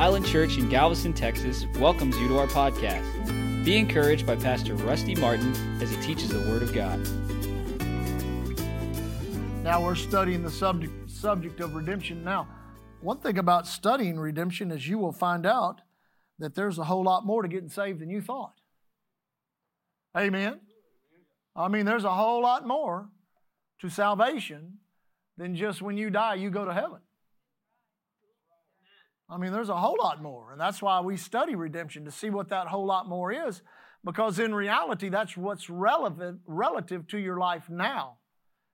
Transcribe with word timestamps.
Island 0.00 0.24
Church 0.24 0.56
in 0.56 0.70
Galveston, 0.70 1.12
Texas 1.12 1.66
welcomes 1.78 2.16
you 2.16 2.26
to 2.28 2.38
our 2.38 2.46
podcast. 2.46 3.04
Be 3.66 3.76
encouraged 3.76 4.26
by 4.26 4.34
Pastor 4.34 4.74
Rusty 4.74 5.14
Martin 5.14 5.54
as 5.82 5.90
he 5.90 6.00
teaches 6.00 6.30
the 6.30 6.38
Word 6.48 6.62
of 6.62 6.72
God. 6.72 6.98
Now 9.62 9.84
we're 9.84 9.94
studying 9.94 10.42
the 10.42 10.50
subject, 10.50 11.10
subject 11.10 11.60
of 11.60 11.74
redemption. 11.74 12.24
Now, 12.24 12.48
one 13.02 13.18
thing 13.18 13.36
about 13.36 13.66
studying 13.66 14.18
redemption 14.18 14.70
is 14.70 14.88
you 14.88 14.96
will 14.96 15.12
find 15.12 15.44
out 15.44 15.82
that 16.38 16.54
there's 16.54 16.78
a 16.78 16.84
whole 16.84 17.04
lot 17.04 17.26
more 17.26 17.42
to 17.42 17.48
getting 17.48 17.68
saved 17.68 17.98
than 17.98 18.08
you 18.08 18.22
thought. 18.22 18.54
Amen. 20.16 20.60
I 21.54 21.68
mean, 21.68 21.84
there's 21.84 22.04
a 22.04 22.14
whole 22.14 22.40
lot 22.40 22.66
more 22.66 23.10
to 23.82 23.90
salvation 23.90 24.78
than 25.36 25.54
just 25.54 25.82
when 25.82 25.98
you 25.98 26.08
die, 26.08 26.36
you 26.36 26.48
go 26.48 26.64
to 26.64 26.72
heaven. 26.72 27.00
I 29.30 29.36
mean, 29.36 29.52
there's 29.52 29.68
a 29.68 29.76
whole 29.76 29.96
lot 30.00 30.20
more. 30.20 30.50
And 30.52 30.60
that's 30.60 30.82
why 30.82 31.00
we 31.00 31.16
study 31.16 31.54
redemption 31.54 32.04
to 32.04 32.10
see 32.10 32.30
what 32.30 32.48
that 32.48 32.66
whole 32.66 32.84
lot 32.84 33.08
more 33.08 33.30
is, 33.30 33.62
because 34.04 34.38
in 34.38 34.54
reality, 34.54 35.08
that's 35.08 35.36
what's 35.36 35.70
relevant, 35.70 36.40
relative 36.46 37.06
to 37.08 37.18
your 37.18 37.38
life 37.38 37.70
now, 37.70 38.16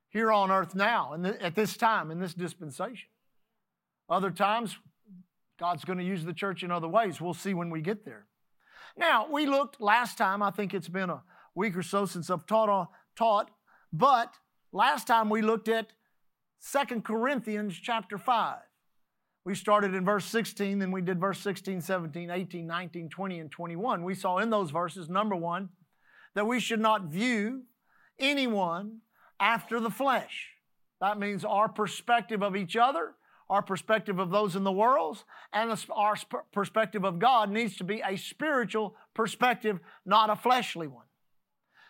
here 0.08 0.32
on 0.32 0.50
earth 0.50 0.74
now, 0.74 1.12
and 1.12 1.26
at 1.26 1.54
this 1.54 1.76
time, 1.76 2.10
in 2.10 2.20
this 2.20 2.32
dispensation. 2.32 3.08
Other 4.08 4.30
times, 4.30 4.78
God's 5.58 5.84
going 5.84 5.98
to 5.98 6.04
use 6.04 6.24
the 6.24 6.32
church 6.32 6.62
in 6.62 6.70
other 6.70 6.88
ways. 6.88 7.20
We'll 7.20 7.34
see 7.34 7.54
when 7.54 7.70
we 7.70 7.80
get 7.80 8.04
there. 8.04 8.26
Now, 8.96 9.26
we 9.30 9.46
looked 9.46 9.80
last 9.80 10.16
time, 10.16 10.42
I 10.42 10.50
think 10.50 10.72
it's 10.72 10.88
been 10.88 11.10
a 11.10 11.22
week 11.54 11.76
or 11.76 11.82
so 11.82 12.06
since 12.06 12.30
I've 12.30 12.46
taught, 12.46 12.90
taught 13.14 13.50
but 13.92 14.34
last 14.72 15.06
time 15.06 15.28
we 15.28 15.42
looked 15.42 15.68
at 15.68 15.88
Second 16.58 17.04
Corinthians 17.04 17.78
chapter 17.78 18.16
5. 18.16 18.58
We 19.46 19.54
started 19.54 19.94
in 19.94 20.04
verse 20.04 20.24
16, 20.24 20.80
then 20.80 20.90
we 20.90 21.00
did 21.00 21.20
verse 21.20 21.38
16, 21.38 21.80
17, 21.80 22.30
18, 22.30 22.66
19, 22.66 23.08
20, 23.08 23.38
and 23.38 23.48
21. 23.48 24.02
We 24.02 24.16
saw 24.16 24.38
in 24.38 24.50
those 24.50 24.72
verses, 24.72 25.08
number 25.08 25.36
one, 25.36 25.68
that 26.34 26.48
we 26.48 26.58
should 26.58 26.80
not 26.80 27.04
view 27.04 27.62
anyone 28.18 29.02
after 29.38 29.78
the 29.78 29.88
flesh. 29.88 30.48
That 31.00 31.20
means 31.20 31.44
our 31.44 31.68
perspective 31.68 32.42
of 32.42 32.56
each 32.56 32.74
other, 32.74 33.14
our 33.48 33.62
perspective 33.62 34.18
of 34.18 34.30
those 34.30 34.56
in 34.56 34.64
the 34.64 34.72
world, 34.72 35.22
and 35.52 35.72
our 35.94 36.16
perspective 36.52 37.04
of 37.04 37.20
God 37.20 37.48
needs 37.48 37.76
to 37.76 37.84
be 37.84 38.02
a 38.04 38.16
spiritual 38.16 38.96
perspective, 39.14 39.78
not 40.04 40.28
a 40.28 40.34
fleshly 40.34 40.88
one. 40.88 41.05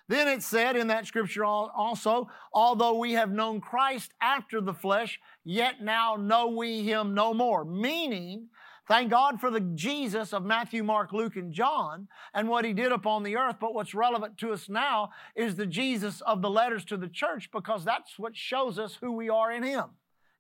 Then 0.08 0.28
it 0.28 0.42
said 0.42 0.76
in 0.76 0.86
that 0.86 1.06
scripture 1.06 1.44
also, 1.44 2.28
although 2.52 2.98
we 2.98 3.12
have 3.14 3.30
known 3.30 3.60
Christ 3.60 4.12
after 4.20 4.60
the 4.60 4.74
flesh, 4.74 5.18
yet 5.44 5.82
now 5.82 6.14
know 6.16 6.46
we 6.48 6.82
him 6.82 7.12
no 7.12 7.34
more. 7.34 7.64
Meaning, 7.64 8.48
thank 8.86 9.10
God 9.10 9.40
for 9.40 9.50
the 9.50 9.60
Jesus 9.60 10.32
of 10.32 10.44
Matthew, 10.44 10.84
Mark, 10.84 11.12
Luke, 11.12 11.34
and 11.34 11.52
John 11.52 12.06
and 12.32 12.48
what 12.48 12.64
he 12.64 12.72
did 12.72 12.92
upon 12.92 13.24
the 13.24 13.36
earth. 13.36 13.56
But 13.60 13.74
what's 13.74 13.94
relevant 13.94 14.38
to 14.38 14.52
us 14.52 14.68
now 14.68 15.10
is 15.34 15.56
the 15.56 15.66
Jesus 15.66 16.20
of 16.20 16.40
the 16.40 16.50
letters 16.50 16.84
to 16.86 16.96
the 16.96 17.08
church 17.08 17.50
because 17.52 17.84
that's 17.84 18.16
what 18.16 18.36
shows 18.36 18.78
us 18.78 18.98
who 19.00 19.10
we 19.10 19.28
are 19.28 19.50
in 19.50 19.64
him, 19.64 19.86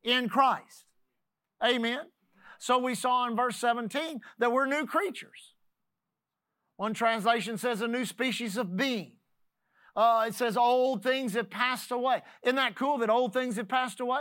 in 0.04 0.28
Christ. 0.28 0.84
Amen. 1.64 2.02
So 2.58 2.78
we 2.78 2.94
saw 2.94 3.26
in 3.26 3.34
verse 3.34 3.56
17 3.56 4.20
that 4.38 4.52
we're 4.52 4.66
new 4.66 4.86
creatures. 4.86 5.54
One 6.76 6.94
translation 6.94 7.58
says 7.58 7.80
a 7.80 7.88
new 7.88 8.04
species 8.04 8.56
of 8.56 8.76
being. 8.76 9.15
Uh, 9.96 10.26
it 10.28 10.34
says 10.34 10.56
old 10.56 11.02
things 11.02 11.32
have 11.32 11.48
passed 11.48 11.90
away. 11.90 12.22
Isn't 12.42 12.56
that 12.56 12.76
cool 12.76 12.98
that 12.98 13.08
old 13.08 13.32
things 13.32 13.56
have 13.56 13.68
passed 13.68 13.98
away? 13.98 14.20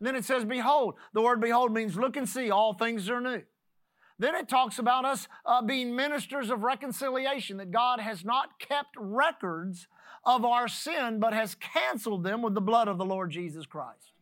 Then 0.00 0.14
it 0.14 0.24
says, 0.24 0.44
behold. 0.44 0.94
The 1.14 1.22
word 1.22 1.40
behold 1.40 1.72
means 1.72 1.96
look 1.96 2.16
and 2.16 2.28
see, 2.28 2.50
all 2.50 2.74
things 2.74 3.08
are 3.08 3.20
new. 3.20 3.42
Then 4.18 4.34
it 4.34 4.48
talks 4.48 4.78
about 4.78 5.04
us 5.04 5.28
uh, 5.46 5.62
being 5.62 5.94
ministers 5.94 6.50
of 6.50 6.62
reconciliation, 6.62 7.56
that 7.56 7.70
God 7.70 8.00
has 8.00 8.24
not 8.24 8.58
kept 8.58 8.96
records 8.96 9.86
of 10.24 10.44
our 10.44 10.68
sin, 10.68 11.20
but 11.20 11.32
has 11.32 11.54
canceled 11.54 12.24
them 12.24 12.42
with 12.42 12.54
the 12.54 12.60
blood 12.60 12.88
of 12.88 12.98
the 12.98 13.04
Lord 13.04 13.30
Jesus 13.30 13.64
Christ. 13.64 14.12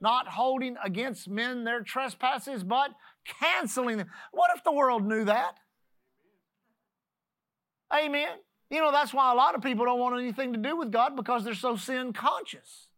Not 0.00 0.28
holding 0.28 0.76
against 0.82 1.28
men 1.28 1.64
their 1.64 1.82
trespasses, 1.82 2.64
but 2.64 2.92
canceling 3.24 3.98
them. 3.98 4.08
What 4.30 4.50
if 4.56 4.64
the 4.64 4.72
world 4.72 5.06
knew 5.06 5.24
that? 5.24 5.58
Amen. 7.94 8.38
You 8.72 8.80
know, 8.80 8.90
that's 8.90 9.12
why 9.12 9.30
a 9.30 9.34
lot 9.34 9.54
of 9.54 9.60
people 9.60 9.84
don't 9.84 10.00
want 10.00 10.18
anything 10.18 10.54
to 10.54 10.58
do 10.58 10.78
with 10.78 10.90
God 10.90 11.14
because 11.14 11.44
they're 11.44 11.54
so 11.54 11.76
sin 11.76 12.14
conscious. 12.14 12.88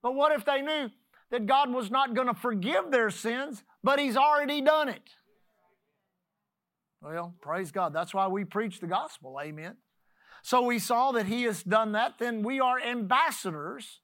But 0.00 0.14
what 0.14 0.30
if 0.30 0.44
they 0.44 0.62
knew 0.62 0.90
that 1.32 1.46
God 1.46 1.72
was 1.72 1.90
not 1.90 2.14
going 2.14 2.28
to 2.28 2.34
forgive 2.34 2.92
their 2.92 3.10
sins, 3.10 3.64
but 3.82 3.98
He's 3.98 4.16
already 4.16 4.60
done 4.60 4.88
it? 4.88 5.02
Well, 7.00 7.34
praise 7.40 7.72
God. 7.72 7.92
That's 7.92 8.14
why 8.14 8.28
we 8.28 8.44
preach 8.44 8.78
the 8.78 8.86
gospel. 8.86 9.40
Amen. 9.42 9.74
So 10.44 10.62
we 10.62 10.78
saw 10.78 11.10
that 11.12 11.26
He 11.26 11.42
has 11.42 11.64
done 11.64 11.92
that. 11.92 12.20
Then 12.20 12.44
we 12.44 12.60
are 12.60 12.80
ambassadors. 12.80 13.98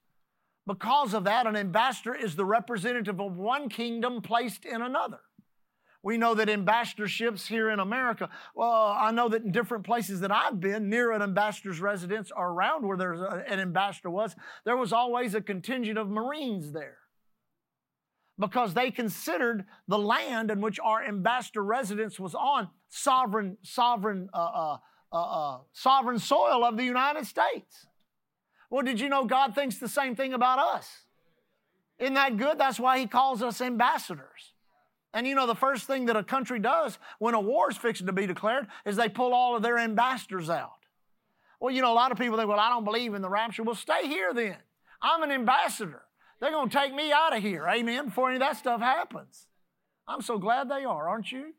Because 0.66 1.14
of 1.14 1.24
that, 1.24 1.46
an 1.46 1.54
ambassador 1.54 2.14
is 2.14 2.34
the 2.34 2.44
representative 2.44 3.20
of 3.20 3.36
one 3.36 3.68
kingdom 3.68 4.20
placed 4.20 4.64
in 4.64 4.82
another. 4.82 5.20
We 6.02 6.16
know 6.16 6.34
that 6.34 6.48
ambassadorships 6.48 7.46
here 7.46 7.70
in 7.70 7.80
America, 7.80 8.28
well, 8.54 8.96
I 8.98 9.10
know 9.10 9.28
that 9.30 9.42
in 9.42 9.50
different 9.50 9.84
places 9.84 10.20
that 10.20 10.30
I've 10.30 10.60
been, 10.60 10.88
near 10.88 11.10
an 11.10 11.22
ambassador's 11.22 11.80
residence 11.80 12.30
or 12.34 12.50
around 12.50 12.86
where 12.86 12.96
there's 12.96 13.20
a, 13.20 13.44
an 13.48 13.58
ambassador 13.58 14.08
was, 14.08 14.36
there 14.64 14.76
was 14.76 14.92
always 14.92 15.34
a 15.34 15.40
contingent 15.40 15.98
of 15.98 16.08
Marines 16.08 16.72
there. 16.72 16.98
Because 18.38 18.74
they 18.74 18.92
considered 18.92 19.64
the 19.88 19.98
land 19.98 20.52
in 20.52 20.60
which 20.60 20.78
our 20.78 21.02
ambassador 21.02 21.64
residence 21.64 22.20
was 22.20 22.36
on 22.36 22.68
sovereign, 22.88 23.56
sovereign, 23.62 24.28
uh, 24.32 24.36
uh, 24.36 24.76
uh, 25.12 25.16
uh 25.16 25.58
sovereign 25.72 26.20
soil 26.20 26.64
of 26.64 26.76
the 26.76 26.84
United 26.84 27.26
States. 27.26 27.86
Well, 28.70 28.84
did 28.84 29.00
you 29.00 29.08
know 29.08 29.24
God 29.24 29.56
thinks 29.56 29.78
the 29.78 29.88
same 29.88 30.14
thing 30.14 30.32
about 30.32 30.60
us? 30.60 30.88
Isn't 31.98 32.14
that 32.14 32.36
good? 32.36 32.58
That's 32.58 32.78
why 32.78 33.00
He 33.00 33.06
calls 33.06 33.42
us 33.42 33.60
ambassadors. 33.60 34.54
And 35.14 35.26
you 35.26 35.34
know, 35.34 35.46
the 35.46 35.54
first 35.54 35.86
thing 35.86 36.06
that 36.06 36.16
a 36.16 36.22
country 36.22 36.58
does 36.58 36.98
when 37.18 37.34
a 37.34 37.40
war 37.40 37.70
is 37.70 37.76
fixing 37.76 38.06
to 38.06 38.12
be 38.12 38.26
declared 38.26 38.66
is 38.84 38.96
they 38.96 39.08
pull 39.08 39.32
all 39.32 39.56
of 39.56 39.62
their 39.62 39.78
ambassadors 39.78 40.50
out. 40.50 40.72
Well, 41.60 41.74
you 41.74 41.82
know, 41.82 41.92
a 41.92 41.94
lot 41.94 42.12
of 42.12 42.18
people 42.18 42.36
think, 42.36 42.48
well, 42.48 42.60
I 42.60 42.68
don't 42.68 42.84
believe 42.84 43.14
in 43.14 43.22
the 43.22 43.28
rapture. 43.28 43.62
Well, 43.62 43.74
stay 43.74 44.06
here 44.06 44.32
then. 44.32 44.56
I'm 45.02 45.22
an 45.22 45.30
ambassador. 45.30 46.02
They're 46.40 46.50
going 46.50 46.68
to 46.68 46.76
take 46.76 46.94
me 46.94 47.10
out 47.10 47.36
of 47.36 47.42
here, 47.42 47.66
amen, 47.66 48.06
before 48.06 48.28
any 48.28 48.36
of 48.36 48.40
that 48.40 48.56
stuff 48.56 48.80
happens. 48.80 49.46
I'm 50.06 50.22
so 50.22 50.38
glad 50.38 50.68
they 50.68 50.84
are, 50.84 51.08
aren't 51.08 51.32
you? 51.32 51.54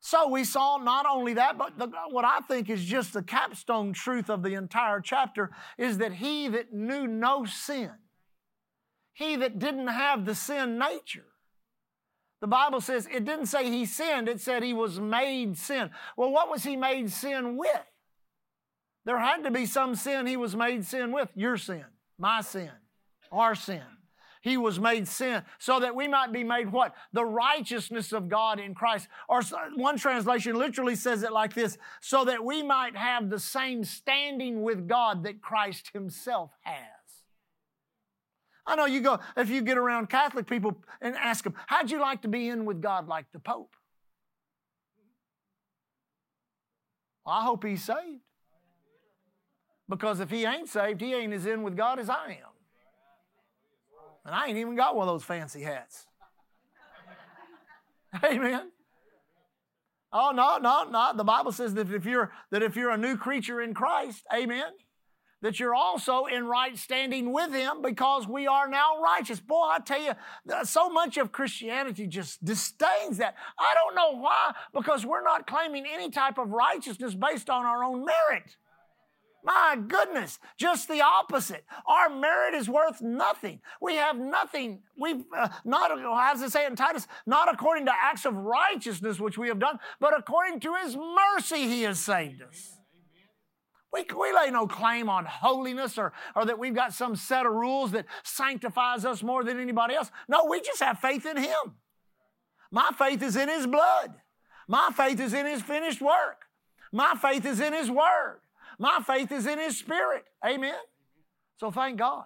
So 0.00 0.28
we 0.28 0.44
saw 0.44 0.78
not 0.78 1.06
only 1.06 1.34
that, 1.34 1.58
but 1.58 1.78
the, 1.78 1.90
what 2.10 2.24
I 2.24 2.40
think 2.40 2.70
is 2.70 2.84
just 2.84 3.12
the 3.12 3.22
capstone 3.22 3.92
truth 3.92 4.30
of 4.30 4.42
the 4.42 4.54
entire 4.54 5.00
chapter 5.00 5.50
is 5.76 5.98
that 5.98 6.14
he 6.14 6.48
that 6.48 6.72
knew 6.72 7.06
no 7.06 7.44
sin, 7.44 7.90
he 9.12 9.36
that 9.36 9.58
didn't 9.58 9.88
have 9.88 10.24
the 10.24 10.34
sin 10.34 10.78
nature, 10.78 11.26
the 12.40 12.46
Bible 12.46 12.80
says 12.80 13.08
it 13.12 13.24
didn't 13.24 13.46
say 13.46 13.70
he 13.70 13.84
sinned, 13.84 14.28
it 14.28 14.40
said 14.40 14.62
he 14.62 14.74
was 14.74 15.00
made 15.00 15.58
sin. 15.58 15.90
Well, 16.16 16.30
what 16.30 16.50
was 16.50 16.62
he 16.62 16.76
made 16.76 17.10
sin 17.10 17.56
with? 17.56 17.84
There 19.04 19.18
had 19.18 19.42
to 19.44 19.50
be 19.50 19.66
some 19.66 19.94
sin 19.94 20.26
he 20.26 20.36
was 20.36 20.54
made 20.54 20.84
sin 20.84 21.12
with. 21.12 21.30
Your 21.34 21.56
sin, 21.56 21.84
my 22.18 22.42
sin, 22.42 22.70
our 23.32 23.54
sin. 23.54 23.82
He 24.40 24.56
was 24.56 24.78
made 24.78 25.08
sin 25.08 25.42
so 25.58 25.80
that 25.80 25.96
we 25.96 26.06
might 26.06 26.32
be 26.32 26.44
made 26.44 26.70
what? 26.70 26.94
The 27.12 27.24
righteousness 27.24 28.12
of 28.12 28.28
God 28.28 28.60
in 28.60 28.74
Christ. 28.74 29.08
Or 29.28 29.42
one 29.74 29.98
translation 29.98 30.56
literally 30.56 30.94
says 30.94 31.22
it 31.22 31.32
like 31.32 31.54
this 31.54 31.76
so 32.00 32.24
that 32.24 32.44
we 32.44 32.62
might 32.62 32.96
have 32.96 33.30
the 33.30 33.40
same 33.40 33.82
standing 33.82 34.62
with 34.62 34.86
God 34.86 35.24
that 35.24 35.42
Christ 35.42 35.90
Himself 35.92 36.50
has. 36.62 36.97
I 38.68 38.76
know 38.76 38.84
you 38.84 39.00
go, 39.00 39.18
if 39.34 39.48
you 39.48 39.62
get 39.62 39.78
around 39.78 40.10
Catholic 40.10 40.46
people 40.46 40.76
and 41.00 41.16
ask 41.16 41.42
them, 41.42 41.54
how'd 41.66 41.90
you 41.90 41.98
like 41.98 42.20
to 42.22 42.28
be 42.28 42.50
in 42.50 42.66
with 42.66 42.82
God 42.82 43.08
like 43.08 43.24
the 43.32 43.38
Pope? 43.38 43.74
Well, 47.24 47.34
I 47.34 47.42
hope 47.44 47.64
he's 47.64 47.82
saved. 47.82 48.20
Because 49.88 50.20
if 50.20 50.30
he 50.30 50.44
ain't 50.44 50.68
saved, 50.68 51.00
he 51.00 51.14
ain't 51.14 51.32
as 51.32 51.46
in 51.46 51.62
with 51.62 51.78
God 51.78 51.98
as 51.98 52.10
I 52.10 52.26
am. 52.26 52.52
And 54.26 54.34
I 54.34 54.48
ain't 54.48 54.58
even 54.58 54.76
got 54.76 54.94
one 54.94 55.08
of 55.08 55.14
those 55.14 55.24
fancy 55.24 55.62
hats. 55.62 56.04
Amen. 58.22 58.70
Oh 60.12 60.32
no, 60.34 60.58
no, 60.58 60.84
no. 60.90 61.12
The 61.16 61.24
Bible 61.24 61.52
says 61.52 61.72
that 61.74 61.90
if 61.90 62.04
you're 62.04 62.32
that 62.50 62.62
if 62.62 62.76
you're 62.76 62.90
a 62.90 62.98
new 62.98 63.16
creature 63.16 63.62
in 63.62 63.72
Christ, 63.72 64.24
amen 64.34 64.72
that 65.42 65.60
you're 65.60 65.74
also 65.74 66.26
in 66.26 66.46
right 66.46 66.76
standing 66.76 67.32
with 67.32 67.52
Him 67.52 67.82
because 67.82 68.26
we 68.26 68.46
are 68.46 68.68
now 68.68 69.00
righteous. 69.00 69.40
Boy, 69.40 69.70
I 69.70 69.78
tell 69.78 70.02
you, 70.02 70.12
so 70.64 70.88
much 70.90 71.16
of 71.16 71.32
Christianity 71.32 72.06
just 72.06 72.44
disdains 72.44 73.18
that. 73.18 73.36
I 73.58 73.74
don't 73.74 73.94
know 73.94 74.20
why, 74.20 74.52
because 74.72 75.06
we're 75.06 75.22
not 75.22 75.46
claiming 75.46 75.84
any 75.90 76.10
type 76.10 76.38
of 76.38 76.50
righteousness 76.50 77.14
based 77.14 77.50
on 77.50 77.64
our 77.64 77.84
own 77.84 78.04
merit. 78.04 78.56
My 79.44 79.78
goodness, 79.86 80.40
just 80.58 80.88
the 80.88 81.00
opposite. 81.00 81.64
Our 81.86 82.10
merit 82.10 82.54
is 82.54 82.68
worth 82.68 83.00
nothing. 83.00 83.60
We 83.80 83.94
have 83.94 84.18
nothing. 84.18 84.80
We've 85.00 85.24
uh, 85.34 85.48
not, 85.64 85.92
as 86.32 86.42
it 86.42 86.50
say 86.50 86.66
in 86.66 86.74
Titus, 86.74 87.06
not 87.24 87.52
according 87.52 87.86
to 87.86 87.92
acts 87.94 88.24
of 88.24 88.34
righteousness 88.34 89.20
which 89.20 89.38
we 89.38 89.48
have 89.48 89.60
done, 89.60 89.78
but 90.00 90.18
according 90.18 90.60
to 90.60 90.74
His 90.82 90.96
mercy 90.96 91.68
He 91.68 91.82
has 91.82 92.00
saved 92.00 92.42
us. 92.42 92.77
We, 93.92 94.04
we 94.18 94.32
lay 94.34 94.50
no 94.50 94.66
claim 94.66 95.08
on 95.08 95.24
holiness 95.24 95.96
or, 95.96 96.12
or 96.36 96.44
that 96.44 96.58
we've 96.58 96.74
got 96.74 96.92
some 96.92 97.16
set 97.16 97.46
of 97.46 97.52
rules 97.52 97.92
that 97.92 98.06
sanctifies 98.22 99.04
us 99.04 99.22
more 99.22 99.42
than 99.44 99.58
anybody 99.58 99.94
else. 99.94 100.10
No, 100.28 100.44
we 100.44 100.60
just 100.60 100.80
have 100.82 100.98
faith 100.98 101.24
in 101.24 101.38
Him. 101.38 101.76
My 102.70 102.90
faith 102.98 103.22
is 103.22 103.36
in 103.36 103.48
His 103.48 103.66
blood. 103.66 104.14
My 104.68 104.90
faith 104.94 105.20
is 105.20 105.32
in 105.32 105.46
His 105.46 105.62
finished 105.62 106.02
work. 106.02 106.42
My 106.92 107.14
faith 107.20 107.46
is 107.46 107.60
in 107.60 107.72
His 107.72 107.90
Word. 107.90 108.40
My 108.78 109.00
faith 109.06 109.32
is 109.32 109.46
in 109.46 109.58
His 109.58 109.78
Spirit. 109.78 110.24
Amen. 110.46 110.74
So 111.58 111.70
thank 111.70 111.98
God. 111.98 112.24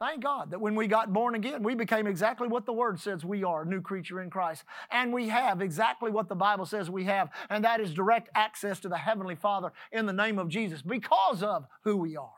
Thank 0.00 0.24
God 0.24 0.50
that 0.50 0.60
when 0.60 0.74
we 0.74 0.88
got 0.88 1.12
born 1.12 1.36
again, 1.36 1.62
we 1.62 1.74
became 1.74 2.06
exactly 2.06 2.48
what 2.48 2.66
the 2.66 2.72
Word 2.72 2.98
says 2.98 3.24
we 3.24 3.44
are, 3.44 3.62
a 3.62 3.66
new 3.66 3.80
creature 3.80 4.20
in 4.20 4.28
Christ. 4.28 4.64
And 4.90 5.12
we 5.12 5.28
have 5.28 5.60
exactly 5.60 6.10
what 6.10 6.28
the 6.28 6.34
Bible 6.34 6.66
says 6.66 6.90
we 6.90 7.04
have, 7.04 7.30
and 7.48 7.64
that 7.64 7.80
is 7.80 7.94
direct 7.94 8.28
access 8.34 8.80
to 8.80 8.88
the 8.88 8.98
Heavenly 8.98 9.36
Father 9.36 9.72
in 9.92 10.06
the 10.06 10.12
name 10.12 10.38
of 10.38 10.48
Jesus 10.48 10.82
because 10.82 11.42
of 11.42 11.66
who 11.84 11.96
we 11.96 12.16
are. 12.16 12.32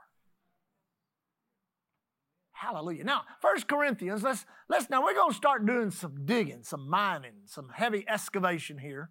Hallelujah. 2.53 3.05
Now, 3.05 3.23
First 3.41 3.69
Corinthians, 3.69 4.23
let's, 4.23 4.45
let's 4.69 4.89
now 4.89 5.03
we're 5.03 5.15
going 5.15 5.31
to 5.31 5.37
start 5.37 5.67
doing 5.67 5.91
some 5.91 6.25
digging, 6.25 6.63
some 6.63 6.89
mining, 6.89 7.45
some 7.47 7.71
heavy 7.75 8.05
excavation 8.09 8.79
here. 8.79 9.11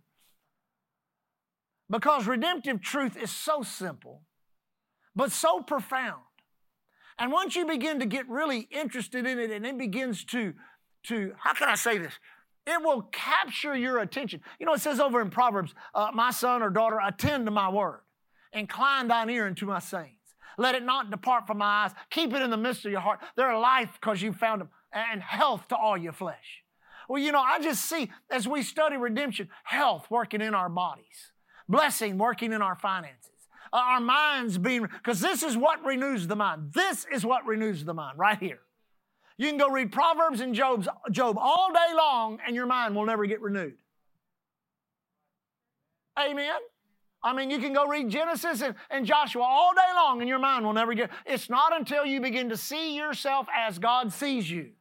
Because 1.89 2.25
redemptive 2.25 2.81
truth 2.81 3.18
is 3.18 3.31
so 3.31 3.62
simple, 3.63 4.24
but 5.15 5.31
so 5.31 5.62
profound. 5.62 6.24
And 7.17 7.31
once 7.31 7.56
you 7.56 7.65
begin 7.65 8.00
to 8.00 8.06
get 8.06 8.27
really 8.27 8.67
interested 8.71 9.25
in 9.25 9.39
it 9.39 9.51
and 9.51 9.65
it 9.65 9.77
begins 9.77 10.23
to, 10.25 10.53
to 11.03 11.33
how 11.38 11.53
can 11.53 11.69
I 11.69 11.75
say 11.75 11.97
this? 11.97 12.13
It 12.67 12.81
will 12.81 13.03
capture 13.03 13.75
your 13.75 14.00
attention. 14.00 14.41
You 14.59 14.65
know, 14.65 14.73
it 14.73 14.81
says 14.81 15.00
over 15.00 15.21
in 15.21 15.29
Proverbs, 15.29 15.73
uh, 15.94 16.09
my 16.13 16.31
son 16.31 16.62
or 16.62 16.69
daughter, 16.69 17.00
attend 17.03 17.45
to 17.45 17.51
my 17.51 17.69
word. 17.69 18.01
Incline 18.53 19.07
thine 19.07 19.29
ear 19.29 19.47
unto 19.47 19.65
my 19.65 19.79
sayings. 19.79 20.12
Let 20.57 20.75
it 20.75 20.83
not 20.83 21.12
depart 21.12 21.47
from 21.47 21.59
my 21.59 21.85
eyes. 21.85 21.91
Keep 22.09 22.33
it 22.33 22.41
in 22.41 22.50
the 22.50 22.57
midst 22.57 22.85
of 22.85 22.91
your 22.91 23.01
heart. 23.01 23.19
They're 23.35 23.57
life 23.57 23.89
because 24.00 24.21
you 24.21 24.33
found 24.33 24.62
them 24.62 24.69
and 24.91 25.21
health 25.21 25.67
to 25.69 25.75
all 25.75 25.97
your 25.97 26.13
flesh. 26.13 26.63
Well, 27.07 27.21
you 27.21 27.31
know, 27.31 27.41
I 27.41 27.59
just 27.59 27.85
see 27.85 28.09
as 28.31 28.47
we 28.47 28.63
study 28.63 28.97
redemption, 28.97 29.50
health 29.63 30.07
working 30.09 30.41
in 30.41 30.56
our 30.56 30.69
bodies 30.69 31.31
blessing 31.67 32.17
working 32.17 32.53
in 32.53 32.62
our 32.62 32.75
finances. 32.75 33.31
Our 33.73 34.00
minds 34.00 34.57
being, 34.57 34.83
because 34.83 35.19
this 35.19 35.44
is 35.44 35.57
what 35.57 35.83
renews 35.85 36.27
the 36.27 36.35
mind. 36.35 36.73
This 36.73 37.06
is 37.12 37.25
what 37.25 37.45
renews 37.45 37.83
the 37.83 37.94
mind 37.94 38.17
right 38.17 38.38
here. 38.38 38.59
You 39.38 39.50
can 39.50 39.57
go 39.57 39.69
read 39.69 39.91
Proverbs 39.91 40.39
and 40.39 40.56
Job's, 40.56 40.88
Job 41.12 41.38
all 41.38 41.71
day 41.73 41.95
long, 41.95 42.39
and 42.45 42.56
your 42.56 42.65
mind 42.65 42.95
will 42.95 43.06
never 43.06 43.25
get 43.25 43.41
renewed. 43.41 43.75
Amen. 46.17 46.59
I 47.21 47.33
mean, 47.33 47.50
you 47.50 47.59
can 47.59 47.73
go 47.73 47.88
read 47.88 48.09
Genesis 48.09 48.62
and, 48.62 48.75
and, 48.89 49.06
Joshua 49.06 49.41
all 49.41 49.73
day 49.73 49.94
long, 49.95 50.21
and 50.21 50.29
your 50.29 50.39
mind 50.39 50.63
will 50.63 50.73
never 50.73 50.94
get. 50.94 51.09
It's 51.25 51.50
not 51.50 51.75
until 51.75 52.06
you 52.06 52.21
begin 52.21 52.50
to 52.50 52.57
see 52.57 52.95
yourself 52.95 53.47
as 53.53 53.79
God 53.79 54.13
sees 54.13 54.50
you 54.50 54.71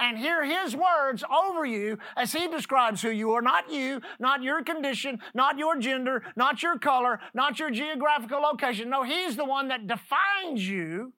and 0.00 0.18
hear 0.18 0.44
His 0.44 0.74
words 0.74 1.22
over 1.30 1.64
you 1.64 1.98
as 2.16 2.32
He 2.32 2.48
describes 2.48 3.02
who 3.02 3.10
you 3.10 3.32
are. 3.32 3.42
Not 3.42 3.70
you, 3.70 4.00
not 4.18 4.42
your 4.42 4.64
condition, 4.64 5.20
not 5.34 5.58
your 5.58 5.78
gender, 5.78 6.22
not 6.34 6.62
your 6.62 6.78
color, 6.78 7.20
not 7.34 7.58
your 7.58 7.70
geographical 7.70 8.40
location. 8.40 8.90
No, 8.90 9.02
He's 9.02 9.36
the 9.36 9.44
one 9.44 9.68
that 9.68 9.86
defines 9.86 10.66
you 10.66 11.12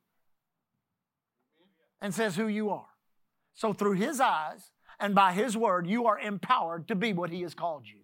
and 2.00 2.12
says 2.12 2.36
who 2.36 2.48
you 2.48 2.70
are. 2.70 2.88
So 3.54 3.72
through 3.72 3.94
His 3.94 4.20
eyes 4.20 4.72
and 4.98 5.14
by 5.14 5.32
His 5.32 5.56
word, 5.56 5.86
you 5.86 6.06
are 6.06 6.18
empowered 6.18 6.88
to 6.88 6.94
be 6.94 7.12
what 7.12 7.30
He 7.30 7.42
has 7.42 7.54
called 7.54 7.86
you. 7.86 8.00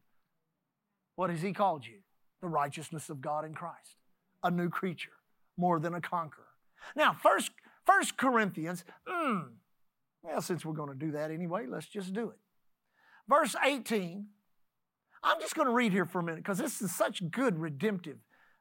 What 1.16 1.30
has 1.30 1.42
He 1.42 1.52
called 1.52 1.84
you? 1.84 1.98
The 2.40 2.48
righteousness 2.48 3.10
of 3.10 3.20
God 3.20 3.44
in 3.44 3.52
Christ, 3.52 3.96
a 4.44 4.50
new 4.50 4.68
creature, 4.68 5.10
more 5.56 5.80
than 5.80 5.94
a 5.94 6.00
conqueror. 6.00 6.44
Now, 6.94 7.12
first, 7.12 7.50
First 7.84 8.16
Corinthians, 8.16 8.84
mm, 9.08 9.46
well, 10.28 10.42
since 10.42 10.64
we're 10.64 10.74
going 10.74 10.90
to 10.90 11.06
do 11.06 11.12
that 11.12 11.30
anyway, 11.30 11.66
let's 11.66 11.86
just 11.86 12.12
do 12.12 12.30
it. 12.30 12.36
Verse 13.28 13.54
18, 13.64 14.26
I'm 15.22 15.40
just 15.40 15.54
going 15.54 15.68
to 15.68 15.74
read 15.74 15.92
here 15.92 16.06
for 16.06 16.20
a 16.20 16.22
minute 16.22 16.42
because 16.42 16.58
this 16.58 16.80
is 16.80 16.94
such 16.94 17.30
good 17.30 17.58
redemptive. 17.58 18.18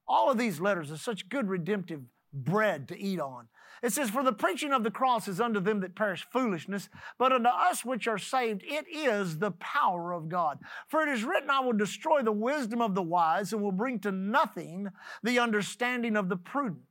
All 0.08 0.32
of 0.32 0.38
these 0.38 0.60
letters 0.60 0.92
are 0.92 0.98
such 0.98 1.30
good 1.30 1.50
redemptive 1.50 2.02
bread 2.34 2.88
to 2.90 3.00
eat 3.00 3.20
on. 3.20 3.48
It 3.84 3.94
says, 3.94 4.10
For 4.10 4.24
the 4.24 4.34
preaching 4.34 4.74
of 4.74 4.84
the 4.84 4.92
cross 4.92 5.28
is 5.28 5.40
unto 5.40 5.60
them 5.60 5.82
that 5.82 5.96
perish 5.96 6.26
foolishness, 6.32 6.90
but 7.20 7.32
unto 7.32 7.50
us 7.50 7.86
which 7.86 8.08
are 8.08 8.18
saved, 8.18 8.64
it 8.66 8.86
is 8.90 9.38
the 9.38 9.52
power 9.52 10.14
of 10.14 10.30
God. 10.30 10.60
For 10.88 11.04
it 11.04 11.10
is 11.10 11.24
written, 11.24 11.50
I 11.50 11.60
will 11.60 11.74
destroy 11.74 12.22
the 12.22 12.32
wisdom 12.32 12.82
of 12.82 12.96
the 12.96 13.04
wise 13.04 13.54
and 13.54 13.62
will 13.62 13.72
bring 13.72 14.00
to 14.00 14.12
nothing 14.12 14.90
the 15.22 15.40
understanding 15.40 16.16
of 16.16 16.30
the 16.30 16.38
prudent. 16.38 16.82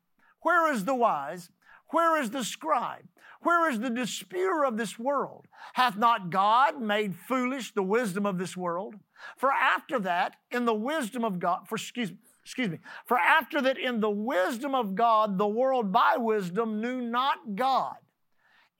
Where 0.43 0.73
is 0.73 0.85
the 0.85 0.95
wise? 0.95 1.51
Where 1.89 2.21
is 2.21 2.31
the 2.31 2.45
scribe? 2.45 3.05
Where 3.47 3.71
is 3.71 3.79
the 3.79 3.91
disputer 3.91 4.65
of 4.65 4.77
this 4.77 4.99
world? 4.99 5.47
Hath 5.75 5.97
not 5.97 6.31
God 6.31 6.83
made 6.83 7.15
foolish 7.15 7.73
the 7.73 7.83
wisdom 7.83 8.27
of 8.27 8.39
this 8.39 8.57
world? 8.57 8.97
For 9.37 9.53
after 9.53 10.01
that, 10.01 10.35
in 10.51 10.65
the 10.65 10.75
wisdom 10.75 11.23
of 11.23 11.39
God, 11.39 11.69
for 11.69 11.77
excuse, 11.77 12.11
excuse 12.43 12.71
me, 12.71 12.81
for 13.05 13.17
after 13.17 13.63
that, 13.63 13.79
in 13.79 14.01
the 14.01 14.11
wisdom 14.11 14.75
of 14.75 14.97
God, 14.97 15.39
the 15.39 15.47
world 15.47 15.93
by 15.93 16.17
wisdom 16.17 16.81
knew 16.81 17.01
not 17.01 17.55
God. 17.55 17.95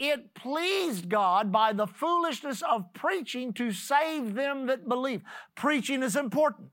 It 0.01 0.35
pleased 0.35 1.09
God 1.09 1.53
by 1.53 1.73
the 1.73 1.87
foolishness 1.87 2.61
of 2.69 2.93
preaching 2.93 3.53
to 3.53 3.71
save 3.71 4.35
them 4.35 4.67
that 4.67 4.89
believe. 4.89 5.23
Preaching 5.55 6.03
is 6.03 6.17
important. 6.17 6.71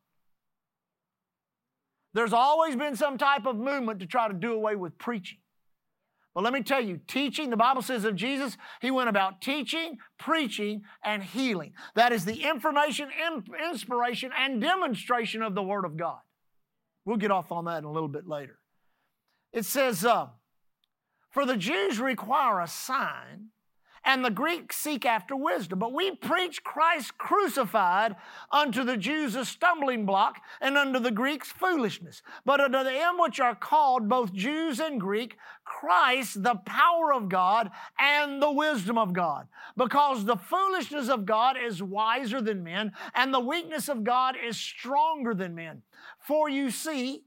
There's 2.15 2.33
always 2.33 2.75
been 2.75 2.95
some 2.95 3.19
type 3.19 3.45
of 3.45 3.55
movement 3.55 3.99
to 3.99 4.07
try 4.07 4.27
to 4.29 4.33
do 4.33 4.53
away 4.53 4.75
with 4.75 4.97
preaching. 4.97 5.37
But 6.33 6.43
let 6.43 6.53
me 6.53 6.63
tell 6.63 6.81
you, 6.81 6.99
teaching, 7.07 7.51
the 7.51 7.57
Bible 7.57 7.83
says 7.83 8.05
of 8.05 8.15
Jesus, 8.15 8.57
he 8.81 8.89
went 8.89 9.09
about 9.09 9.39
teaching, 9.39 9.97
preaching, 10.17 10.81
and 11.03 11.21
healing. 11.23 11.73
That 11.95 12.11
is 12.11 12.25
the 12.25 12.43
information, 12.43 13.09
inspiration, 13.69 14.31
and 14.35 14.59
demonstration 14.59 15.43
of 15.43 15.53
the 15.53 15.61
Word 15.61 15.85
of 15.85 15.95
God. 15.95 16.19
We'll 17.05 17.17
get 17.17 17.31
off 17.31 17.51
on 17.51 17.65
that 17.65 17.79
in 17.79 17.83
a 17.83 17.91
little 17.91 18.09
bit 18.09 18.27
later. 18.27 18.57
It 19.51 19.65
says, 19.65 20.03
uh, 20.03 20.27
For 21.29 21.45
the 21.45 21.57
Jews 21.57 21.99
require 21.99 22.59
a 22.59 22.67
sign, 22.67 23.49
and 24.05 24.23
the 24.23 24.29
Greeks 24.29 24.75
seek 24.75 25.05
after 25.05 25.35
wisdom. 25.35 25.79
But 25.79 25.93
we 25.93 26.15
preach 26.15 26.63
Christ 26.63 27.17
crucified 27.17 28.15
unto 28.51 28.83
the 28.83 28.97
Jews 28.97 29.35
a 29.35 29.45
stumbling 29.45 30.05
block, 30.05 30.41
and 30.61 30.77
unto 30.77 30.99
the 30.99 31.11
Greeks 31.11 31.51
foolishness. 31.51 32.21
But 32.45 32.59
unto 32.59 32.83
them 32.83 33.17
which 33.17 33.39
are 33.39 33.55
called, 33.55 34.09
both 34.09 34.33
Jews 34.33 34.79
and 34.79 34.99
Greek, 34.99 35.37
Christ 35.63 36.43
the 36.43 36.55
power 36.65 37.13
of 37.13 37.29
God 37.29 37.71
and 37.99 38.41
the 38.41 38.51
wisdom 38.51 38.97
of 38.97 39.13
God. 39.13 39.47
Because 39.77 40.25
the 40.25 40.37
foolishness 40.37 41.09
of 41.09 41.25
God 41.25 41.55
is 41.57 41.81
wiser 41.81 42.41
than 42.41 42.63
men, 42.63 42.91
and 43.15 43.33
the 43.33 43.39
weakness 43.39 43.89
of 43.89 44.03
God 44.03 44.35
is 44.35 44.57
stronger 44.57 45.33
than 45.33 45.55
men. 45.55 45.81
For 46.19 46.49
you 46.49 46.69
see, 46.69 47.23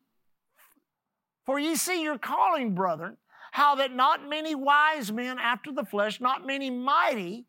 for 1.45 1.59
ye 1.59 1.77
see 1.77 2.03
your 2.03 2.19
calling, 2.19 2.75
brethren, 2.75 3.17
how 3.57 3.75
that 3.75 3.91
not 3.91 4.29
many 4.29 4.55
wise 4.55 5.11
men 5.11 5.39
after 5.39 5.73
the 5.73 5.83
flesh, 5.83 6.21
not 6.21 6.47
many 6.47 6.69
mighty, 6.69 7.47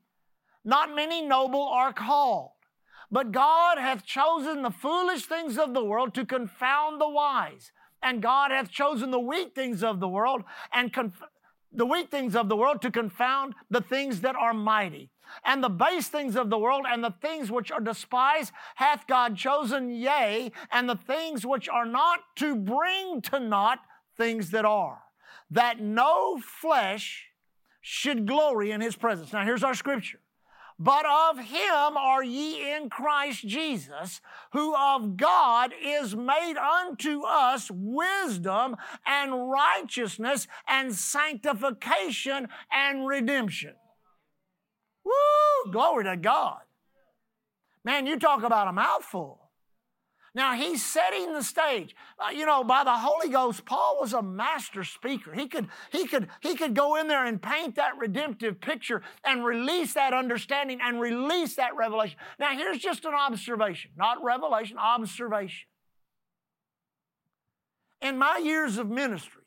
not 0.63 0.95
many 0.95 1.21
noble 1.21 1.67
are 1.67 1.91
called. 1.91 2.51
But 3.11 3.33
God 3.33 3.77
hath 3.77 4.05
chosen 4.05 4.61
the 4.61 4.71
foolish 4.71 5.25
things 5.25 5.57
of 5.57 5.73
the 5.73 5.83
world 5.83 6.13
to 6.13 6.25
confound 6.25 7.01
the 7.01 7.09
wise. 7.09 7.73
And 8.01 8.21
God 8.21 8.51
hath 8.51 8.71
chosen 8.71 9.11
the 9.11 9.19
weak 9.19 9.53
things 9.53 9.83
of 9.83 9.99
the 9.99 10.07
world 10.07 10.43
and 10.71 10.93
conf- 10.93 11.23
the 11.73 11.85
weak 11.85 12.09
things 12.09 12.37
of 12.37 12.47
the 12.47 12.55
world 12.55 12.81
to 12.83 12.91
confound 12.91 13.53
the 13.69 13.81
things 13.81 14.21
that 14.21 14.37
are 14.37 14.53
mighty. 14.53 15.09
And 15.43 15.61
the 15.61 15.67
base 15.67 16.07
things 16.07 16.37
of 16.37 16.49
the 16.49 16.57
world 16.57 16.85
and 16.87 17.03
the 17.03 17.15
things 17.21 17.51
which 17.51 17.69
are 17.69 17.81
despised 17.81 18.53
hath 18.75 19.07
God 19.07 19.35
chosen, 19.35 19.89
yea, 19.89 20.53
and 20.71 20.87
the 20.87 20.95
things 20.95 21.45
which 21.45 21.67
are 21.67 21.85
not 21.85 22.19
to 22.37 22.55
bring 22.55 23.21
to 23.23 23.41
naught 23.41 23.79
things 24.15 24.51
that 24.51 24.63
are 24.63 25.01
that 25.51 25.79
no 25.79 26.39
flesh 26.39 27.27
should 27.81 28.27
glory 28.27 28.71
in 28.71 28.81
his 28.81 28.95
presence. 28.95 29.31
Now, 29.31 29.45
here's 29.45 29.63
our 29.63 29.75
scripture. 29.75 30.19
But 30.79 31.05
of 31.07 31.39
him 31.39 31.97
are 31.97 32.23
ye 32.23 32.75
in 32.75 32.89
Christ 32.89 33.47
Jesus, 33.47 34.21
who 34.51 34.75
of 34.75 35.17
God 35.17 35.73
is 35.81 36.15
made 36.15 36.55
unto 36.55 37.23
us 37.23 37.71
wisdom 37.73 38.75
and 39.05 39.49
righteousness 39.49 40.47
and 40.67 40.93
sanctification 40.93 42.47
and 42.71 43.07
redemption. 43.07 43.73
Woo! 45.03 45.71
Glory 45.71 46.03
to 46.03 46.15
God. 46.15 46.59
Man, 47.83 48.05
you 48.05 48.19
talk 48.19 48.43
about 48.43 48.67
a 48.67 48.73
mouthful. 48.73 49.46
Now 50.37 50.53
he's 50.53 50.85
setting 50.85 51.33
the 51.33 51.41
stage. 51.41 51.95
Uh, 52.19 52.29
you 52.29 52.45
know, 52.45 52.63
by 52.63 52.83
the 52.83 52.93
Holy 52.93 53.27
Ghost, 53.27 53.65
Paul 53.65 53.97
was 53.99 54.13
a 54.13 54.21
master 54.21 54.83
speaker. 54.83 55.33
He 55.33 55.47
could, 55.47 55.67
he 55.91 56.05
could, 56.05 56.27
he 56.41 56.55
could 56.55 56.75
go 56.75 56.95
in 56.95 57.07
there 57.07 57.25
and 57.25 57.41
paint 57.41 57.73
that 57.77 57.97
redemptive 57.97 58.61
picture 58.61 59.01
and 59.23 59.43
release 59.43 59.95
that 59.95 60.13
understanding 60.13 60.77
and 60.79 61.01
release 61.01 61.55
that 61.55 61.75
revelation. 61.75 62.17
Now 62.39 62.55
here's 62.55 62.77
just 62.77 63.03
an 63.05 63.15
observation, 63.15 63.89
not 63.97 64.23
revelation, 64.23 64.77
observation. 64.77 65.65
In 68.03 68.19
my 68.19 68.37
years 68.37 68.77
of 68.77 68.87
ministry, 68.87 69.41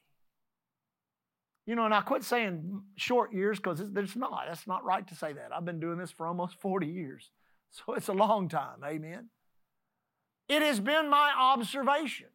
you 1.66 1.76
know, 1.76 1.84
and 1.84 1.94
I 1.94 2.00
quit 2.00 2.24
saying 2.24 2.82
short 2.96 3.32
years 3.32 3.60
because 3.60 3.78
it's 3.78 4.16
not. 4.16 4.42
That's 4.48 4.66
not 4.66 4.84
right 4.84 5.06
to 5.06 5.14
say 5.14 5.34
that. 5.34 5.54
I've 5.54 5.64
been 5.64 5.78
doing 5.78 5.98
this 5.98 6.10
for 6.10 6.26
almost 6.26 6.60
40 6.60 6.88
years. 6.88 7.30
So 7.70 7.94
it's 7.94 8.08
a 8.08 8.12
long 8.12 8.48
time. 8.48 8.82
Amen. 8.84 9.28
It 10.50 10.62
has 10.62 10.80
been 10.80 11.08
my 11.08 11.32
observation 11.38 12.26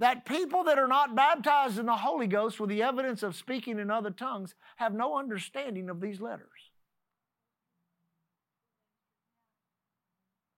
that 0.00 0.26
people 0.26 0.64
that 0.64 0.80
are 0.80 0.88
not 0.88 1.14
baptized 1.14 1.78
in 1.78 1.86
the 1.86 1.94
Holy 1.94 2.26
Ghost 2.26 2.58
with 2.58 2.70
the 2.70 2.82
evidence 2.82 3.22
of 3.22 3.36
speaking 3.36 3.78
in 3.78 3.88
other 3.88 4.10
tongues 4.10 4.56
have 4.74 4.92
no 4.92 5.16
understanding 5.16 5.88
of 5.88 6.00
these 6.00 6.20
letters. 6.20 6.48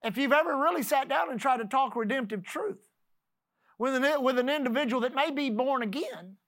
If 0.02 0.16
you've 0.16 0.32
ever 0.32 0.56
really 0.56 0.82
sat 0.82 1.10
down 1.10 1.30
and 1.30 1.38
tried 1.38 1.58
to 1.58 1.66
talk 1.66 1.94
redemptive 1.94 2.42
truth 2.42 2.80
with 3.78 3.94
an, 3.94 4.22
with 4.22 4.38
an 4.38 4.48
individual 4.48 5.02
that 5.02 5.14
may 5.14 5.30
be 5.30 5.50
born 5.50 5.82
again, 5.82 6.38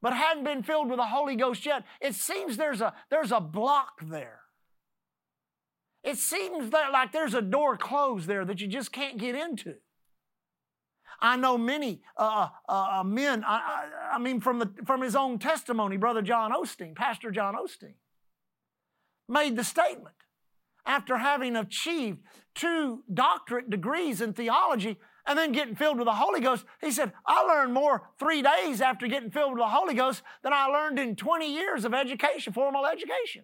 but 0.00 0.12
hadn't 0.12 0.44
been 0.44 0.62
filled 0.62 0.88
with 0.88 0.98
the 0.98 1.06
Holy 1.06 1.34
Ghost 1.34 1.66
yet, 1.66 1.82
it 2.00 2.14
seems 2.14 2.56
there's 2.56 2.80
a, 2.80 2.94
there's 3.10 3.32
a 3.32 3.40
block 3.40 3.98
there. 4.00 4.42
It 6.06 6.18
seems 6.18 6.70
that 6.70 6.92
like 6.92 7.10
there's 7.10 7.34
a 7.34 7.42
door 7.42 7.76
closed 7.76 8.28
there 8.28 8.44
that 8.44 8.60
you 8.60 8.68
just 8.68 8.92
can't 8.92 9.18
get 9.18 9.34
into. 9.34 9.74
I 11.20 11.36
know 11.36 11.58
many 11.58 12.02
uh, 12.16 12.48
uh, 12.68 12.98
uh 13.00 13.04
men, 13.04 13.42
I, 13.44 13.56
I, 13.56 14.14
I, 14.14 14.18
mean, 14.18 14.40
from, 14.40 14.60
the, 14.60 14.70
from 14.84 15.00
his 15.00 15.16
own 15.16 15.40
testimony, 15.40 15.96
Brother 15.96 16.22
John 16.22 16.52
Osteen, 16.52 16.94
Pastor 16.94 17.32
John 17.32 17.54
Osteen, 17.54 17.94
made 19.28 19.56
the 19.56 19.64
statement 19.64 20.14
after 20.84 21.16
having 21.16 21.56
achieved 21.56 22.20
two 22.54 23.02
doctorate 23.12 23.68
degrees 23.68 24.20
in 24.20 24.32
theology 24.32 24.98
and 25.26 25.36
then 25.36 25.50
getting 25.50 25.74
filled 25.74 25.96
with 25.98 26.06
the 26.06 26.14
Holy 26.14 26.40
Ghost. 26.40 26.64
He 26.80 26.92
said, 26.92 27.12
I 27.26 27.42
learned 27.42 27.74
more 27.74 28.10
three 28.20 28.42
days 28.42 28.80
after 28.80 29.08
getting 29.08 29.32
filled 29.32 29.54
with 29.54 29.60
the 29.60 29.68
Holy 29.68 29.94
Ghost 29.94 30.22
than 30.44 30.52
I 30.52 30.66
learned 30.66 31.00
in 31.00 31.16
20 31.16 31.52
years 31.52 31.84
of 31.84 31.94
education, 31.94 32.52
formal 32.52 32.86
education. 32.86 33.42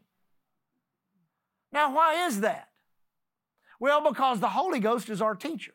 Now, 1.73 1.95
why 1.95 2.27
is 2.27 2.41
that? 2.41 2.69
Well, 3.81 4.09
because 4.09 4.41
the 4.41 4.51
Holy 4.51 4.79
Ghost 4.79 5.09
is 5.09 5.23
our 5.23 5.35
teacher. 5.35 5.75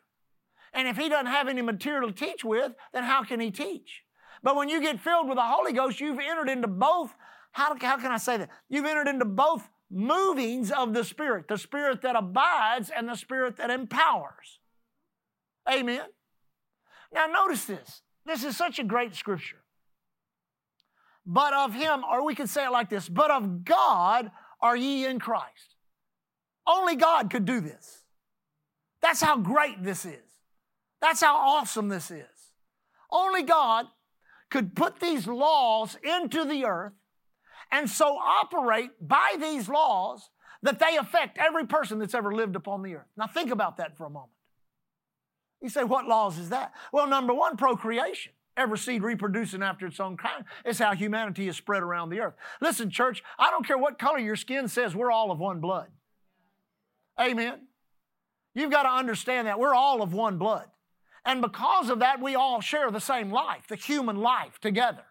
And 0.72 0.86
if 0.86 0.96
he 0.96 1.08
doesn't 1.08 1.26
have 1.26 1.48
any 1.48 1.62
material 1.62 2.10
to 2.10 2.14
teach 2.14 2.44
with, 2.44 2.72
then 2.92 3.04
how 3.04 3.24
can 3.24 3.40
he 3.40 3.50
teach? 3.50 4.02
But 4.42 4.56
when 4.56 4.68
you 4.68 4.80
get 4.80 5.00
filled 5.00 5.28
with 5.28 5.36
the 5.36 5.42
Holy 5.42 5.72
Ghost, 5.72 6.00
you've 6.00 6.18
entered 6.18 6.48
into 6.48 6.68
both, 6.68 7.14
how, 7.52 7.76
how 7.80 7.96
can 7.96 8.12
I 8.12 8.18
say 8.18 8.36
that? 8.36 8.50
You've 8.68 8.84
entered 8.84 9.08
into 9.08 9.24
both 9.24 9.68
movings 9.90 10.70
of 10.70 10.92
the 10.92 11.02
Spirit 11.02 11.48
the 11.48 11.56
Spirit 11.56 12.02
that 12.02 12.14
abides 12.14 12.90
and 12.90 13.08
the 13.08 13.16
Spirit 13.16 13.56
that 13.56 13.70
empowers. 13.70 14.60
Amen. 15.70 16.06
Now, 17.12 17.26
notice 17.26 17.64
this. 17.64 18.02
This 18.26 18.44
is 18.44 18.56
such 18.56 18.78
a 18.78 18.84
great 18.84 19.14
scripture. 19.14 19.64
But 21.24 21.52
of 21.52 21.74
him, 21.74 22.04
or 22.04 22.24
we 22.24 22.34
could 22.34 22.48
say 22.48 22.64
it 22.64 22.70
like 22.70 22.88
this, 22.88 23.08
but 23.08 23.30
of 23.30 23.64
God 23.64 24.30
are 24.60 24.76
ye 24.76 25.04
in 25.04 25.18
Christ. 25.18 25.76
Only 26.68 26.96
God 26.96 27.30
could 27.30 27.46
do 27.46 27.60
this. 27.60 28.04
That's 29.00 29.22
how 29.22 29.38
great 29.38 29.82
this 29.82 30.04
is. 30.04 30.20
That's 31.00 31.22
how 31.22 31.36
awesome 31.36 31.88
this 31.88 32.10
is. 32.10 32.26
Only 33.10 33.42
God 33.42 33.86
could 34.50 34.76
put 34.76 35.00
these 35.00 35.26
laws 35.26 35.96
into 36.02 36.44
the 36.44 36.64
earth 36.66 36.92
and 37.70 37.88
so 37.88 38.16
operate 38.18 38.90
by 39.00 39.36
these 39.40 39.68
laws 39.68 40.30
that 40.62 40.78
they 40.78 40.96
affect 40.96 41.38
every 41.38 41.66
person 41.66 41.98
that's 41.98 42.14
ever 42.14 42.34
lived 42.34 42.56
upon 42.56 42.82
the 42.82 42.96
earth. 42.96 43.06
Now, 43.16 43.26
think 43.26 43.50
about 43.50 43.76
that 43.76 43.96
for 43.96 44.06
a 44.06 44.10
moment. 44.10 44.32
You 45.62 45.68
say, 45.68 45.84
what 45.84 46.06
laws 46.06 46.38
is 46.38 46.50
that? 46.50 46.72
Well, 46.92 47.06
number 47.06 47.34
one, 47.34 47.56
procreation. 47.56 48.32
Every 48.56 48.78
seed 48.78 49.02
reproducing 49.02 49.62
after 49.62 49.86
its 49.86 50.00
own 50.00 50.16
kind 50.16 50.44
is 50.64 50.80
how 50.80 50.94
humanity 50.94 51.46
is 51.46 51.56
spread 51.56 51.82
around 51.82 52.10
the 52.10 52.20
earth. 52.20 52.34
Listen, 52.60 52.90
church, 52.90 53.22
I 53.38 53.50
don't 53.50 53.66
care 53.66 53.78
what 53.78 53.98
color 53.98 54.18
your 54.18 54.34
skin 54.34 54.66
says, 54.66 54.96
we're 54.96 55.12
all 55.12 55.30
of 55.30 55.38
one 55.38 55.60
blood. 55.60 55.88
Amen. 57.20 57.60
You've 58.54 58.70
got 58.70 58.84
to 58.84 58.90
understand 58.90 59.46
that 59.46 59.58
we're 59.58 59.74
all 59.74 60.02
of 60.02 60.12
one 60.12 60.38
blood. 60.38 60.66
And 61.24 61.42
because 61.42 61.90
of 61.90 61.98
that, 61.98 62.20
we 62.20 62.34
all 62.34 62.60
share 62.60 62.90
the 62.90 63.00
same 63.00 63.30
life, 63.30 63.66
the 63.68 63.76
human 63.76 64.16
life 64.16 64.58
together. 64.60 65.04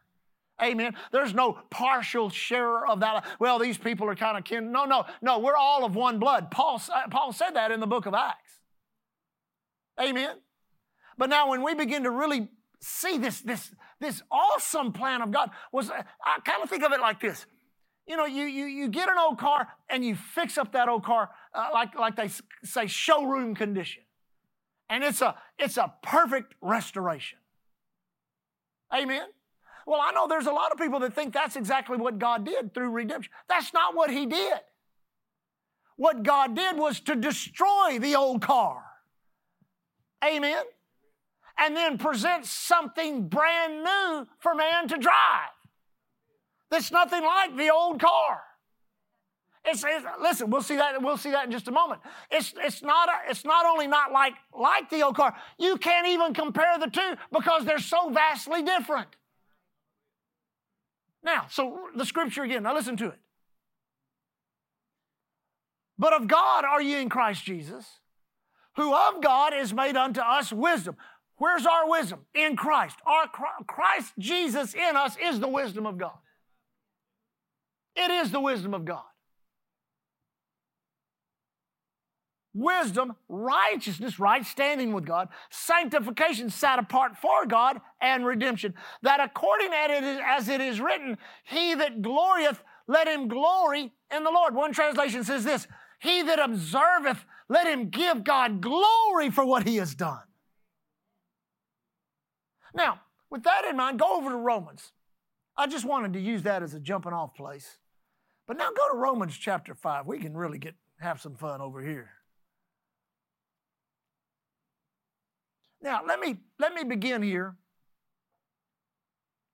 Amen. 0.62 0.96
There's 1.12 1.34
no 1.34 1.60
partial 1.70 2.30
sharer 2.30 2.88
of 2.88 3.02
that. 3.02 3.24
Well, 3.40 3.60
these 3.60 3.78
people 3.78 4.10
are 4.10 4.16
kind 4.16 4.38
of 4.38 4.44
kin. 4.44 4.72
No, 4.72 4.86
no, 4.86 5.06
no. 5.22 5.38
We're 5.38 5.56
all 5.56 5.86
of 5.86 5.96
one 5.96 6.18
blood. 6.18 6.50
Paul, 6.50 6.82
Paul 7.12 7.32
said 7.32 7.52
that 7.52 7.72
in 7.72 7.80
the 7.80 7.88
book 7.88 8.08
of 8.08 8.16
Acts. 8.16 8.60
Amen. 10.02 10.38
But 11.18 11.30
now, 11.30 11.50
when 11.50 11.64
we 11.64 11.76
begin 11.76 12.04
to 12.04 12.12
really 12.12 12.48
see 12.80 13.18
this, 13.18 13.42
this, 13.42 13.72
this 14.00 14.24
awesome 14.32 14.94
plan 14.94 15.22
of 15.22 15.32
God, 15.32 15.52
was 15.72 15.92
I 15.92 16.40
kind 16.44 16.64
of 16.64 16.70
think 16.70 16.84
of 16.84 16.92
it 16.92 17.00
like 17.00 17.20
this. 17.20 17.46
You 18.08 18.16
know, 18.16 18.26
you, 18.26 18.46
you, 18.46 18.66
you 18.66 18.88
get 18.88 19.10
an 19.10 19.18
old 19.20 19.38
car 19.38 19.68
and 19.90 20.04
you 20.04 20.16
fix 20.16 20.58
up 20.58 20.72
that 20.72 20.88
old 20.88 21.04
car 21.04 21.30
uh, 21.54 21.70
like, 21.74 21.94
like 22.00 22.16
they 22.16 22.30
say, 22.64 22.88
showroom 22.88 23.54
condition. 23.54 24.04
And 24.90 25.04
it's 25.04 25.22
a, 25.22 25.36
it's 25.60 25.76
a 25.76 25.94
perfect 26.02 26.56
restoration. 26.62 27.38
Amen. 28.94 29.28
Well, 29.86 30.00
I 30.02 30.12
know 30.12 30.28
there's 30.28 30.48
a 30.48 30.52
lot 30.52 30.72
of 30.72 30.78
people 30.78 31.00
that 31.02 31.14
think 31.14 31.34
that's 31.34 31.58
exactly 31.58 31.98
what 31.98 32.18
God 32.18 32.46
did 32.46 32.74
through 32.74 32.92
redemption. 32.92 33.32
That's 33.50 33.74
not 33.74 33.94
what 33.94 34.10
He 34.10 34.26
did. 34.26 34.60
What 35.98 36.24
God 36.24 36.56
did 36.56 36.78
was 36.78 37.02
to 37.02 37.16
destroy 37.16 37.98
the 38.00 38.16
old 38.16 38.42
car. 38.42 38.84
Amen. 40.24 40.64
And 41.60 41.76
then 41.76 41.98
present 41.98 42.46
something 42.46 43.28
brand 43.28 43.84
new 43.84 44.28
for 44.40 44.56
man 44.56 44.88
to 44.88 44.98
drive 44.98 45.57
that's 46.70 46.92
nothing 46.92 47.24
like 47.24 47.56
the 47.56 47.70
old 47.70 48.02
car. 48.02 48.42
It's, 49.66 49.84
it's, 49.86 50.06
listen, 50.22 50.50
we'll 50.50 50.62
see 50.62 50.78
that. 50.78 51.02
We'll 51.02 51.18
see 51.18 51.32
that 51.32 51.46
in 51.46 51.52
just 51.52 51.68
a 51.68 51.72
moment. 51.72 52.00
It's, 52.32 52.54
it's 52.58 52.82
not. 52.82 53.10
A, 53.10 53.30
it's 53.30 53.44
not 53.44 53.66
only 53.66 53.86
not 53.86 54.12
like 54.14 54.34
like 54.58 54.90
the 54.90 55.02
old 55.02 55.16
car. 55.16 55.36
You 55.60 55.78
can't 55.78 56.08
even 56.08 56.34
compare 56.34 56.78
the 56.80 56.88
two 56.88 57.16
because 57.34 57.66
they're 57.66 57.80
so 57.80 58.10
vastly 58.10 58.64
different. 58.64 59.10
Now, 61.22 61.48
so 61.50 61.80
the 61.96 62.06
scripture 62.06 62.44
again. 62.44 62.64
Now 62.64 62.74
listen 62.74 62.96
to 62.98 63.08
it. 63.08 63.20
But 66.00 66.14
of 66.14 66.28
God 66.28 66.64
are 66.64 66.82
ye 66.82 67.02
in 67.02 67.10
Christ 67.10 67.44
Jesus, 67.44 67.86
who 68.76 68.94
of 68.94 69.22
God 69.22 69.54
is 69.54 69.74
made 69.74 69.98
unto 69.98 70.22
us 70.22 70.54
wisdom. 70.54 70.96
Where's 71.38 71.66
our 71.66 71.90
wisdom? 71.90 72.22
In 72.34 72.56
Christ. 72.56 72.98
Our 73.06 73.28
Christ 73.68 74.14
Jesus 74.18 74.74
in 74.74 74.96
us 74.96 75.18
is 75.22 75.40
the 75.40 75.48
wisdom 75.48 75.86
of 75.86 75.98
God. 75.98 76.18
It 77.98 78.12
is 78.12 78.32
the 78.32 78.40
wisdom 78.40 78.76
of 78.76 78.86
God. 78.86 79.04
Wisdom, 82.54 83.16
righteousness, 83.28 84.20
right 84.20 84.46
standing 84.46 84.94
with 84.94 85.06
God, 85.06 85.30
sanctification 85.50 86.50
set 86.50 86.80
apart 86.80 87.18
for 87.18 87.46
God, 87.46 87.82
and 88.02 88.26
redemption. 88.26 88.74
That 89.02 89.20
according 89.20 89.72
as 89.74 90.48
it 90.48 90.62
is 90.62 90.80
written, 90.80 91.18
he 91.44 91.74
that 91.76 92.02
glorieth, 92.02 92.64
let 92.88 93.08
him 93.08 93.28
glory 93.28 93.92
in 94.16 94.24
the 94.24 94.32
Lord. 94.32 94.56
One 94.56 94.74
translation 94.74 95.24
says 95.24 95.44
this 95.44 95.68
He 96.00 96.22
that 96.24 96.40
observeth, 96.40 97.26
let 97.50 97.68
him 97.68 97.90
give 97.90 98.24
God 98.24 98.62
glory 98.62 99.30
for 99.30 99.46
what 99.46 99.68
he 99.68 99.78
has 99.78 99.94
done. 99.94 100.24
Now, 102.74 103.02
with 103.30 103.44
that 103.44 103.66
in 103.70 103.76
mind, 103.76 104.00
go 104.00 104.18
over 104.18 104.30
to 104.30 104.36
Romans. 104.36 104.94
I 105.56 105.68
just 105.68 105.86
wanted 105.86 106.14
to 106.14 106.20
use 106.20 106.44
that 106.44 106.64
as 106.64 106.74
a 106.74 106.80
jumping 106.80 107.14
off 107.14 107.34
place. 107.36 107.78
But 108.48 108.58
now 108.58 108.70
go 108.76 108.92
to 108.92 108.98
Romans 108.98 109.38
chapter 109.38 109.76
5. 109.76 110.08
We 110.08 110.20
can 110.20 110.36
really 110.36 110.58
get 110.58 110.76
have 111.00 111.22
some 111.22 111.36
fun 111.36 111.62
over 111.62 111.82
here. 111.82 112.10
Now, 115.82 116.02
let 116.08 116.20
me 116.20 116.38
let 116.58 116.74
me 116.74 116.84
begin 116.84 117.22
here 117.22 117.56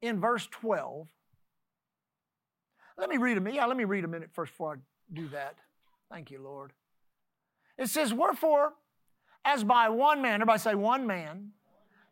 in 0.02 0.20
verse 0.22 0.48
12. 0.52 1.08
Let 2.98 3.10
me 3.10 3.18
read 3.18 3.38
a 3.38 3.42
minute. 3.42 3.56
Yeah, 3.56 3.66
let 3.66 3.76
me 3.76 3.84
read 3.84 4.06
a 4.06 4.08
minute 4.08 4.30
first 4.32 4.54
before 4.54 4.74
I 4.74 4.78
do 5.14 5.28
that. 5.30 5.56
Thank 6.12 6.30
you, 6.30 6.42
Lord. 6.42 6.72
It 7.78 7.90
says, 7.90 8.14
Wherefore, 8.14 8.74
as 9.44 9.64
by 9.64 9.90
one 9.90 10.22
man, 10.22 10.36
everybody 10.36 10.60
say 10.60 10.76
one 10.76 11.08
man, 11.08 11.50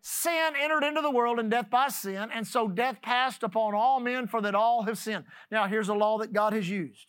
sin 0.01 0.53
entered 0.59 0.83
into 0.83 1.01
the 1.01 1.11
world 1.11 1.39
and 1.39 1.49
death 1.51 1.69
by 1.69 1.89
sin, 1.89 2.29
and 2.33 2.45
so 2.45 2.67
death 2.67 3.01
passed 3.01 3.43
upon 3.43 3.75
all 3.75 3.99
men 3.99 4.27
for 4.27 4.41
that 4.41 4.55
all 4.55 4.83
have 4.83 4.97
sinned. 4.97 5.25
Now, 5.51 5.67
here's 5.67 5.89
a 5.89 5.93
law 5.93 6.17
that 6.19 6.33
God 6.33 6.53
has 6.53 6.69
used. 6.69 7.07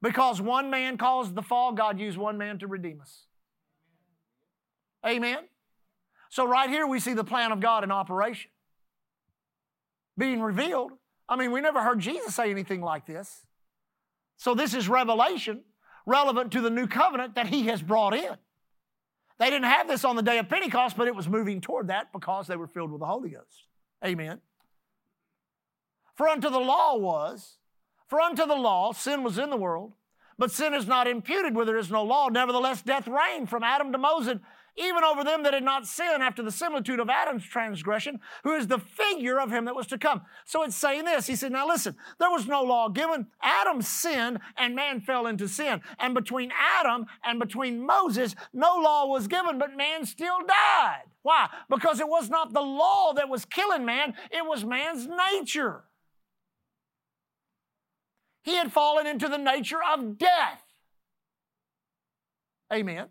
Because 0.00 0.40
one 0.40 0.70
man 0.70 0.96
caused 0.98 1.34
the 1.34 1.42
fall, 1.42 1.72
God 1.72 1.98
used 1.98 2.18
one 2.18 2.38
man 2.38 2.58
to 2.58 2.66
redeem 2.66 3.00
us. 3.00 3.26
Amen. 5.04 5.38
So, 6.30 6.46
right 6.46 6.68
here, 6.68 6.86
we 6.86 7.00
see 7.00 7.14
the 7.14 7.24
plan 7.24 7.52
of 7.52 7.60
God 7.60 7.84
in 7.84 7.90
operation 7.90 8.50
being 10.16 10.40
revealed. 10.40 10.92
I 11.28 11.36
mean, 11.36 11.52
we 11.52 11.60
never 11.60 11.82
heard 11.82 12.00
Jesus 12.00 12.34
say 12.34 12.50
anything 12.50 12.80
like 12.80 13.06
this. 13.06 13.46
So, 14.36 14.54
this 14.54 14.74
is 14.74 14.88
revelation 14.88 15.62
relevant 16.06 16.52
to 16.52 16.60
the 16.60 16.70
new 16.70 16.86
covenant 16.86 17.34
that 17.34 17.46
he 17.46 17.64
has 17.66 17.82
brought 17.82 18.14
in. 18.14 18.36
They 19.38 19.50
didn't 19.50 19.64
have 19.64 19.88
this 19.88 20.04
on 20.04 20.16
the 20.16 20.22
day 20.22 20.38
of 20.38 20.48
Pentecost, 20.48 20.96
but 20.96 21.08
it 21.08 21.14
was 21.14 21.28
moving 21.28 21.60
toward 21.60 21.88
that 21.88 22.12
because 22.12 22.46
they 22.46 22.56
were 22.56 22.68
filled 22.68 22.92
with 22.92 23.00
the 23.00 23.06
Holy 23.06 23.30
Ghost. 23.30 23.66
Amen. 24.04 24.40
For 26.14 26.28
unto 26.28 26.48
the 26.48 26.60
law 26.60 26.96
was, 26.96 27.56
for 28.06 28.20
unto 28.20 28.46
the 28.46 28.54
law 28.54 28.92
sin 28.92 29.24
was 29.24 29.38
in 29.38 29.50
the 29.50 29.56
world, 29.56 29.94
but 30.38 30.50
sin 30.50 30.74
is 30.74 30.86
not 30.86 31.06
imputed 31.06 31.54
where 31.54 31.66
there 31.66 31.76
is 31.76 31.90
no 31.90 32.02
law. 32.02 32.28
Nevertheless, 32.28 32.82
death 32.82 33.08
reigned 33.08 33.48
from 33.48 33.64
Adam 33.64 33.92
to 33.92 33.98
Moses, 33.98 34.38
even 34.76 35.04
over 35.04 35.22
them 35.22 35.42
that 35.44 35.54
had 35.54 35.62
not 35.62 35.86
sinned 35.86 36.22
after 36.22 36.42
the 36.42 36.50
similitude 36.50 36.98
of 37.00 37.08
Adam's 37.08 37.44
transgression, 37.44 38.20
who 38.42 38.54
is 38.54 38.66
the 38.66 38.78
figure 38.78 39.40
of 39.40 39.50
him 39.50 39.66
that 39.66 39.76
was 39.76 39.86
to 39.88 39.98
come. 39.98 40.22
So 40.44 40.62
it's 40.62 40.76
saying 40.76 41.04
this. 41.04 41.26
He 41.26 41.36
said, 41.36 41.52
Now 41.52 41.66
listen, 41.66 41.96
there 42.18 42.30
was 42.30 42.46
no 42.46 42.62
law 42.62 42.88
given. 42.88 43.28
Adam 43.42 43.82
sinned 43.82 44.40
and 44.56 44.74
man 44.74 45.00
fell 45.00 45.26
into 45.26 45.48
sin. 45.48 45.80
And 45.98 46.14
between 46.14 46.50
Adam 46.80 47.06
and 47.24 47.38
between 47.38 47.84
Moses, 47.86 48.34
no 48.52 48.76
law 48.76 49.06
was 49.06 49.28
given, 49.28 49.58
but 49.58 49.76
man 49.76 50.04
still 50.06 50.38
died. 50.40 51.04
Why? 51.22 51.48
Because 51.70 52.00
it 52.00 52.08
was 52.08 52.28
not 52.28 52.52
the 52.52 52.60
law 52.60 53.12
that 53.14 53.28
was 53.28 53.44
killing 53.44 53.84
man, 53.84 54.14
it 54.30 54.44
was 54.44 54.64
man's 54.64 55.06
nature. 55.06 55.84
He 58.42 58.56
had 58.56 58.72
fallen 58.72 59.06
into 59.06 59.28
the 59.28 59.38
nature 59.38 59.80
of 59.82 60.18
death. 60.18 60.62
Amen. 62.72 63.06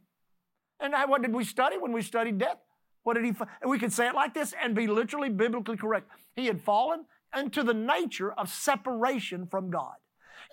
And 0.83 0.93
what 1.07 1.21
did 1.21 1.33
we 1.33 1.45
study 1.45 1.77
when 1.77 1.93
we 1.93 2.01
studied 2.01 2.37
death? 2.37 2.57
What 3.03 3.15
did 3.15 3.25
he? 3.25 3.33
We 3.65 3.79
could 3.79 3.93
say 3.93 4.07
it 4.07 4.15
like 4.15 4.33
this 4.33 4.53
and 4.61 4.75
be 4.75 4.85
literally 4.85 5.29
biblically 5.29 5.77
correct. 5.77 6.09
He 6.35 6.45
had 6.45 6.61
fallen 6.61 7.05
into 7.35 7.63
the 7.63 7.73
nature 7.73 8.31
of 8.31 8.49
separation 8.49 9.47
from 9.47 9.71
God. 9.71 9.93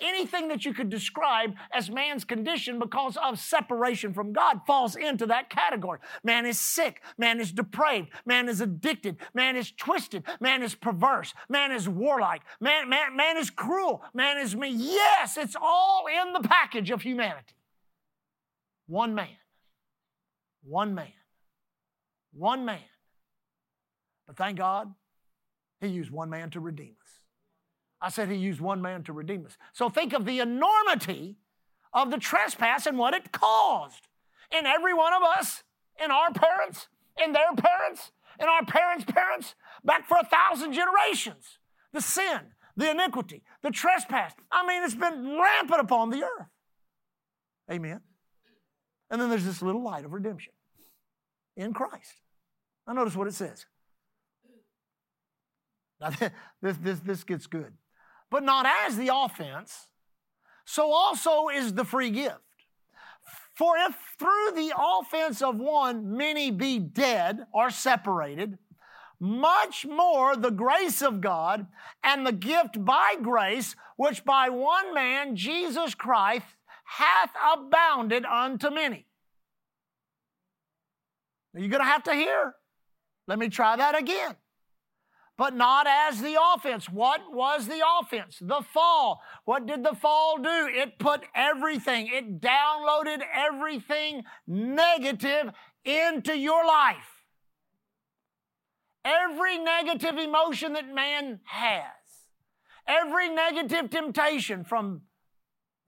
Anything 0.01 0.49
that 0.49 0.65
you 0.65 0.73
could 0.73 0.89
describe 0.89 1.55
as 1.73 1.91
man's 1.91 2.25
condition 2.25 2.79
because 2.79 3.19
of 3.23 3.39
separation 3.39 4.15
from 4.15 4.33
God 4.33 4.61
falls 4.67 4.97
into 4.97 5.27
that 5.27 5.51
category. 5.51 5.99
Man 6.25 6.47
is 6.47 6.59
sick. 6.59 7.03
Man 7.19 7.39
is 7.39 7.53
depraved. 7.53 8.09
Man 8.25 8.49
is 8.49 8.61
addicted. 8.61 9.17
Man 9.35 9.57
is 9.57 9.73
twisted. 9.73 10.25
Man 10.41 10.63
is 10.63 10.75
perverse. 10.75 11.35
Man 11.49 11.71
is 11.71 11.89
warlike. 11.89 12.43
Man, 12.61 12.89
man, 12.89 13.15
man 13.15 13.37
is 13.37 13.51
cruel. 13.51 14.03
Man 14.15 14.39
is 14.39 14.57
me. 14.57 14.71
Yes, 14.71 15.37
it's 15.37 15.57
all 15.61 16.07
in 16.07 16.33
the 16.33 16.49
package 16.49 16.91
of 16.91 17.03
humanity. 17.03 17.55
One 18.87 19.15
man. 19.15 19.29
One 20.63 20.95
man. 20.95 21.13
One 22.33 22.65
man. 22.65 22.81
But 24.27 24.37
thank 24.37 24.59
God, 24.59 24.93
He 25.81 25.89
used 25.89 26.11
one 26.11 26.31
man 26.31 26.51
to 26.51 26.61
redeem 26.61 26.95
us. 27.03 27.21
I 28.01 28.09
said 28.09 28.29
He 28.29 28.37
used 28.37 28.61
one 28.61 28.81
man 28.81 29.03
to 29.05 29.13
redeem 29.13 29.45
us. 29.47 29.57
So 29.73 29.89
think 29.89 30.13
of 30.13 30.25
the 30.25 30.39
enormity 30.41 31.37
of 31.93 32.11
the 32.11 32.19
trespass 32.19 32.87
and 32.87 32.99
what 32.99 33.15
it 33.15 33.33
caused 33.33 34.07
in 34.57 34.67
every 34.67 34.95
one 34.95 35.13
of 35.13 35.23
us, 35.23 35.63
in 36.03 36.11
our 36.11 36.33
parents, 36.33 36.89
in 37.23 37.33
their 37.33 37.53
parents, 37.57 38.13
in 38.39 38.49
our 38.49 38.65
parents' 38.65 39.05
parents, 39.05 39.55
back 39.85 40.07
for 40.07 40.17
a 40.21 40.27
thousand 40.27 40.73
generations. 40.73 41.59
The 41.93 42.01
sin, 42.01 42.41
the 42.77 42.91
iniquity, 42.91 43.43
the 43.63 43.71
trespass. 43.71 44.33
I 44.51 44.67
mean, 44.67 44.83
it's 44.85 44.95
been 44.95 45.39
rampant 45.41 45.81
upon 45.81 46.11
the 46.11 46.23
earth. 46.23 46.47
Amen. 47.71 48.01
And 49.11 49.21
then 49.21 49.29
there's 49.29 49.45
this 49.45 49.63
little 49.63 49.83
light 49.83 50.05
of 50.05 50.13
redemption 50.13 50.53
in 51.57 51.73
Christ. 51.73 52.15
Now, 52.87 52.95
notice 52.95 53.17
what 53.17 53.27
it 53.27 53.35
says. 53.35 53.67
Now, 56.01 56.11
this, 56.63 56.77
this, 56.79 57.01
this 57.01 57.25
gets 57.25 57.47
good. 57.47 57.73
But 58.31 58.45
not 58.45 58.67
as 58.87 58.97
the 58.97 59.11
offense, 59.13 59.89
so 60.65 60.93
also 60.93 61.49
is 61.49 61.75
the 61.75 61.85
free 61.85 62.11
gift. 62.11 62.39
For 63.57 63.77
if 63.77 63.95
through 64.19 64.53
the 64.55 64.73
offense 64.79 65.43
of 65.43 65.59
one 65.59 66.17
many 66.17 66.51
be 66.51 66.79
dead 66.79 67.41
or 67.53 67.71
separated, 67.71 68.57
much 69.19 69.85
more 69.85 70.35
the 70.35 70.51
grace 70.51 71.03
of 71.03 71.21
God 71.21 71.67
and 72.03 72.27
the 72.27 72.33
gift 72.33 72.83
by 72.83 73.17
grace, 73.21 73.77
which 73.97 74.25
by 74.25 74.49
one 74.49 74.95
man, 74.95 75.37
Jesus 75.37 75.95
Christ, 75.95 76.47
hath 76.85 77.31
abounded 77.55 78.25
unto 78.25 78.71
many. 78.71 79.07
You're 81.55 81.69
going 81.69 81.83
to 81.83 81.89
have 81.89 82.05
to 82.05 82.15
hear. 82.15 82.55
Let 83.27 83.39
me 83.39 83.49
try 83.49 83.77
that 83.77 83.99
again. 83.99 84.37
But 85.37 85.55
not 85.55 85.87
as 85.89 86.21
the 86.21 86.37
offense. 86.55 86.89
What 86.89 87.33
was 87.33 87.67
the 87.67 87.83
offense? 88.01 88.39
The 88.41 88.61
fall. 88.75 89.23
What 89.47 89.67
did 89.67 89.83
the 89.83 89.95
fall 89.95 90.37
do? 90.39 90.69
It 90.71 90.99
put 90.99 91.23
everything, 91.35 92.09
it 92.09 92.41
downloaded 92.41 93.23
everything 93.35 94.25
negative 94.47 95.53
into 95.85 96.37
your 96.37 96.67
life. 96.67 97.25
Every 99.03 99.57
negative 99.57 100.19
emotion 100.19 100.75
that 100.75 100.93
man 100.93 101.41
has, 101.45 101.85
every 102.87 103.31
negative 103.31 103.89
temptation 103.89 104.63
from 104.63 105.03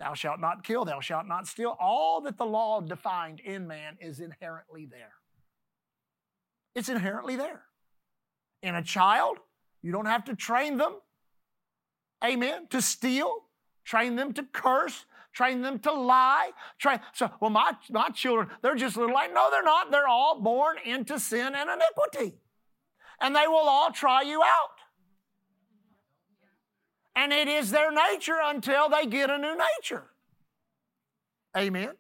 Thou 0.03 0.15
shalt 0.15 0.41
not 0.41 0.65
kill, 0.65 0.85
thou 0.85 0.99
shalt 0.99 1.27
not 1.27 1.47
steal. 1.47 1.77
All 1.79 2.21
that 2.23 2.37
the 2.37 2.45
law 2.45 2.81
defined 2.81 3.39
in 3.39 3.69
man 3.69 3.97
is 4.01 4.19
inherently 4.19 4.85
there. 4.85 5.13
It's 6.75 6.89
inherently 6.89 7.37
there. 7.37 7.63
In 8.63 8.75
a 8.75 8.83
child, 8.83 9.39
you 9.83 9.93
don't 9.93 10.07
have 10.07 10.25
to 10.27 10.37
train 10.37 10.77
them, 10.77 10.95
amen, 12.25 12.69
to 12.71 12.81
steal, 12.81 13.45
train 13.85 14.17
them 14.17 14.33
to 14.35 14.45
curse, 14.45 15.05
train 15.33 15.63
them 15.63 15.79
to 15.81 15.93
lie. 15.93 16.51
Train. 16.79 17.01
So, 17.13 17.31
well, 17.41 17.51
my, 17.51 17.73
my 17.91 18.09
children, 18.11 18.49
they're 18.63 18.77
just 18.77 18.97
little 18.97 19.15
like, 19.15 19.35
no, 19.35 19.49
they're 19.51 19.63
not. 19.63 19.91
They're 19.91 20.09
all 20.09 20.41
born 20.41 20.77
into 20.85 21.19
sin 21.19 21.55
and 21.55 21.69
iniquity. 21.71 22.37
And 23.21 23.35
they 23.35 23.47
will 23.47 23.69
all 23.69 23.91
try 23.91 24.23
you 24.23 24.43
out. 24.43 24.79
And 27.15 27.33
it 27.33 27.49
is 27.49 27.71
their 27.71 27.93
nature 27.93 28.39
until 28.43 28.89
they 28.89 29.07
get 29.07 29.31
a 29.31 29.39
new 29.39 29.57
nature. 29.57 30.05
Amen. 31.57 31.93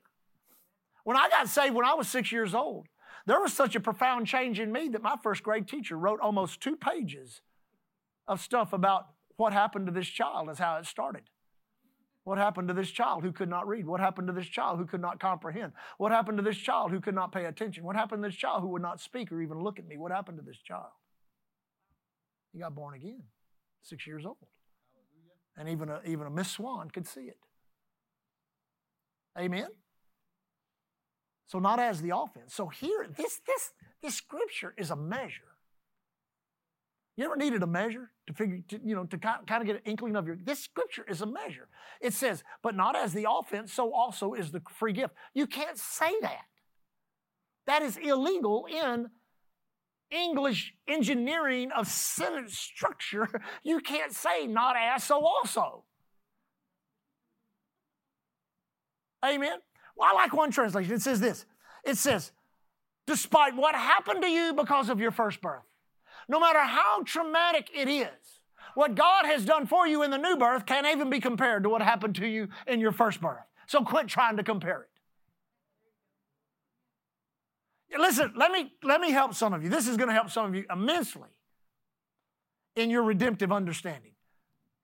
When 1.05 1.17
I 1.17 1.29
got 1.29 1.49
saved 1.49 1.75
when 1.75 1.85
I 1.85 1.95
was 1.95 2.09
six 2.09 2.33
years 2.33 2.55
old, 2.55 2.87
there 3.27 3.41
was 3.41 3.53
such 3.53 3.75
a 3.75 3.81
profound 3.81 4.27
change 4.27 4.59
in 4.59 4.73
me 4.73 4.89
that 4.89 5.03
my 5.03 5.17
first 5.23 5.43
grade 5.43 5.69
teacher 5.69 5.97
wrote 5.97 6.21
almost 6.21 6.61
two 6.61 6.77
pages 6.77 7.41
of 8.27 8.41
stuff 8.41 8.73
about 8.73 9.09
what 9.37 9.53
happened 9.53 9.87
to 9.87 9.93
this 9.93 10.09
child 10.09 10.49
as 10.51 10.59
how 10.59 10.77
it 10.77 10.87
started. 10.87 11.23
What 12.25 12.39
happened 12.39 12.69
to 12.69 12.75
this 12.75 12.91
child 12.91 13.25
who 13.25 13.33
could 13.33 13.49
not 13.49 13.67
read? 13.67 13.87
What 13.87 14.01
happened 14.01 14.29
to 14.29 14.33
this 14.33 14.47
child 14.47 14.79
who 14.79 14.87
could 14.87 15.01
not 15.01 15.19
comprehend? 15.19 15.73
What 15.99 16.13
happened 16.13 16.39
to 16.39 16.45
this 16.45 16.57
child 16.57 16.93
who 16.93 17.01
could 17.01 17.17
not 17.17 17.33
pay 17.33 17.47
attention? 17.47 17.83
What 17.85 17.97
happened 17.97 18.23
to 18.23 18.29
this 18.29 18.37
child 18.37 18.63
who 18.63 18.69
would 18.69 18.83
not 18.83 19.01
speak 19.01 19.33
or 19.33 19.43
even 19.43 19.61
look 19.61 19.79
at 19.81 19.87
me? 19.87 19.97
What 19.97 20.13
happened 20.13 20.39
to 20.39 20.45
this 20.45 20.59
child? 20.59 20.93
He 22.53 22.61
got 22.61 22.75
born 22.75 22.95
again, 22.95 23.23
six 23.83 24.07
years 24.07 24.25
old. 24.25 24.37
And 25.57 25.69
even 25.69 25.89
a, 25.89 26.01
even 26.07 26.27
a 26.27 26.31
Miss 26.31 26.51
Swan 26.51 26.91
could 26.91 27.07
see 27.09 27.23
it. 27.23 27.39
Amen? 29.37 29.69
So 31.47 31.59
not 31.59 31.79
as 31.79 32.01
the 32.01 32.17
offense. 32.17 32.55
So 32.55 32.69
here, 32.69 33.07
this, 33.17 33.41
this, 33.47 33.73
this 34.03 34.15
scripture 34.15 34.75
is 34.77 34.91
a 34.91 34.97
measure. 34.97 35.53
You 37.17 37.27
ever 37.27 37.37
needed 37.37 37.63
a 37.63 37.67
measure 37.67 38.11
to 38.27 38.33
figure, 38.33 38.61
to, 38.69 38.81
you 38.83 38.95
know, 38.95 39.05
to 39.05 39.19
kind 39.19 39.43
of 39.51 39.67
get 39.67 39.77
an 39.77 39.83
inkling 39.85 40.17
of 40.17 40.27
your, 40.27 40.37
this 40.37 40.61
scripture 40.61 41.05
is 41.07 41.21
a 41.21 41.27
measure. 41.27 41.69
It 42.01 42.15
says, 42.15 42.43
but 42.63 42.75
not 42.75 42.97
as 42.97 43.13
the 43.13 43.27
offense, 43.31 43.73
so 43.73 43.93
also 43.93 44.33
is 44.33 44.51
the 44.51 44.63
free 44.71 44.95
gift. 44.95 45.15
You 45.35 45.47
can't 45.47 45.77
say 45.77 46.13
that. 46.23 46.47
That 47.67 47.83
is 47.83 47.99
illegal 47.99 48.67
in 48.67 49.11
English 50.11 50.75
engineering 50.89 51.71
of 51.73 51.87
sentence 51.87 52.59
structure. 52.59 53.29
You 53.63 53.81
can't 53.81 54.13
say 54.13 54.47
not 54.47 54.77
as, 54.77 55.05
so 55.05 55.25
also. 55.25 55.85
Amen. 59.25 59.59
Well, 59.97 60.09
I 60.11 60.15
like 60.15 60.33
one 60.33 60.51
translation. 60.51 60.93
It 60.93 61.03
says 61.03 61.21
this 61.21 61.45
it 61.85 61.97
says, 61.97 62.33
despite 63.07 63.57
what 63.57 63.75
happened 63.75 64.23
to 64.23 64.29
you 64.29 64.55
because 64.55 64.89
of 64.89 65.01
your 65.01 65.11
first 65.11 65.41
birth, 65.41 65.65
no 66.29 66.39
matter 66.41 66.61
how 66.61 67.03
traumatic 67.05 67.71
it 67.75 67.89
is, 67.89 68.09
what 68.75 68.95
God 68.95 69.27
has 69.27 69.45
done 69.45 69.67
for 69.67 69.87
you 69.87 70.03
in 70.03 70.11
the 70.11 70.19
new 70.19 70.37
birth 70.37 70.67
can't 70.67 70.87
even 70.87 71.11
be 71.11 71.21
compared 71.21 71.63
to 71.65 71.69
what 71.69 71.83
happened 71.83 72.15
to 72.17 72.27
you 72.27 72.49
in 72.67 72.81
your 72.81 72.93
first 72.93 73.21
birth. 73.21 73.45
So 73.67 73.83
quit 73.83 74.09
trying 74.09 74.37
to 74.37 74.43
compare 74.43 74.83
it. 74.83 74.89
Listen, 77.99 78.33
let 78.37 78.51
me, 78.51 78.73
let 78.83 79.01
me 79.01 79.11
help 79.11 79.35
some 79.35 79.53
of 79.53 79.63
you. 79.63 79.69
This 79.69 79.87
is 79.87 79.99
going 79.99 80.09
to 80.09 80.15
help 80.15 80.31
some 80.31 80.47
of 80.47 80.55
you 80.55 80.65
immensely 80.73 81.29
in 82.75 82.89
your 82.89 83.03
redemptive 83.03 83.53
understanding. 83.53 84.13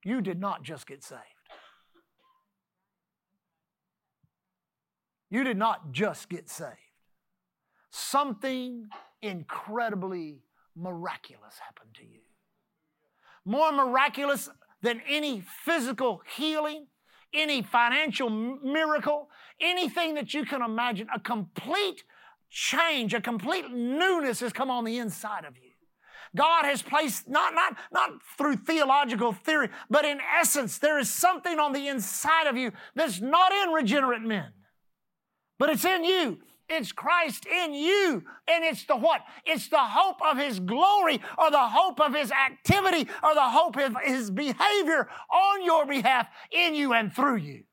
You 0.05 0.21
did 0.21 0.39
not 0.39 0.63
just 0.63 0.87
get 0.87 1.03
saved. 1.03 1.23
You 5.31 5.45
did 5.45 5.57
not 5.57 5.93
just 5.93 6.29
get 6.29 6.49
saved. 6.49 6.77
something 7.91 8.89
incredibly 9.23 10.43
miraculous 10.77 11.59
happened 11.59 11.95
to 11.95 12.05
you. 12.05 12.21
More 13.45 13.73
miraculous 13.73 14.49
than 14.83 15.01
any 15.09 15.41
physical 15.65 16.23
healing, 16.37 16.87
any 17.33 17.63
financial 17.63 18.31
miracle, 18.31 19.29
anything 19.61 20.15
that 20.15 20.35
you 20.35 20.45
can 20.45 20.63
imagine. 20.63 21.09
A 21.15 21.19
complete 21.19 22.05
change, 22.51 23.15
a 23.15 23.21
complete 23.21 23.71
newness 23.71 24.41
has 24.41 24.53
come 24.53 24.71
on 24.71 24.85
the 24.85 24.99
inside 24.99 25.45
of 25.45 25.57
you. 25.57 25.71
God 26.37 26.67
has 26.67 26.83
placed, 26.83 27.27
not, 27.27 27.55
not, 27.55 27.77
not 27.91 28.11
through 28.37 28.57
theological 28.57 29.33
theory, 29.33 29.71
but 29.89 30.05
in 30.05 30.19
essence, 30.39 30.79
there 30.79 30.99
is 30.99 31.11
something 31.11 31.59
on 31.59 31.73
the 31.73 31.89
inside 31.89 32.47
of 32.47 32.57
you 32.57 32.71
that's 32.95 33.21
not 33.21 33.51
in 33.51 33.71
regenerate 33.71 34.21
men, 34.23 34.53
but 35.59 35.71
it's 35.71 35.85
in 35.85 36.05
you. 36.05 36.39
It's 36.69 36.93
Christ 36.93 37.47
in 37.47 37.73
you. 37.73 38.25
And 38.47 38.65
it's 38.65 38.85
the 38.85 38.97
what? 38.97 39.23
It's 39.47 39.69
the 39.69 39.79
hope 39.79 40.21
of 40.23 40.37
His 40.37 40.61
glory 40.61 41.21
or 41.39 41.51
the 41.51 41.59
hope 41.59 42.01
of 42.01 42.15
His 42.15 42.31
activity 42.31 43.09
or 43.23 43.35
the 43.35 43.41
hope 43.41 43.77
of 43.77 43.97
His 44.05 44.31
behavior 44.31 45.09
on 45.33 45.65
your 45.65 45.87
behalf 45.87 46.29
in 46.53 46.75
you 46.75 46.93
and 46.93 47.13
through 47.13 47.37
you. 47.37 47.65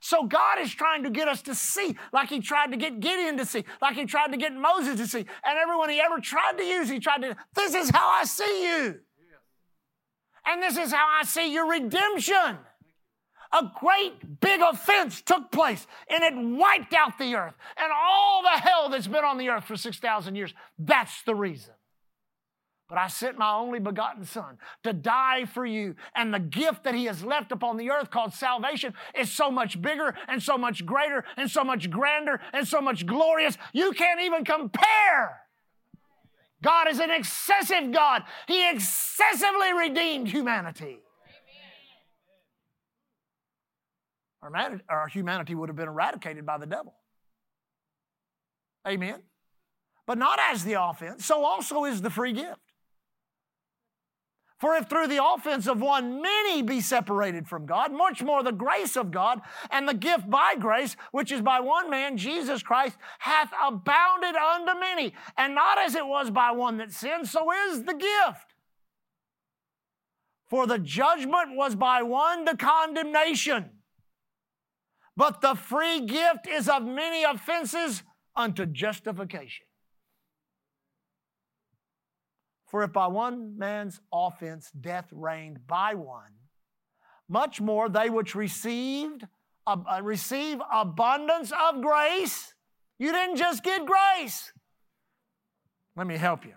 So 0.00 0.26
God 0.26 0.60
is 0.60 0.72
trying 0.74 1.04
to 1.04 1.10
get 1.10 1.28
us 1.28 1.42
to 1.42 1.54
see, 1.54 1.96
like 2.12 2.28
He 2.28 2.40
tried 2.40 2.72
to 2.72 2.76
get 2.76 3.00
Gideon 3.00 3.36
to 3.38 3.46
see, 3.46 3.64
like 3.80 3.96
He 3.96 4.04
tried 4.04 4.32
to 4.32 4.36
get 4.36 4.52
Moses 4.52 4.96
to 4.96 5.06
see. 5.06 5.26
And 5.44 5.58
everyone 5.58 5.90
He 5.90 6.00
ever 6.00 6.20
tried 6.20 6.58
to 6.58 6.64
use, 6.64 6.88
He 6.88 7.00
tried 7.00 7.22
to, 7.22 7.36
this 7.54 7.74
is 7.74 7.90
how 7.90 8.08
I 8.08 8.24
see 8.24 8.64
you. 8.64 9.00
And 10.44 10.62
this 10.62 10.76
is 10.76 10.92
how 10.92 11.06
I 11.20 11.24
see 11.24 11.52
your 11.52 11.68
redemption 11.68 12.58
a 13.52 13.70
great 13.78 14.40
big 14.40 14.60
offense 14.60 15.20
took 15.20 15.50
place 15.50 15.86
and 16.08 16.22
it 16.22 16.34
wiped 16.34 16.94
out 16.94 17.18
the 17.18 17.34
earth 17.34 17.54
and 17.76 17.92
all 17.92 18.42
the 18.42 18.48
hell 18.48 18.88
that's 18.88 19.06
been 19.06 19.24
on 19.24 19.38
the 19.38 19.48
earth 19.50 19.64
for 19.64 19.76
6,000 19.76 20.34
years. 20.34 20.54
That's 20.78 21.22
the 21.22 21.34
reason. 21.34 21.74
But 22.88 22.98
I 22.98 23.08
sent 23.08 23.38
my 23.38 23.54
only 23.54 23.78
begotten 23.78 24.26
Son 24.26 24.58
to 24.82 24.92
die 24.92 25.46
for 25.46 25.64
you. 25.64 25.94
And 26.14 26.32
the 26.32 26.38
gift 26.38 26.84
that 26.84 26.94
He 26.94 27.06
has 27.06 27.24
left 27.24 27.50
upon 27.50 27.78
the 27.78 27.90
earth 27.90 28.10
called 28.10 28.34
salvation 28.34 28.92
is 29.18 29.32
so 29.32 29.50
much 29.50 29.80
bigger 29.80 30.14
and 30.28 30.42
so 30.42 30.58
much 30.58 30.84
greater 30.84 31.24
and 31.38 31.50
so 31.50 31.64
much 31.64 31.88
grander 31.88 32.38
and 32.52 32.68
so 32.68 32.82
much 32.82 33.06
glorious. 33.06 33.56
You 33.72 33.92
can't 33.92 34.20
even 34.20 34.44
compare. 34.44 35.40
God 36.62 36.86
is 36.86 37.00
an 37.00 37.10
excessive 37.10 37.92
God. 37.92 38.24
He 38.46 38.70
excessively 38.70 39.72
redeemed 39.72 40.28
humanity. 40.28 41.00
Our, 44.42 45.08
humanity 45.08 45.54
would 45.54 45.68
have 45.68 45.76
been 45.76 45.88
eradicated 45.88 46.44
by 46.44 46.58
the 46.58 46.66
devil. 46.66 46.94
Amen. 48.86 49.22
But 50.06 50.18
not 50.18 50.38
as 50.50 50.64
the 50.64 50.82
offense, 50.82 51.24
so 51.24 51.44
also 51.44 51.84
is 51.84 52.02
the 52.02 52.10
free 52.10 52.32
gift. 52.32 52.58
For 54.58 54.76
if 54.76 54.88
through 54.88 55.08
the 55.08 55.24
offense 55.24 55.66
of 55.66 55.80
one 55.80 56.22
many 56.22 56.62
be 56.62 56.80
separated 56.80 57.48
from 57.48 57.66
God, 57.66 57.92
much 57.92 58.22
more 58.22 58.44
the 58.44 58.52
grace 58.52 58.96
of 58.96 59.10
God 59.10 59.40
and 59.70 59.88
the 59.88 59.94
gift 59.94 60.30
by 60.30 60.54
grace, 60.56 60.96
which 61.10 61.32
is 61.32 61.40
by 61.40 61.58
one 61.58 61.90
man, 61.90 62.16
Jesus 62.16 62.62
Christ, 62.62 62.96
hath 63.18 63.50
abounded 63.60 64.36
unto 64.36 64.78
many. 64.78 65.14
And 65.36 65.56
not 65.56 65.78
as 65.78 65.96
it 65.96 66.06
was 66.06 66.30
by 66.30 66.52
one 66.52 66.76
that 66.78 66.92
sinned, 66.92 67.28
so 67.28 67.50
is 67.70 67.82
the 67.82 67.94
gift. 67.94 68.54
For 70.48 70.68
the 70.68 70.78
judgment 70.78 71.56
was 71.56 71.74
by 71.74 72.02
one 72.02 72.46
to 72.46 72.56
condemnation 72.56 73.70
but 75.16 75.40
the 75.40 75.54
free 75.54 76.00
gift 76.00 76.46
is 76.48 76.68
of 76.68 76.84
many 76.84 77.24
offenses 77.24 78.02
unto 78.34 78.66
justification. 78.66 79.66
For 82.66 82.82
if 82.82 82.92
by 82.92 83.08
one 83.08 83.58
man's 83.58 84.00
offense 84.12 84.70
death 84.70 85.08
reigned 85.12 85.66
by 85.66 85.94
one, 85.94 86.32
much 87.28 87.60
more 87.60 87.88
they 87.88 88.08
which 88.08 88.34
received 88.34 89.26
uh, 89.66 90.00
receive 90.02 90.60
abundance 90.72 91.52
of 91.52 91.80
grace. 91.82 92.54
You 92.98 93.12
didn't 93.12 93.36
just 93.36 93.62
get 93.62 93.82
grace. 93.86 94.52
Let 95.96 96.06
me 96.06 96.16
help 96.16 96.44
you. 96.44 96.54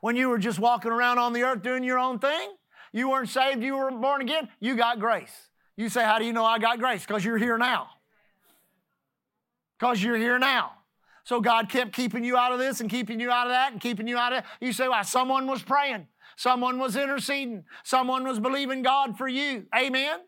When 0.00 0.16
you 0.16 0.28
were 0.28 0.38
just 0.38 0.58
walking 0.58 0.92
around 0.92 1.18
on 1.18 1.32
the 1.32 1.42
earth 1.42 1.62
doing 1.62 1.82
your 1.82 1.98
own 1.98 2.18
thing, 2.18 2.50
you 2.92 3.10
weren't 3.10 3.28
saved, 3.28 3.62
you 3.62 3.76
were 3.76 3.90
born 3.90 4.20
again, 4.20 4.48
you 4.60 4.76
got 4.76 4.98
grace. 5.00 5.50
You 5.76 5.88
say, 5.88 6.04
How 6.04 6.18
do 6.18 6.24
you 6.24 6.32
know 6.32 6.44
I 6.44 6.58
got 6.58 6.78
grace? 6.78 7.02
Because 7.06 7.24
you're 7.24 7.38
here 7.38 7.58
now. 7.58 7.88
Because 9.78 10.02
you're 10.02 10.16
here 10.16 10.38
now. 10.38 10.72
So 11.24 11.40
God 11.40 11.68
kept 11.68 11.92
keeping 11.92 12.24
you 12.24 12.36
out 12.36 12.52
of 12.52 12.58
this 12.58 12.80
and 12.80 12.88
keeping 12.88 13.18
you 13.20 13.30
out 13.30 13.46
of 13.46 13.52
that 13.52 13.72
and 13.72 13.80
keeping 13.80 14.06
you 14.06 14.16
out 14.16 14.32
of. 14.32 14.44
You 14.60 14.72
say, 14.72 14.88
Well, 14.88 15.04
someone 15.04 15.46
was 15.46 15.62
praying, 15.62 16.06
someone 16.36 16.78
was 16.78 16.96
interceding, 16.96 17.64
someone 17.84 18.24
was 18.24 18.38
believing 18.38 18.82
God 18.82 19.18
for 19.18 19.28
you. 19.28 19.66
Amen. 19.76 20.20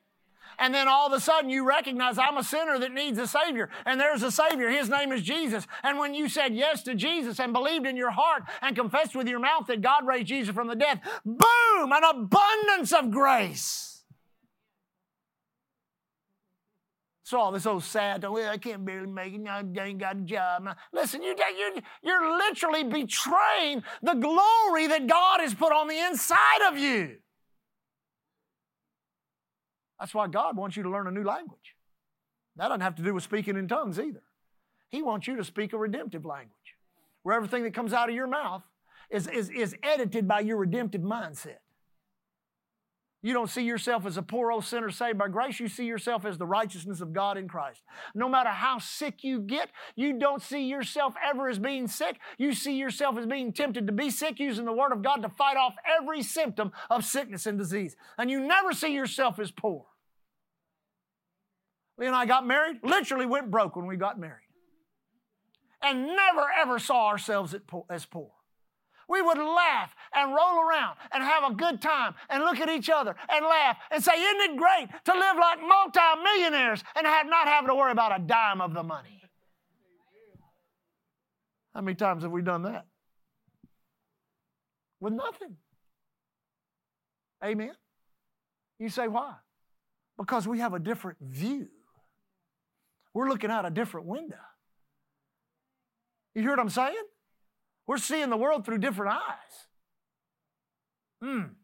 And 0.58 0.74
then 0.74 0.88
all 0.88 1.06
of 1.06 1.12
a 1.12 1.20
sudden 1.20 1.50
you 1.50 1.64
recognize 1.64 2.18
I'm 2.18 2.36
a 2.36 2.42
sinner 2.42 2.78
that 2.80 2.92
needs 2.92 3.16
a 3.18 3.28
Savior. 3.28 3.70
And 3.86 4.00
there's 4.00 4.24
a 4.24 4.32
Savior. 4.32 4.68
His 4.68 4.88
name 4.88 5.12
is 5.12 5.22
Jesus. 5.22 5.66
And 5.84 5.98
when 5.98 6.14
you 6.14 6.28
said 6.28 6.52
yes 6.52 6.82
to 6.82 6.96
Jesus 6.96 7.38
and 7.38 7.52
believed 7.52 7.86
in 7.86 7.96
your 7.96 8.10
heart 8.10 8.42
and 8.60 8.74
confessed 8.74 9.14
with 9.14 9.28
your 9.28 9.38
mouth 9.38 9.68
that 9.68 9.80
God 9.80 10.04
raised 10.04 10.26
Jesus 10.26 10.52
from 10.52 10.66
the 10.66 10.74
dead, 10.74 11.00
boom, 11.24 11.92
an 11.92 12.02
abundance 12.02 12.92
of 12.92 13.10
grace. 13.12 13.87
So 17.28 17.38
all 17.38 17.52
this 17.52 17.66
old 17.66 17.84
sad, 17.84 18.24
I 18.24 18.56
can't 18.56 18.86
barely 18.86 19.06
make 19.06 19.34
it. 19.34 19.46
I 19.46 19.60
ain't 19.60 19.98
got 19.98 20.16
a 20.16 20.20
job. 20.20 20.66
Listen, 20.94 21.22
you, 21.22 21.36
you're, 21.58 21.82
you're 22.02 22.38
literally 22.38 22.84
betraying 22.84 23.82
the 24.00 24.14
glory 24.14 24.86
that 24.86 25.06
God 25.06 25.40
has 25.40 25.52
put 25.52 25.70
on 25.70 25.88
the 25.88 25.98
inside 26.06 26.68
of 26.70 26.78
you. 26.78 27.16
That's 30.00 30.14
why 30.14 30.28
God 30.28 30.56
wants 30.56 30.74
you 30.78 30.82
to 30.84 30.88
learn 30.88 31.06
a 31.06 31.10
new 31.10 31.22
language. 31.22 31.74
That 32.56 32.68
doesn't 32.68 32.80
have 32.80 32.94
to 32.94 33.02
do 33.02 33.12
with 33.12 33.24
speaking 33.24 33.58
in 33.58 33.68
tongues 33.68 34.00
either. 34.00 34.22
He 34.88 35.02
wants 35.02 35.26
you 35.26 35.36
to 35.36 35.44
speak 35.44 35.74
a 35.74 35.76
redemptive 35.76 36.24
language, 36.24 36.54
where 37.24 37.36
everything 37.36 37.62
that 37.64 37.74
comes 37.74 37.92
out 37.92 38.08
of 38.08 38.14
your 38.14 38.26
mouth 38.26 38.62
is, 39.10 39.26
is, 39.26 39.50
is 39.50 39.76
edited 39.82 40.26
by 40.26 40.40
your 40.40 40.56
redemptive 40.56 41.02
mindset. 41.02 41.58
You 43.20 43.32
don't 43.32 43.50
see 43.50 43.64
yourself 43.64 44.06
as 44.06 44.16
a 44.16 44.22
poor 44.22 44.52
old 44.52 44.64
sinner 44.64 44.90
saved 44.90 45.18
by 45.18 45.26
grace. 45.26 45.58
You 45.58 45.66
see 45.66 45.84
yourself 45.84 46.24
as 46.24 46.38
the 46.38 46.46
righteousness 46.46 47.00
of 47.00 47.12
God 47.12 47.36
in 47.36 47.48
Christ. 47.48 47.82
No 48.14 48.28
matter 48.28 48.50
how 48.50 48.78
sick 48.78 49.24
you 49.24 49.40
get, 49.40 49.70
you 49.96 50.18
don't 50.20 50.40
see 50.40 50.68
yourself 50.68 51.14
ever 51.24 51.48
as 51.48 51.58
being 51.58 51.88
sick. 51.88 52.20
You 52.38 52.52
see 52.52 52.76
yourself 52.76 53.18
as 53.18 53.26
being 53.26 53.52
tempted 53.52 53.88
to 53.88 53.92
be 53.92 54.10
sick, 54.10 54.38
using 54.38 54.66
the 54.66 54.72
Word 54.72 54.92
of 54.92 55.02
God 55.02 55.22
to 55.22 55.28
fight 55.28 55.56
off 55.56 55.74
every 56.00 56.22
symptom 56.22 56.70
of 56.88 57.04
sickness 57.04 57.46
and 57.46 57.58
disease. 57.58 57.96
And 58.16 58.30
you 58.30 58.38
never 58.38 58.72
see 58.72 58.94
yourself 58.94 59.40
as 59.40 59.50
poor. 59.50 59.86
Lee 61.98 62.06
and 62.06 62.14
I 62.14 62.24
got 62.24 62.46
married, 62.46 62.76
literally 62.84 63.26
went 63.26 63.50
broke 63.50 63.74
when 63.74 63.86
we 63.86 63.96
got 63.96 64.20
married. 64.20 64.46
And 65.82 66.06
never 66.06 66.46
ever 66.60 66.78
saw 66.78 67.08
ourselves 67.08 67.52
as 67.90 68.06
poor 68.06 68.37
we 69.08 69.22
would 69.22 69.38
laugh 69.38 69.94
and 70.14 70.34
roll 70.34 70.60
around 70.60 70.96
and 71.12 71.22
have 71.22 71.50
a 71.50 71.54
good 71.54 71.80
time 71.80 72.14
and 72.28 72.42
look 72.44 72.60
at 72.60 72.68
each 72.68 72.90
other 72.90 73.16
and 73.28 73.44
laugh 73.44 73.76
and 73.90 74.02
say, 74.04 74.12
Isn't 74.12 74.52
it 74.52 74.56
great 74.56 74.88
to 75.04 75.12
live 75.12 75.36
like 75.40 75.58
multimillionaires 75.60 76.84
and 76.94 77.06
have, 77.06 77.26
not 77.26 77.48
having 77.48 77.68
to 77.68 77.74
worry 77.74 77.92
about 77.92 78.18
a 78.18 78.22
dime 78.22 78.60
of 78.60 78.74
the 78.74 78.82
money? 78.82 79.22
How 81.74 81.80
many 81.80 81.94
times 81.94 82.22
have 82.22 82.32
we 82.32 82.42
done 82.42 82.62
that? 82.62 82.86
With 85.00 85.12
nothing. 85.12 85.56
Amen. 87.44 87.72
You 88.78 88.88
say, 88.88 89.06
why? 89.06 89.34
Because 90.16 90.48
we 90.48 90.58
have 90.58 90.74
a 90.74 90.78
different 90.78 91.18
view. 91.20 91.68
We're 93.14 93.28
looking 93.28 93.50
out 93.50 93.64
a 93.64 93.70
different 93.70 94.06
window. 94.06 94.36
You 96.34 96.42
hear 96.42 96.50
what 96.50 96.60
I'm 96.60 96.68
saying? 96.68 96.96
We're 97.88 97.96
seeing 97.98 98.28
the 98.28 98.36
world 98.36 98.66
through 98.66 98.78
different 98.78 99.14
eyes. 99.14 99.66
Hmm. 101.22 101.54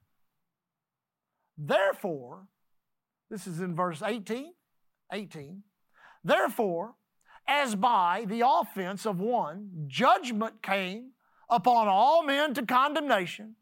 Therefore, 1.58 2.48
this 3.30 3.46
is 3.46 3.60
in 3.60 3.76
verse 3.76 4.02
18. 4.02 4.54
18. 5.12 5.62
Therefore, 6.24 6.94
as 7.46 7.74
by 7.74 8.24
the 8.26 8.42
offense 8.44 9.04
of 9.04 9.20
one, 9.20 9.84
judgment 9.86 10.62
came 10.62 11.10
upon 11.50 11.88
all 11.88 12.22
men 12.22 12.54
to 12.54 12.64
condemnation, 12.64 13.56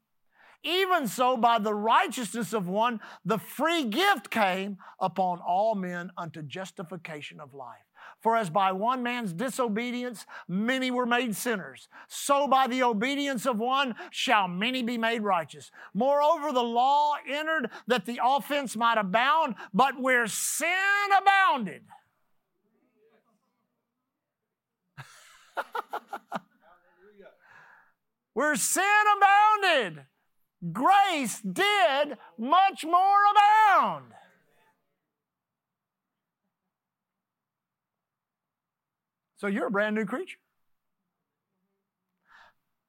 even 0.62 1.08
so 1.08 1.36
by 1.36 1.58
the 1.58 1.74
righteousness 1.74 2.52
of 2.52 2.68
one, 2.68 3.00
the 3.24 3.38
free 3.38 3.84
gift 3.84 4.30
came 4.30 4.78
upon 5.00 5.40
all 5.40 5.74
men 5.74 6.12
unto 6.16 6.42
justification 6.42 7.40
of 7.40 7.54
life. 7.54 7.80
For 8.22 8.36
as 8.36 8.50
by 8.50 8.70
one 8.70 9.02
man's 9.02 9.32
disobedience 9.32 10.26
many 10.46 10.92
were 10.92 11.06
made 11.06 11.34
sinners, 11.34 11.88
so 12.06 12.46
by 12.46 12.68
the 12.68 12.84
obedience 12.84 13.46
of 13.46 13.58
one 13.58 13.96
shall 14.10 14.46
many 14.46 14.82
be 14.82 14.96
made 14.96 15.22
righteous. 15.22 15.72
Moreover, 15.92 16.52
the 16.52 16.62
law 16.62 17.16
entered 17.28 17.68
that 17.88 18.06
the 18.06 18.20
offense 18.24 18.76
might 18.76 18.96
abound, 18.96 19.56
but 19.74 20.00
where 20.00 20.28
sin 20.28 20.68
abounded, 21.20 21.82
Where 28.34 28.56
sin 28.56 28.84
abounded, 29.16 30.06
grace 30.72 31.40
did 31.40 32.16
much 32.38 32.84
more 32.84 33.18
abound. 33.30 34.12
So 39.42 39.48
you're 39.48 39.66
a 39.66 39.70
brand 39.72 39.96
new 39.96 40.04
creature. 40.04 40.38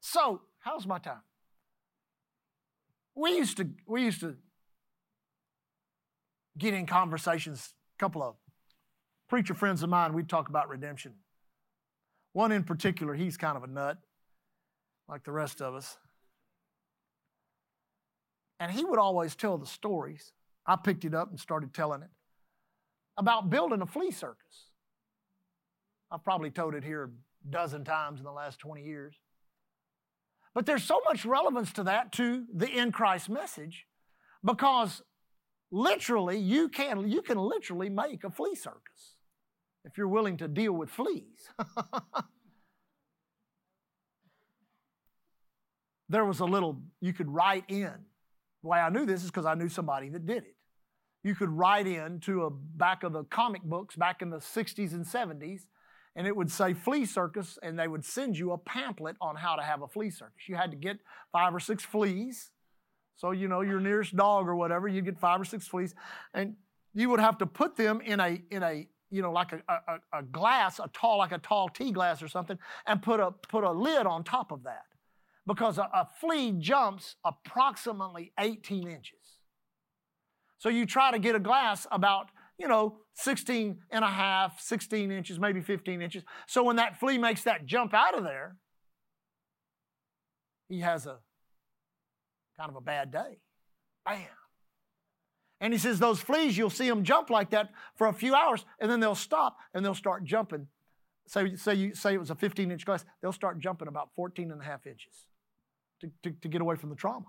So, 0.01 0.41
how's 0.59 0.85
my 0.85 0.99
time? 0.99 1.23
We 3.15 3.37
used 3.37 3.57
to 3.57 3.69
we 3.87 4.03
used 4.03 4.19
to 4.19 4.35
get 6.55 6.75
in 6.75 6.85
conversations, 6.85 7.73
a 7.97 7.99
couple 7.99 8.21
of 8.21 8.35
preacher 9.27 9.55
friends 9.55 9.81
of 9.81 9.89
mine, 9.89 10.13
we'd 10.13 10.29
talk 10.29 10.47
about 10.47 10.69
redemption. 10.69 11.13
One 12.33 12.51
in 12.51 12.63
particular, 12.63 13.15
he's 13.15 13.35
kind 13.35 13.57
of 13.57 13.63
a 13.63 13.67
nut, 13.67 13.97
like 15.09 15.23
the 15.23 15.31
rest 15.31 15.59
of 15.59 15.73
us. 15.73 15.97
And 18.59 18.71
he 18.71 18.85
would 18.85 18.99
always 18.99 19.35
tell 19.35 19.57
the 19.57 19.65
stories. 19.65 20.33
I 20.67 20.75
picked 20.75 21.03
it 21.03 21.15
up 21.15 21.31
and 21.31 21.39
started 21.39 21.73
telling 21.73 22.03
it 22.03 22.11
about 23.17 23.49
building 23.49 23.81
a 23.81 23.87
flea 23.87 24.11
circus. 24.11 24.69
I've 26.13 26.23
probably 26.23 26.51
told 26.51 26.75
it 26.75 26.83
here 26.83 27.05
a 27.05 27.09
dozen 27.49 27.83
times 27.83 28.19
in 28.19 28.23
the 28.23 28.31
last 28.31 28.59
20 28.59 28.83
years. 28.83 29.15
But 30.53 30.67
there's 30.67 30.83
so 30.83 31.01
much 31.05 31.25
relevance 31.25 31.73
to 31.73 31.83
that, 31.83 32.11
to 32.13 32.45
the 32.53 32.69
in 32.69 32.91
Christ 32.91 33.29
message, 33.29 33.87
because 34.45 35.01
literally 35.71 36.37
you 36.37 36.69
can, 36.69 37.09
you 37.09 37.23
can 37.23 37.39
literally 37.39 37.89
make 37.89 38.23
a 38.23 38.29
flea 38.29 38.53
circus 38.53 39.15
if 39.83 39.97
you're 39.97 40.07
willing 40.07 40.37
to 40.37 40.47
deal 40.47 40.73
with 40.73 40.91
fleas. 40.91 41.49
there 46.09 46.25
was 46.25 46.39
a 46.41 46.45
little, 46.45 46.79
you 47.01 47.13
could 47.13 47.31
write 47.31 47.63
in. 47.69 47.91
The 48.61 48.69
way 48.69 48.77
I 48.77 48.89
knew 48.89 49.07
this 49.07 49.23
is 49.23 49.31
because 49.31 49.47
I 49.47 49.55
knew 49.55 49.67
somebody 49.67 50.09
that 50.09 50.27
did 50.27 50.43
it. 50.43 50.55
You 51.23 51.33
could 51.33 51.49
write 51.49 51.87
in 51.87 52.19
to 52.21 52.43
a 52.43 52.51
back 52.51 53.01
of 53.01 53.13
the 53.13 53.23
comic 53.23 53.63
books 53.63 53.95
back 53.95 54.21
in 54.21 54.29
the 54.29 54.37
60s 54.37 54.93
and 54.93 55.03
70s 55.03 55.61
and 56.15 56.27
it 56.27 56.35
would 56.35 56.51
say 56.51 56.73
flea 56.73 57.05
circus, 57.05 57.57
and 57.63 57.77
they 57.77 57.87
would 57.87 58.05
send 58.05 58.37
you 58.37 58.51
a 58.51 58.57
pamphlet 58.57 59.15
on 59.19 59.35
how 59.35 59.55
to 59.55 59.63
have 59.63 59.81
a 59.81 59.87
flea 59.87 60.09
circus. 60.09 60.47
You 60.47 60.55
had 60.55 60.71
to 60.71 60.77
get 60.77 60.99
five 61.31 61.55
or 61.55 61.59
six 61.59 61.83
fleas. 61.83 62.51
So, 63.15 63.31
you 63.31 63.47
know, 63.47 63.61
your 63.61 63.79
nearest 63.79 64.15
dog 64.15 64.47
or 64.47 64.55
whatever, 64.55 64.87
you'd 64.87 65.05
get 65.05 65.19
five 65.19 65.41
or 65.41 65.45
six 65.45 65.67
fleas, 65.67 65.95
and 66.33 66.55
you 66.93 67.09
would 67.09 67.19
have 67.19 67.37
to 67.39 67.45
put 67.45 67.75
them 67.75 68.01
in 68.01 68.19
a, 68.19 68.41
in 68.51 68.61
a, 68.61 68.87
you 69.09 69.21
know, 69.21 69.31
like 69.31 69.53
a, 69.53 69.61
a, 69.67 70.19
a 70.19 70.23
glass, 70.23 70.79
a 70.79 70.89
tall, 70.93 71.17
like 71.17 71.31
a 71.31 71.39
tall 71.39 71.69
tea 71.69 71.91
glass 71.91 72.21
or 72.21 72.27
something, 72.27 72.57
and 72.85 73.01
put 73.01 73.19
a, 73.19 73.31
put 73.31 73.63
a 73.63 73.71
lid 73.71 74.05
on 74.05 74.23
top 74.23 74.51
of 74.51 74.63
that. 74.63 74.83
Because 75.45 75.77
a, 75.77 75.89
a 75.93 76.07
flea 76.19 76.51
jumps 76.51 77.15
approximately 77.25 78.31
18 78.39 78.87
inches. 78.87 79.39
So 80.57 80.69
you 80.69 80.85
try 80.85 81.11
to 81.11 81.19
get 81.19 81.35
a 81.35 81.39
glass 81.39 81.85
about 81.91 82.29
you 82.63 82.69
know, 82.69 82.95
16 83.15 83.77
and 83.91 84.05
a 84.05 84.07
half, 84.07 84.61
16 84.61 85.11
inches, 85.11 85.37
maybe 85.37 85.59
15 85.59 86.01
inches. 86.01 86.23
So 86.47 86.63
when 86.63 86.77
that 86.77 86.97
flea 86.97 87.17
makes 87.17 87.43
that 87.43 87.65
jump 87.65 87.93
out 87.93 88.17
of 88.17 88.23
there, 88.23 88.55
he 90.69 90.79
has 90.79 91.05
a 91.05 91.17
kind 92.57 92.69
of 92.69 92.77
a 92.77 92.81
bad 92.81 93.11
day. 93.11 93.39
Bam. 94.05 94.21
And 95.59 95.73
he 95.73 95.79
says, 95.79 95.99
those 95.99 96.21
fleas, 96.21 96.57
you'll 96.57 96.69
see 96.69 96.87
them 96.87 97.03
jump 97.03 97.29
like 97.29 97.49
that 97.49 97.69
for 97.97 98.07
a 98.07 98.13
few 98.13 98.33
hours, 98.33 98.63
and 98.79 98.89
then 98.89 99.01
they'll 99.01 99.13
stop 99.13 99.57
and 99.73 99.83
they'll 99.83 99.93
start 99.93 100.23
jumping. 100.23 100.67
Say, 101.27 101.57
say, 101.57 101.75
you, 101.75 101.95
say 101.95 102.13
it 102.13 102.19
was 102.19 102.29
a 102.29 102.35
15 102.35 102.71
inch 102.71 102.85
glass, 102.85 103.03
they'll 103.21 103.33
start 103.33 103.59
jumping 103.59 103.89
about 103.89 104.09
14 104.15 104.51
and 104.51 104.61
a 104.61 104.63
half 104.63 104.87
inches 104.87 105.27
to, 105.99 106.09
to, 106.23 106.31
to 106.41 106.47
get 106.47 106.61
away 106.61 106.77
from 106.77 106.89
the 106.89 106.95
trauma. 106.95 107.27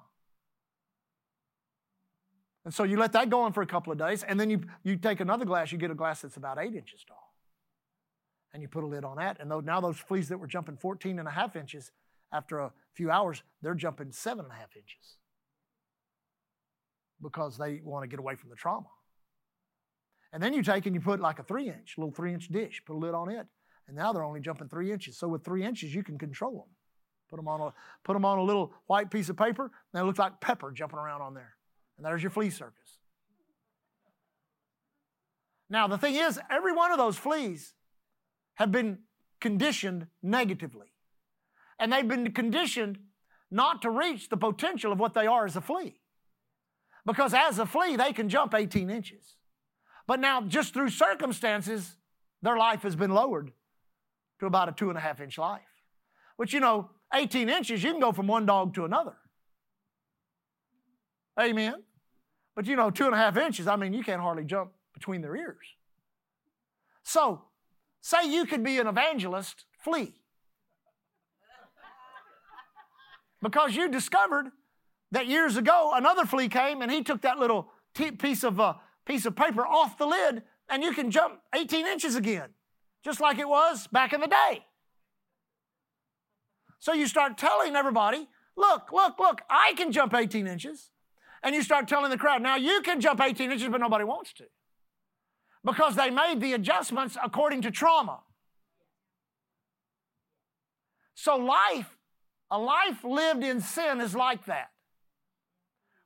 And 2.64 2.72
so 2.72 2.85
you 2.85 2.96
let 2.96 3.12
that 3.12 3.29
go 3.29 3.42
on 3.42 3.53
for 3.53 3.62
a 3.62 3.66
couple 3.66 3.92
of 3.92 3.98
days, 3.98 4.22
and 4.22 4.40
then 4.40 4.48
you, 4.48 4.62
you 4.83 4.96
take 4.96 5.20
another 5.20 5.44
glass, 5.44 5.70
you 5.70 5.79
get 5.79 5.90
a 5.90 5.94
glass 5.94 6.22
that's 6.22 6.37
about 6.37 6.59
eight 6.59 6.74
inches 6.74 7.05
tall. 7.07 7.35
And 8.53 8.62
you 8.62 8.68
put 8.68 8.85
a 8.85 8.87
lid 8.87 9.05
on 9.05 9.16
that. 9.16 9.38
And 9.40 9.53
now 9.64 9.81
those 9.81 9.98
fleas 9.98 10.29
that 10.29 10.38
were 10.38 10.46
jumping 10.46 10.77
14 10.77 11.18
and 11.18 11.29
a 11.29 11.31
half 11.31 11.57
inches, 11.57 11.90
after 12.33 12.59
a 12.59 12.72
few 12.94 13.11
hours, 13.11 13.42
they're 13.62 13.74
jumping 13.74 14.12
seven 14.12 14.44
and 14.44 14.53
a 14.53 14.57
half 14.57 14.77
inches 14.77 15.16
because 17.22 17.57
they 17.57 17.81
want 17.85 18.03
to 18.03 18.09
get 18.09 18.18
away 18.18 18.35
from 18.35 18.50
the 18.50 18.57
trauma. 18.57 18.88
And 20.33 20.42
then 20.42 20.53
you 20.53 20.62
take 20.62 20.87
and 20.87 20.94
you 20.94 21.00
put 21.00 21.20
like 21.20 21.38
a 21.38 21.44
three 21.44 21.68
inch, 21.68 21.94
little 21.96 22.12
three 22.12 22.35
inch 22.35 22.48
dish, 22.48 22.83
put 22.85 22.96
a 22.96 22.98
lid 22.98 23.14
on 23.14 23.31
it, 23.31 23.46
and 23.87 23.96
now 23.96 24.12
they're 24.12 24.24
only 24.24 24.40
jumping 24.40 24.68
three 24.68 24.92
inches. 24.92 25.16
So 25.16 25.29
with 25.29 25.44
three 25.44 25.64
inches, 25.64 25.94
you 25.94 26.03
can 26.03 26.18
control 26.18 26.53
them. 26.53 26.77
Put 27.31 27.37
them 27.37 27.48
on 27.48 27.61
a, 27.61 27.72
put 28.03 28.14
them 28.14 28.24
on 28.24 28.38
a 28.38 28.42
little 28.42 28.72
white 28.87 29.11
piece 29.11 29.29
of 29.29 29.37
paper, 29.37 29.64
and 29.64 29.72
they 29.92 30.03
look 30.03 30.18
like 30.18 30.40
pepper 30.40 30.72
jumping 30.72 30.98
around 30.98 31.22
on 31.22 31.35
there. 31.35 31.54
And 31.96 32.04
there's 32.04 32.22
your 32.22 32.30
flea 32.30 32.50
circus. 32.50 32.98
Now, 35.70 35.87
the 35.87 35.98
thing 35.98 36.14
is, 36.14 36.38
every 36.50 36.72
one 36.72 36.92
of 36.92 36.98
those 36.98 37.16
fleas 37.16 37.74
have 38.54 38.70
been 38.70 38.98
conditioned 39.40 40.07
negatively. 40.22 40.88
And 41.78 41.92
they've 41.92 42.07
been 42.07 42.33
conditioned 42.33 42.98
not 43.50 43.83
to 43.83 43.90
reach 43.90 44.28
the 44.28 44.37
potential 44.37 44.92
of 44.92 44.98
what 44.98 45.14
they 45.14 45.26
are 45.26 45.44
as 45.44 45.57
a 45.57 45.61
flea. 45.61 46.00
Because 47.07 47.35
as 47.35 47.59
a 47.59 47.66
flea, 47.66 47.96
they 47.96 48.12
can 48.12 48.28
jump 48.28 48.54
18 48.54 48.90
inches. 48.90 49.37
But 50.07 50.20
now, 50.20 50.42
just 50.42 50.74
through 50.74 50.90
circumstances, 50.90 51.96
their 52.42 52.57
life 52.57 52.83
has 52.83 52.96
been 52.96 53.11
lowered 53.11 53.52
to 54.40 54.46
about 54.46 54.68
a 54.68 54.72
two 54.72 54.88
and 54.88 54.98
a 54.98 55.00
half 55.00 55.20
inch 55.20 55.38
life. 55.38 55.62
Which, 56.37 56.52
you 56.52 56.61
know, 56.61 56.90
18 57.12 57.48
inches, 57.48 57.83
you 57.83 57.90
can 57.90 58.00
go 58.00 58.12
from 58.12 58.26
one 58.26 58.46
dog 58.46 58.74
to 58.74 58.85
another. 58.85 59.16
Amen. 61.38 61.75
But 62.55 62.66
you 62.66 62.77
know, 62.77 62.90
two 62.90 63.07
and 63.07 63.14
a 63.14 63.18
half 63.18 63.37
inches, 63.37 63.66
I 63.66 63.77
mean, 63.77 63.92
you 63.92 64.03
can't 64.05 64.20
hardly 64.20 64.44
jump 64.44 64.70
between 64.92 65.20
their 65.20 65.35
ears. 65.35 65.66
So, 67.03 67.42
say 68.01 68.29
you 68.29 68.47
could 68.47 68.62
be 68.62 68.79
an 68.79 68.87
evangelist, 68.87 69.64
flea. 69.81 70.14
Because 73.42 73.75
you 73.75 73.90
discovered 73.90 74.51
that 75.11 75.27
years 75.27 75.57
ago 75.57 75.92
another 75.94 76.25
flea 76.25 76.49
came 76.49 76.81
and 76.81 76.90
he 76.90 77.03
took 77.03 77.20
that 77.23 77.38
little 77.38 77.68
t- 77.94 78.11
piece 78.11 78.42
of 78.42 78.59
uh, 78.59 78.75
piece 79.05 79.27
of 79.27 79.37
paper 79.37 79.66
off 79.66 79.99
the 79.99 80.07
lid 80.07 80.42
and 80.70 80.83
you 80.83 80.92
can 80.92 81.11
jump 81.11 81.40
18 81.55 81.87
inches 81.87 82.16
again, 82.16 82.49
just 83.05 83.20
like 83.20 83.38
it 83.38 83.49
was 83.49 83.87
back 83.88 84.14
in 84.14 84.20
the 84.20 84.27
day. 84.27 84.64
So 86.79 86.94
you 86.94 87.07
start 87.07 87.37
telling 87.37 87.77
everybody, 87.77 88.29
look, 88.57 88.90
look, 88.92 89.18
look, 89.18 89.42
I 89.51 89.75
can 89.77 89.92
jump 89.92 90.14
18 90.14 90.47
inches 90.47 90.90
and 91.44 91.54
you 91.54 91.62
start 91.62 91.87
telling 91.87 92.11
the 92.11 92.16
crowd, 92.16 92.42
now 92.42 92.57
you 92.57 92.80
can 92.80 93.00
jump 93.00 93.20
18 93.20 93.52
inches, 93.52 93.68
but 93.68 93.78
nobody 93.78 94.02
wants 94.02 94.33
to. 94.33 94.44
Because 95.62 95.94
they 95.94 96.11
made 96.11 96.40
the 96.40 96.54
adjustments 96.54 97.16
according 97.22 97.62
to 97.62 97.70
trauma. 97.70 98.20
So, 101.14 101.37
life, 101.37 101.96
a 102.50 102.59
life 102.59 103.04
lived 103.04 103.44
in 103.44 103.61
sin 103.61 104.00
is 104.00 104.14
like 104.14 104.46
that, 104.46 104.70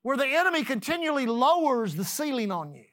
where 0.02 0.16
the 0.16 0.26
enemy 0.26 0.64
continually 0.64 1.26
lowers 1.26 1.94
the 1.94 2.04
ceiling 2.04 2.50
on 2.50 2.72
you. 2.72 2.84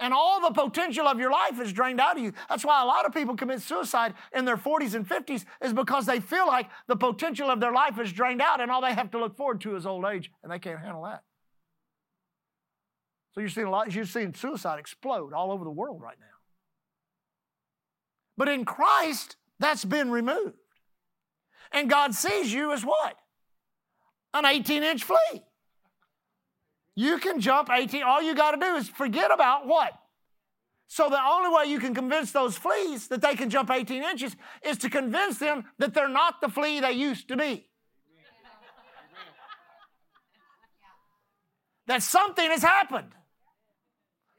And 0.00 0.12
all 0.12 0.40
the 0.40 0.50
potential 0.50 1.06
of 1.06 1.20
your 1.20 1.30
life 1.30 1.60
is 1.60 1.72
drained 1.72 2.00
out 2.00 2.16
of 2.16 2.22
you. 2.22 2.32
That's 2.48 2.64
why 2.64 2.82
a 2.82 2.86
lot 2.86 3.06
of 3.06 3.14
people 3.14 3.36
commit 3.36 3.62
suicide 3.62 4.14
in 4.34 4.44
their 4.44 4.56
40s 4.56 4.94
and 4.94 5.08
50s, 5.08 5.44
is 5.62 5.72
because 5.72 6.06
they 6.06 6.20
feel 6.20 6.46
like 6.46 6.68
the 6.88 6.96
potential 6.96 7.48
of 7.50 7.60
their 7.60 7.72
life 7.72 7.98
is 7.98 8.12
drained 8.12 8.42
out 8.42 8.60
and 8.60 8.70
all 8.70 8.82
they 8.82 8.94
have 8.94 9.10
to 9.12 9.18
look 9.18 9.36
forward 9.36 9.60
to 9.62 9.76
is 9.76 9.86
old 9.86 10.04
age, 10.04 10.32
and 10.42 10.50
they 10.50 10.58
can't 10.58 10.80
handle 10.80 11.02
that. 11.04 11.22
So 13.32 13.40
you're 13.40 13.48
seeing 13.48 13.66
a 13.66 13.70
lot, 13.70 13.92
you're 13.92 14.04
seeing 14.04 14.32
suicide 14.34 14.78
explode 14.78 15.32
all 15.32 15.50
over 15.50 15.64
the 15.64 15.70
world 15.70 16.00
right 16.00 16.18
now. 16.18 16.26
But 18.36 18.48
in 18.48 18.64
Christ, 18.64 19.36
that's 19.58 19.84
been 19.84 20.10
removed. 20.10 20.56
And 21.72 21.90
God 21.90 22.14
sees 22.14 22.52
you 22.52 22.72
as 22.72 22.84
what? 22.84 23.16
An 24.32 24.44
18 24.44 24.82
inch 24.82 25.04
flea. 25.04 25.42
You 26.94 27.18
can 27.18 27.40
jump 27.40 27.70
18. 27.70 28.02
All 28.02 28.22
you 28.22 28.34
got 28.34 28.52
to 28.52 28.56
do 28.58 28.76
is 28.76 28.88
forget 28.88 29.30
about 29.32 29.66
what? 29.66 29.92
So 30.86 31.08
the 31.08 31.20
only 31.20 31.50
way 31.54 31.64
you 31.70 31.80
can 31.80 31.94
convince 31.94 32.30
those 32.30 32.56
fleas 32.56 33.08
that 33.08 33.20
they 33.20 33.34
can 33.34 33.50
jump 33.50 33.70
18 33.70 34.02
inches 34.02 34.36
is 34.62 34.78
to 34.78 34.90
convince 34.90 35.38
them 35.38 35.64
that 35.78 35.94
they're 35.94 36.08
not 36.08 36.40
the 36.40 36.48
flea 36.48 36.80
they 36.80 36.92
used 36.92 37.28
to 37.28 37.36
be. 37.36 37.66
that 41.86 42.02
something 42.02 42.50
has 42.50 42.62
happened. 42.62 43.12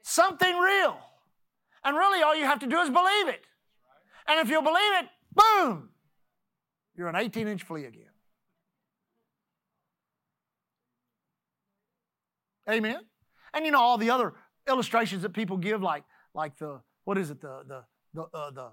Something 0.02 0.56
real. 0.56 0.98
And 1.84 1.96
really 1.96 2.22
all 2.22 2.34
you 2.34 2.44
have 2.44 2.60
to 2.60 2.66
do 2.66 2.78
is 2.80 2.90
believe 2.90 3.28
it. 3.28 3.44
And 4.26 4.40
if 4.40 4.48
you 4.48 4.60
believe 4.62 4.92
it, 5.00 5.06
boom, 5.32 5.90
you're 6.96 7.08
an 7.08 7.16
18 7.16 7.46
inch 7.46 7.62
flea 7.62 7.84
again. 7.84 8.15
Amen. 12.68 13.00
And 13.54 13.64
you 13.64 13.72
know 13.72 13.80
all 13.80 13.98
the 13.98 14.10
other 14.10 14.34
illustrations 14.68 15.22
that 15.22 15.32
people 15.32 15.56
give, 15.56 15.82
like 15.82 16.04
like 16.34 16.58
the 16.58 16.80
what 17.04 17.18
is 17.18 17.30
it 17.30 17.40
the 17.40 17.62
the 17.66 17.84
the, 18.14 18.22
uh, 18.36 18.50
the 18.50 18.72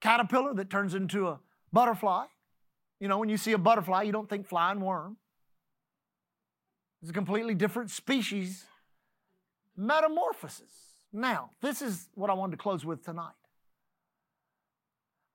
caterpillar 0.00 0.54
that 0.54 0.70
turns 0.70 0.94
into 0.94 1.28
a 1.28 1.40
butterfly. 1.72 2.26
You 3.00 3.08
know, 3.08 3.18
when 3.18 3.28
you 3.28 3.36
see 3.36 3.52
a 3.52 3.58
butterfly, 3.58 4.02
you 4.02 4.12
don't 4.12 4.28
think 4.28 4.46
flying 4.46 4.80
worm. 4.80 5.16
It's 7.02 7.10
a 7.10 7.14
completely 7.14 7.54
different 7.54 7.90
species 7.90 8.64
metamorphosis. 9.76 10.70
Now, 11.12 11.50
this 11.60 11.82
is 11.82 12.08
what 12.14 12.30
I 12.30 12.34
wanted 12.34 12.52
to 12.52 12.56
close 12.58 12.84
with 12.84 13.04
tonight. 13.04 13.34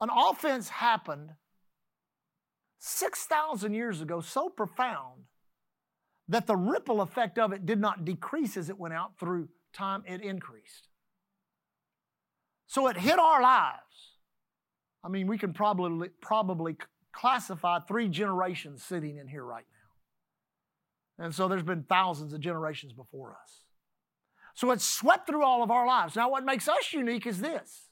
An 0.01 0.09
offense 0.09 0.69
happened 0.69 1.31
6,000 2.79 3.73
years 3.73 4.01
ago 4.01 4.21
so 4.21 4.49
profound 4.49 5.23
that 6.29 6.47
the 6.47 6.55
ripple 6.55 7.01
effect 7.01 7.37
of 7.37 7.51
it 7.51 7.65
did 7.65 7.79
not 7.79 8.05
decrease 8.05 8.55
as 8.55 8.69
it 8.69 8.79
went 8.79 8.93
out 8.93 9.19
through 9.19 9.49
time, 9.73 10.03
it 10.07 10.21
increased. 10.21 10.87
So 12.67 12.87
it 12.87 12.97
hit 12.97 13.17
our 13.17 13.41
lives. 13.41 13.79
I 15.03 15.09
mean, 15.09 15.27
we 15.27 15.37
can 15.37 15.53
probably, 15.53 16.09
probably 16.21 16.77
classify 17.11 17.79
three 17.79 18.07
generations 18.07 18.83
sitting 18.83 19.17
in 19.17 19.27
here 19.27 19.43
right 19.43 19.65
now. 21.17 21.25
And 21.25 21.33
so 21.33 21.47
there's 21.47 21.63
been 21.63 21.83
thousands 21.83 22.31
of 22.31 22.39
generations 22.39 22.93
before 22.93 23.31
us. 23.31 23.63
So 24.53 24.71
it 24.71 24.81
swept 24.81 25.27
through 25.27 25.43
all 25.43 25.63
of 25.63 25.71
our 25.71 25.87
lives. 25.87 26.15
Now, 26.15 26.29
what 26.29 26.45
makes 26.45 26.67
us 26.67 26.93
unique 26.93 27.25
is 27.25 27.39
this 27.39 27.89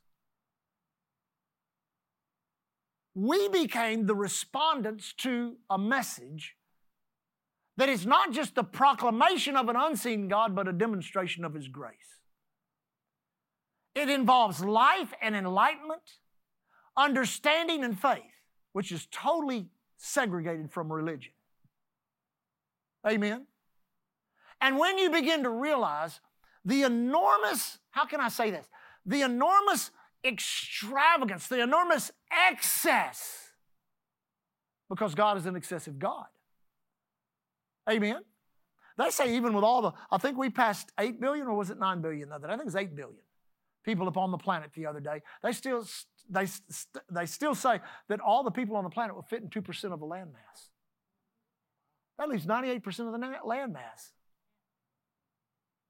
we 3.15 3.49
became 3.49 4.05
the 4.05 4.13
respondents 4.13 5.11
to 5.11 5.55
a 5.71 5.77
message 5.79 6.56
that 7.77 7.89
is 7.89 8.05
not 8.05 8.31
just 8.31 8.55
the 8.55 8.63
proclamation 8.63 9.55
of 9.55 9.69
an 9.69 9.75
unseen 9.75 10.27
God, 10.27 10.55
but 10.55 10.67
a 10.67 10.73
demonstration 10.73 11.45
of 11.45 11.53
His 11.53 11.67
grace. 11.67 11.93
It 13.95 14.09
involves 14.09 14.63
life 14.63 15.13
and 15.21 15.35
enlightenment, 15.35 16.01
understanding 16.95 17.83
and 17.83 17.99
faith, 17.99 18.21
which 18.73 18.91
is 18.91 19.07
totally 19.11 19.69
segregated 19.97 20.71
from 20.71 20.91
religion. 20.91 21.31
Amen. 23.07 23.47
And 24.59 24.77
when 24.77 24.97
you 24.97 25.09
begin 25.09 25.43
to 25.43 25.49
realize 25.49 26.19
the 26.65 26.83
enormous, 26.83 27.77
how 27.91 28.05
can 28.05 28.19
I 28.19 28.29
say 28.29 28.51
this? 28.51 28.67
The 29.05 29.21
enormous 29.21 29.91
extravagance, 30.23 31.47
the 31.47 31.61
enormous 31.61 32.11
excess, 32.49 33.51
because 34.89 35.15
God 35.15 35.37
is 35.37 35.45
an 35.45 35.55
excessive 35.55 35.99
God. 35.99 36.25
Amen. 37.89 38.21
They 38.97 39.09
say 39.11 39.35
even 39.35 39.53
with 39.53 39.63
all 39.63 39.81
the, 39.81 39.91
I 40.11 40.17
think 40.17 40.37
we 40.37 40.49
passed 40.49 40.91
8 40.99 41.21
billion 41.21 41.47
or 41.47 41.53
was 41.53 41.69
it 41.69 41.79
9 41.79 42.01
billion? 42.01 42.31
I 42.31 42.39
think 42.39 42.61
it 42.61 42.65
was 42.65 42.75
8 42.75 42.95
billion 42.95 43.19
people 43.83 44.07
upon 44.07 44.31
the 44.31 44.37
planet 44.37 44.71
the 44.75 44.85
other 44.85 44.99
day. 44.99 45.21
They 45.41 45.53
still, 45.53 45.87
they, 46.29 46.45
they 47.09 47.25
still 47.25 47.55
say 47.55 47.79
that 48.09 48.19
all 48.19 48.43
the 48.43 48.51
people 48.51 48.75
on 48.75 48.83
the 48.83 48.89
planet 48.89 49.15
will 49.15 49.21
fit 49.21 49.41
in 49.41 49.49
2% 49.49 49.93
of 49.93 49.99
the 49.99 50.05
land 50.05 50.31
mass. 50.33 50.69
That 52.17 52.27
leaves 52.27 52.45
98% 52.45 52.85
of 52.85 53.19
the 53.19 53.47
land 53.47 53.73
mass. 53.73 54.11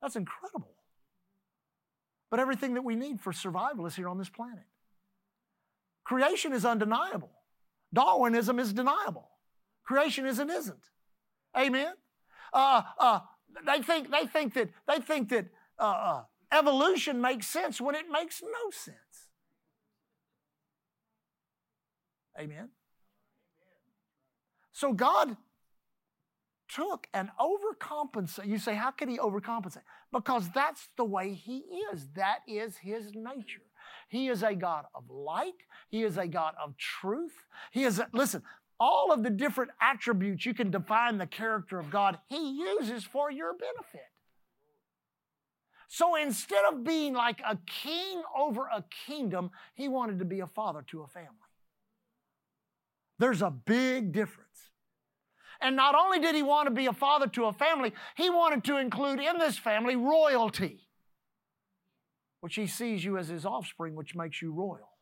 That's 0.01 0.15
incredible. 0.15 0.75
But 2.29 2.39
everything 2.39 2.73
that 2.73 2.83
we 2.83 2.95
need 2.95 3.21
for 3.21 3.33
survival 3.33 3.85
is 3.85 3.95
here 3.95 4.09
on 4.09 4.17
this 4.17 4.29
planet. 4.29 4.65
Creation 6.03 6.53
is 6.53 6.65
undeniable. 6.65 7.31
Darwinism 7.93 8.59
is 8.59 8.73
deniable. 8.73 9.29
Creationism 9.89 10.49
isn't. 10.49 10.83
Amen. 11.57 11.93
Uh, 12.53 12.81
uh, 12.99 13.19
they 13.65 13.81
think 13.81 14.11
they 14.11 14.25
think 14.27 14.53
that 14.53 14.69
they 14.87 14.99
think 14.99 15.29
that 15.29 15.47
uh, 15.79 15.83
uh 15.83 16.23
evolution 16.51 17.19
makes 17.19 17.47
sense 17.47 17.81
when 17.81 17.95
it 17.95 18.05
makes 18.11 18.41
no 18.41 18.71
sense. 18.71 18.97
Amen. 22.39 22.69
So 24.71 24.93
God 24.93 25.35
took 26.69 27.07
and 27.13 27.29
overcompensate. 27.39 28.45
You 28.45 28.59
say, 28.59 28.75
how 28.75 28.91
could 28.91 29.09
he 29.09 29.17
overcompensate? 29.17 29.81
Because 30.11 30.49
that's 30.49 30.89
the 30.97 31.03
way 31.03 31.33
he 31.33 31.63
is. 31.91 32.07
That 32.15 32.39
is 32.47 32.77
his 32.77 33.11
nature. 33.15 33.63
He 34.09 34.27
is 34.27 34.43
a 34.43 34.53
God 34.53 34.85
of 34.93 35.09
light. 35.09 35.55
He 35.89 36.03
is 36.03 36.17
a 36.17 36.27
God 36.27 36.53
of 36.63 36.77
truth. 36.77 37.33
He 37.71 37.83
is, 37.83 37.99
a, 37.99 38.07
listen, 38.13 38.43
all 38.79 39.11
of 39.11 39.23
the 39.23 39.29
different 39.29 39.71
attributes 39.81 40.45
you 40.45 40.53
can 40.53 40.71
define 40.71 41.17
the 41.17 41.27
character 41.27 41.79
of 41.79 41.89
God, 41.89 42.19
he 42.27 42.51
uses 42.51 43.03
for 43.03 43.31
your 43.31 43.53
benefit. 43.53 44.07
So 45.87 46.15
instead 46.15 46.65
of 46.71 46.83
being 46.83 47.13
like 47.13 47.39
a 47.47 47.57
king 47.65 48.21
over 48.37 48.63
a 48.63 48.83
kingdom, 49.07 49.51
he 49.73 49.87
wanted 49.87 50.19
to 50.19 50.25
be 50.25 50.41
a 50.41 50.47
father 50.47 50.83
to 50.87 51.01
a 51.01 51.07
family. 51.07 51.29
There's 53.19 53.41
a 53.41 53.49
big 53.49 54.11
difference. 54.11 54.47
And 55.59 55.75
not 55.75 55.95
only 55.95 56.19
did 56.19 56.35
he 56.35 56.43
want 56.43 56.67
to 56.67 56.73
be 56.73 56.85
a 56.85 56.93
father 56.93 57.27
to 57.27 57.45
a 57.45 57.53
family, 57.53 57.93
he 58.15 58.29
wanted 58.29 58.63
to 58.65 58.77
include 58.77 59.19
in 59.19 59.39
this 59.39 59.57
family 59.57 59.95
royalty, 59.95 60.87
which 62.41 62.55
he 62.55 62.67
sees 62.67 63.03
you 63.03 63.17
as 63.17 63.29
his 63.29 63.45
offspring, 63.45 63.95
which 63.95 64.13
makes 64.13 64.41
you 64.41 64.51
royal. 64.53 64.96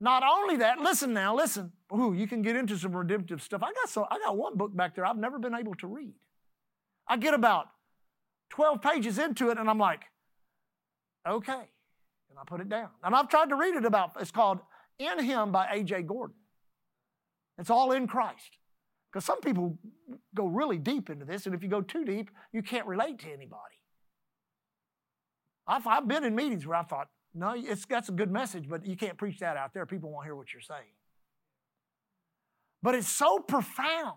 Not 0.00 0.22
only 0.22 0.56
that, 0.56 0.78
listen 0.78 1.12
now, 1.12 1.36
listen. 1.36 1.72
Ooh, 1.94 2.14
you 2.14 2.26
can 2.26 2.40
get 2.40 2.56
into 2.56 2.78
some 2.78 2.96
redemptive 2.96 3.42
stuff. 3.42 3.62
I 3.62 3.72
got 3.72 3.88
so 3.88 4.06
I 4.10 4.18
got 4.18 4.36
one 4.36 4.56
book 4.56 4.74
back 4.74 4.94
there 4.94 5.04
I've 5.04 5.18
never 5.18 5.38
been 5.38 5.54
able 5.54 5.74
to 5.76 5.86
read. 5.86 6.14
I 7.06 7.16
get 7.16 7.34
about 7.34 7.66
12 8.50 8.80
pages 8.80 9.18
into 9.18 9.50
it 9.50 9.58
and 9.58 9.68
I'm 9.68 9.78
like, 9.78 10.02
okay. 11.28 11.52
And 11.52 12.38
I 12.38 12.42
put 12.46 12.60
it 12.60 12.68
down. 12.68 12.88
And 13.02 13.14
I've 13.14 13.28
tried 13.28 13.48
to 13.48 13.56
read 13.56 13.74
it 13.74 13.84
about, 13.84 14.12
it's 14.20 14.30
called 14.30 14.60
In 14.98 15.22
Him 15.22 15.50
by 15.52 15.66
A.J. 15.72 16.02
Gordon. 16.02 16.36
It's 17.58 17.70
all 17.70 17.92
in 17.92 18.06
Christ. 18.06 18.56
Because 19.12 19.24
some 19.24 19.40
people 19.40 19.76
go 20.34 20.46
really 20.46 20.78
deep 20.78 21.10
into 21.10 21.24
this, 21.24 21.46
and 21.46 21.54
if 21.54 21.64
you 21.64 21.68
go 21.68 21.80
too 21.80 22.04
deep, 22.04 22.30
you 22.52 22.62
can't 22.62 22.86
relate 22.86 23.18
to 23.20 23.26
anybody. 23.26 23.74
I've, 25.66 25.86
I've 25.86 26.06
been 26.06 26.24
in 26.24 26.36
meetings 26.36 26.64
where 26.64 26.76
I 26.76 26.84
thought, 26.84 27.08
no, 27.34 27.54
it's, 27.56 27.86
that's 27.86 28.08
a 28.08 28.12
good 28.12 28.30
message, 28.30 28.68
but 28.68 28.84
you 28.84 28.96
can't 28.96 29.16
preach 29.16 29.38
that 29.38 29.56
out 29.56 29.72
there. 29.72 29.86
People 29.86 30.10
won't 30.10 30.24
hear 30.24 30.34
what 30.34 30.52
you're 30.52 30.62
saying. 30.62 30.92
But 32.82 32.94
it's 32.94 33.08
so 33.08 33.38
profound 33.38 34.16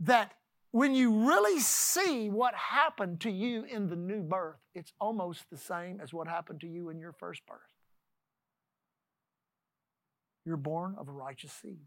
that 0.00 0.32
when 0.72 0.94
you 0.94 1.28
really 1.28 1.60
see 1.60 2.28
what 2.28 2.54
happened 2.54 3.20
to 3.20 3.30
you 3.30 3.64
in 3.64 3.88
the 3.88 3.96
new 3.96 4.22
birth, 4.22 4.58
it's 4.74 4.92
almost 5.00 5.44
the 5.50 5.56
same 5.56 6.00
as 6.00 6.12
what 6.12 6.26
happened 6.26 6.60
to 6.62 6.66
you 6.66 6.88
in 6.88 6.98
your 6.98 7.12
first 7.12 7.46
birth. 7.46 7.58
You're 10.44 10.56
born 10.56 10.96
of 10.98 11.08
a 11.08 11.12
righteous 11.12 11.52
seed. 11.52 11.78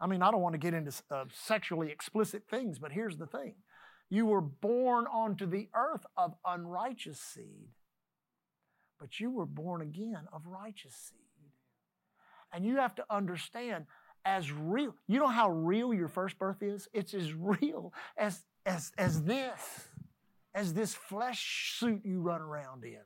I 0.00 0.06
mean, 0.06 0.22
I 0.22 0.30
don't 0.30 0.40
want 0.40 0.54
to 0.54 0.58
get 0.58 0.74
into 0.74 0.92
uh, 1.10 1.24
sexually 1.32 1.90
explicit 1.90 2.44
things, 2.48 2.78
but 2.78 2.92
here's 2.92 3.16
the 3.16 3.26
thing 3.26 3.54
you 4.08 4.26
were 4.26 4.40
born 4.40 5.06
onto 5.06 5.46
the 5.46 5.68
earth 5.74 6.06
of 6.16 6.34
unrighteous 6.44 7.18
seed, 7.18 7.68
but 8.98 9.18
you 9.20 9.30
were 9.30 9.46
born 9.46 9.82
again 9.82 10.28
of 10.32 10.46
righteous 10.46 10.94
seed. 10.94 11.18
And 12.52 12.64
you 12.64 12.76
have 12.76 12.94
to 12.96 13.04
understand 13.10 13.86
as 14.24 14.50
real, 14.50 14.94
you 15.06 15.18
know 15.18 15.28
how 15.28 15.50
real 15.50 15.92
your 15.94 16.08
first 16.08 16.38
birth 16.38 16.62
is? 16.62 16.88
It's 16.92 17.14
as 17.14 17.32
real 17.34 17.92
as, 18.16 18.44
as, 18.64 18.92
as 18.98 19.22
this, 19.22 19.88
as 20.54 20.74
this 20.74 20.94
flesh 20.94 21.76
suit 21.78 22.02
you 22.04 22.20
run 22.20 22.40
around 22.40 22.84
in. 22.84 22.98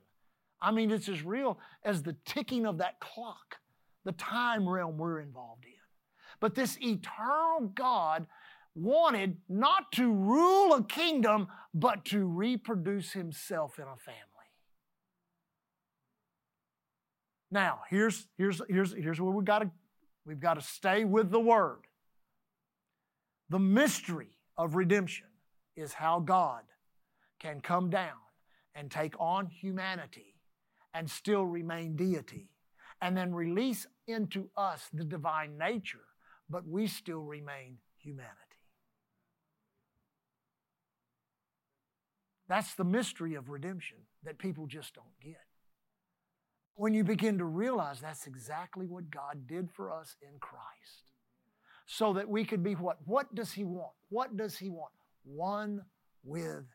I 0.61 0.71
mean, 0.71 0.91
it's 0.91 1.09
as 1.09 1.23
real 1.23 1.59
as 1.83 2.03
the 2.03 2.15
ticking 2.25 2.65
of 2.65 2.77
that 2.77 2.99
clock 2.99 3.57
the 4.03 4.11
time 4.13 4.67
realm 4.67 4.97
we're 4.97 5.19
involved 5.19 5.65
in. 5.65 5.71
But 6.39 6.55
this 6.55 6.77
eternal 6.81 7.71
God 7.75 8.25
wanted 8.75 9.37
not 9.49 9.91
to 9.93 10.13
rule 10.13 10.73
a 10.73 10.83
kingdom, 10.83 11.47
but 11.73 12.05
to 12.05 12.25
reproduce 12.25 13.11
himself 13.11 13.77
in 13.77 13.85
a 13.85 13.97
family. 13.97 14.21
Now, 17.51 17.81
here's, 17.89 18.27
here's, 18.37 18.61
here's, 18.69 18.93
here's 18.93 19.19
where 19.19 19.31
we've 19.31 19.45
got 19.45 19.59
to 19.59 19.71
we've 20.25 20.39
got 20.39 20.53
to 20.53 20.61
stay 20.61 21.03
with 21.03 21.31
the 21.31 21.39
word. 21.39 21.81
The 23.49 23.59
mystery 23.59 24.37
of 24.57 24.75
redemption 24.75 25.27
is 25.75 25.93
how 25.93 26.19
God 26.19 26.61
can 27.39 27.59
come 27.59 27.89
down 27.89 28.19
and 28.75 28.89
take 28.89 29.19
on 29.19 29.47
humanity 29.47 30.35
and 30.93 31.09
still 31.09 31.45
remain 31.45 31.95
deity 31.95 32.49
and 33.01 33.17
then 33.17 33.33
release 33.33 33.87
into 34.07 34.49
us 34.55 34.87
the 34.93 35.03
divine 35.03 35.57
nature, 35.57 36.05
but 36.49 36.67
we 36.67 36.87
still 36.87 37.21
remain 37.21 37.77
humanity. 37.97 38.50
That's 42.51 42.73
the 42.73 42.83
mystery 42.83 43.35
of 43.35 43.47
redemption 43.47 43.95
that 44.25 44.37
people 44.37 44.67
just 44.67 44.93
don't 44.93 45.17
get. 45.23 45.39
When 46.75 46.93
you 46.93 47.05
begin 47.05 47.37
to 47.37 47.45
realize 47.45 48.01
that's 48.01 48.27
exactly 48.27 48.87
what 48.87 49.09
God 49.09 49.47
did 49.47 49.69
for 49.71 49.89
us 49.89 50.17
in 50.21 50.37
Christ, 50.41 51.13
so 51.85 52.11
that 52.11 52.27
we 52.27 52.43
could 52.43 52.61
be 52.61 52.73
what? 52.73 52.97
What 53.05 53.33
does 53.33 53.53
He 53.53 53.63
want? 53.63 53.93
What 54.09 54.35
does 54.35 54.57
He 54.57 54.69
want? 54.69 54.91
One 55.23 55.83
with 56.25 56.65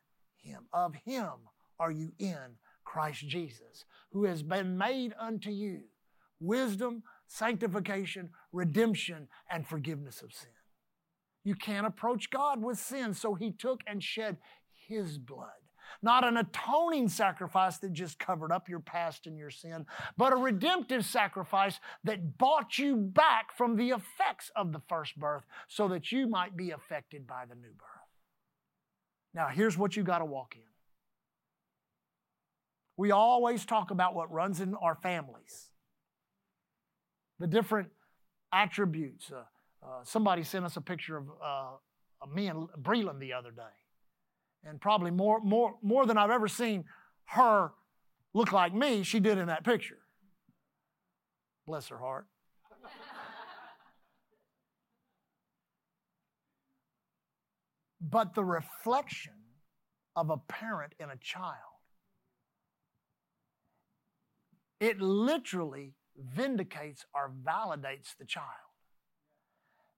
Him. 0.43 0.63
Of 0.73 0.95
Him 1.05 1.33
are 1.79 1.91
you 1.91 2.11
in 2.19 2.57
Christ 2.87 3.29
Jesus, 3.29 3.85
who 4.13 4.25
has 4.25 4.43
been 4.43 4.79
made 4.79 5.13
unto 5.21 5.51
you 5.51 5.83
wisdom, 6.41 7.03
sanctification, 7.27 8.31
redemption, 8.51 9.29
and 9.51 9.67
forgiveness 9.67 10.23
of 10.23 10.33
sin. 10.33 10.49
You 11.45 11.55
can't 11.55 11.87
approach 11.87 12.31
God 12.31 12.63
with 12.63 12.79
sin, 12.79 13.13
so 13.13 13.35
He 13.35 13.51
took 13.51 13.83
and 13.87 14.03
shed 14.03 14.39
His 14.89 15.19
blood. 15.19 15.51
Not 16.03 16.25
an 16.27 16.37
atoning 16.37 17.09
sacrifice 17.09 17.79
that 17.79 17.93
just 17.93 18.19
covered 18.19 18.53
up 18.53 18.69
your 18.69 18.81
past 18.81 19.27
and 19.27 19.39
your 19.39 19.51
sin, 19.51 19.87
but 20.17 20.33
a 20.33 20.37
redemptive 20.37 21.05
sacrifice 21.05 21.81
that 22.05 22.39
bought 22.39 22.79
you 22.79 22.97
back 22.97 23.57
from 23.57 23.77
the 23.77 23.91
effects 23.91 24.51
of 24.55 24.73
the 24.73 24.81
first 24.89 25.19
birth 25.19 25.45
so 25.69 25.89
that 25.89 26.13
you 26.13 26.27
might 26.27 26.57
be 26.57 26.71
affected 26.71 27.27
by 27.27 27.45
the 27.49 27.55
new 27.55 27.63
birth. 27.63 27.87
Now, 29.35 29.49
here's 29.49 29.77
what 29.77 29.97
you 29.97 30.03
got 30.03 30.19
to 30.19 30.25
walk 30.25 30.55
in. 30.57 30.63
We 32.97 33.11
always 33.11 33.65
talk 33.65 33.91
about 33.91 34.15
what 34.15 34.33
runs 34.33 34.61
in 34.61 34.75
our 34.75 34.95
families, 34.95 35.69
the 37.39 37.47
different 37.47 37.89
attributes. 38.53 39.31
Uh, 39.31 39.43
uh, 39.87 40.03
somebody 40.03 40.43
sent 40.43 40.65
us 40.65 40.77
a 40.77 40.81
picture 40.81 41.19
of 41.19 41.25
uh, 41.45 42.27
me 42.33 42.47
and 42.47 42.69
Breland 42.83 43.21
the 43.21 43.35
other 43.35 43.51
day 43.51 43.63
and 44.65 44.81
probably 44.81 45.11
more, 45.11 45.41
more, 45.41 45.75
more 45.83 46.07
than 46.07 46.17
I've 46.19 46.31
ever 46.31 46.49
seen 46.49 46.85
her 47.27 47.73
look 48.35 48.53
like 48.53 48.75
me, 48.75 49.03
she 49.03 49.21
did 49.21 49.39
in 49.39 49.47
that 49.49 49.65
picture. 49.65 49.99
Bless 51.67 51.89
her 51.89 51.99
heart. 51.99 52.27
but 58.01 58.35
the 58.35 58.45
reflection 58.45 59.33
of 60.15 60.31
a 60.31 60.37
parent 60.37 60.95
in 60.99 61.11
a 61.11 61.17
child, 61.17 61.57
it 64.81 65.01
literally 65.01 65.95
vindicates 66.17 67.05
or 67.15 67.33
validates 67.45 68.17
the 68.19 68.25
child. 68.25 68.66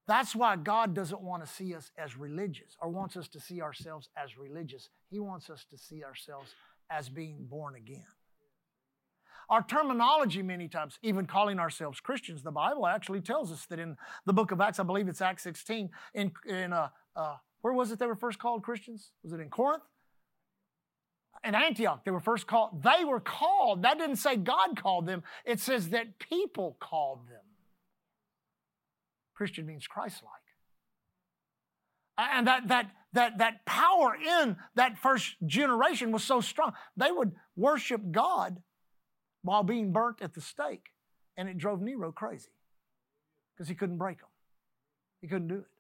That's 0.09 0.35
why 0.35 0.57
God 0.57 0.95
doesn't 0.95 1.21
want 1.21 1.45
to 1.45 1.53
see 1.53 1.75
us 1.75 1.93
as 1.99 2.17
religious 2.17 2.79
or 2.81 2.89
wants 2.89 3.15
us 3.15 3.29
to 3.29 3.41
see 3.41 3.61
ourselves 3.61 4.09
as 4.17 4.39
religious. 4.39 4.89
He 5.11 5.21
wants 5.21 5.51
us 5.51 5.67
to 5.71 5.77
see 5.77 6.03
ourselves 6.03 6.55
as 6.91 7.11
being 7.11 7.45
born 7.49 7.75
again. 7.77 8.07
Our 9.51 9.63
terminology, 9.63 10.43
many 10.43 10.67
times, 10.67 10.99
even 11.03 11.27
calling 11.27 11.59
ourselves 11.59 12.01
Christians, 12.01 12.43
the 12.43 12.51
Bible 12.51 12.87
actually 12.87 13.21
tells 13.21 13.53
us 13.53 13.67
that 13.67 13.79
in 13.79 13.99
the 14.25 14.33
book 14.33 14.51
of 14.51 14.63
Acts, 14.63 14.81
I 14.81 14.83
believe 14.83 15.09
it's 15.09 15.21
Acts 15.21 15.43
16, 15.43 15.91
in, 16.15 16.33
in 16.47 16.73
uh, 16.73 16.89
uh, 17.15 17.37
where 17.61 17.75
was 17.75 17.93
it 17.93 17.99
they 17.99 18.07
were 18.07 18.17
first 18.17 18.39
called 18.39 18.63
Christians? 18.63 19.11
Was 19.23 19.35
it 19.35 19.41
in 19.41 19.51
Corinth? 19.51 19.83
In 21.45 21.55
Antioch, 21.55 22.05
they 22.05 22.11
were 22.11 22.21
first 22.21 22.47
called, 22.47 22.83
they 22.83 23.05
were 23.05 23.21
called. 23.21 23.83
That 23.83 23.99
didn't 23.99 24.17
say 24.17 24.37
God 24.37 24.81
called 24.81 25.07
them, 25.07 25.23
it 25.45 25.61
says 25.61 25.91
that 25.91 26.19
people 26.19 26.79
called 26.81 27.29
them. 27.29 27.41
Christian 29.39 29.67
means 29.67 29.87
Christ 29.87 30.21
like. 30.25 30.33
And 32.35 32.49
that, 32.49 32.67
that, 32.67 32.91
that, 33.13 33.39
that 33.39 33.65
power 33.65 34.17
in 34.17 34.57
that 34.75 34.99
first 34.99 35.37
generation 35.47 36.11
was 36.11 36.25
so 36.25 36.41
strong. 36.41 36.73
They 36.97 37.13
would 37.13 37.31
worship 37.55 38.01
God 38.11 38.61
while 39.43 39.63
being 39.63 39.93
burnt 39.93 40.21
at 40.23 40.35
the 40.35 40.41
stake. 40.41 40.89
And 41.37 41.49
it 41.49 41.57
drove 41.57 41.81
Nero 41.81 42.11
crazy 42.11 42.51
because 43.55 43.69
he 43.69 43.77
couldn't 43.77 43.99
break 43.99 44.19
them. 44.19 44.29
He 45.21 45.29
couldn't 45.29 45.47
do 45.47 45.59
it. 45.59 45.71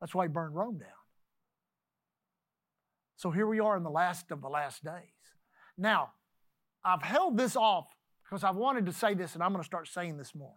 That's 0.00 0.14
why 0.14 0.24
he 0.24 0.28
burned 0.28 0.54
Rome 0.54 0.78
down. 0.78 0.88
So 3.16 3.30
here 3.30 3.46
we 3.46 3.60
are 3.60 3.76
in 3.76 3.82
the 3.82 3.90
last 3.90 4.30
of 4.30 4.40
the 4.40 4.48
last 4.48 4.82
days. 4.82 5.34
Now, 5.76 6.12
I've 6.82 7.02
held 7.02 7.36
this 7.36 7.56
off 7.56 7.88
because 8.24 8.42
I've 8.42 8.56
wanted 8.56 8.86
to 8.86 8.92
say 8.92 9.12
this, 9.12 9.34
and 9.34 9.42
I'm 9.42 9.52
going 9.52 9.62
to 9.62 9.66
start 9.66 9.86
saying 9.86 10.16
this 10.16 10.34
more. 10.34 10.54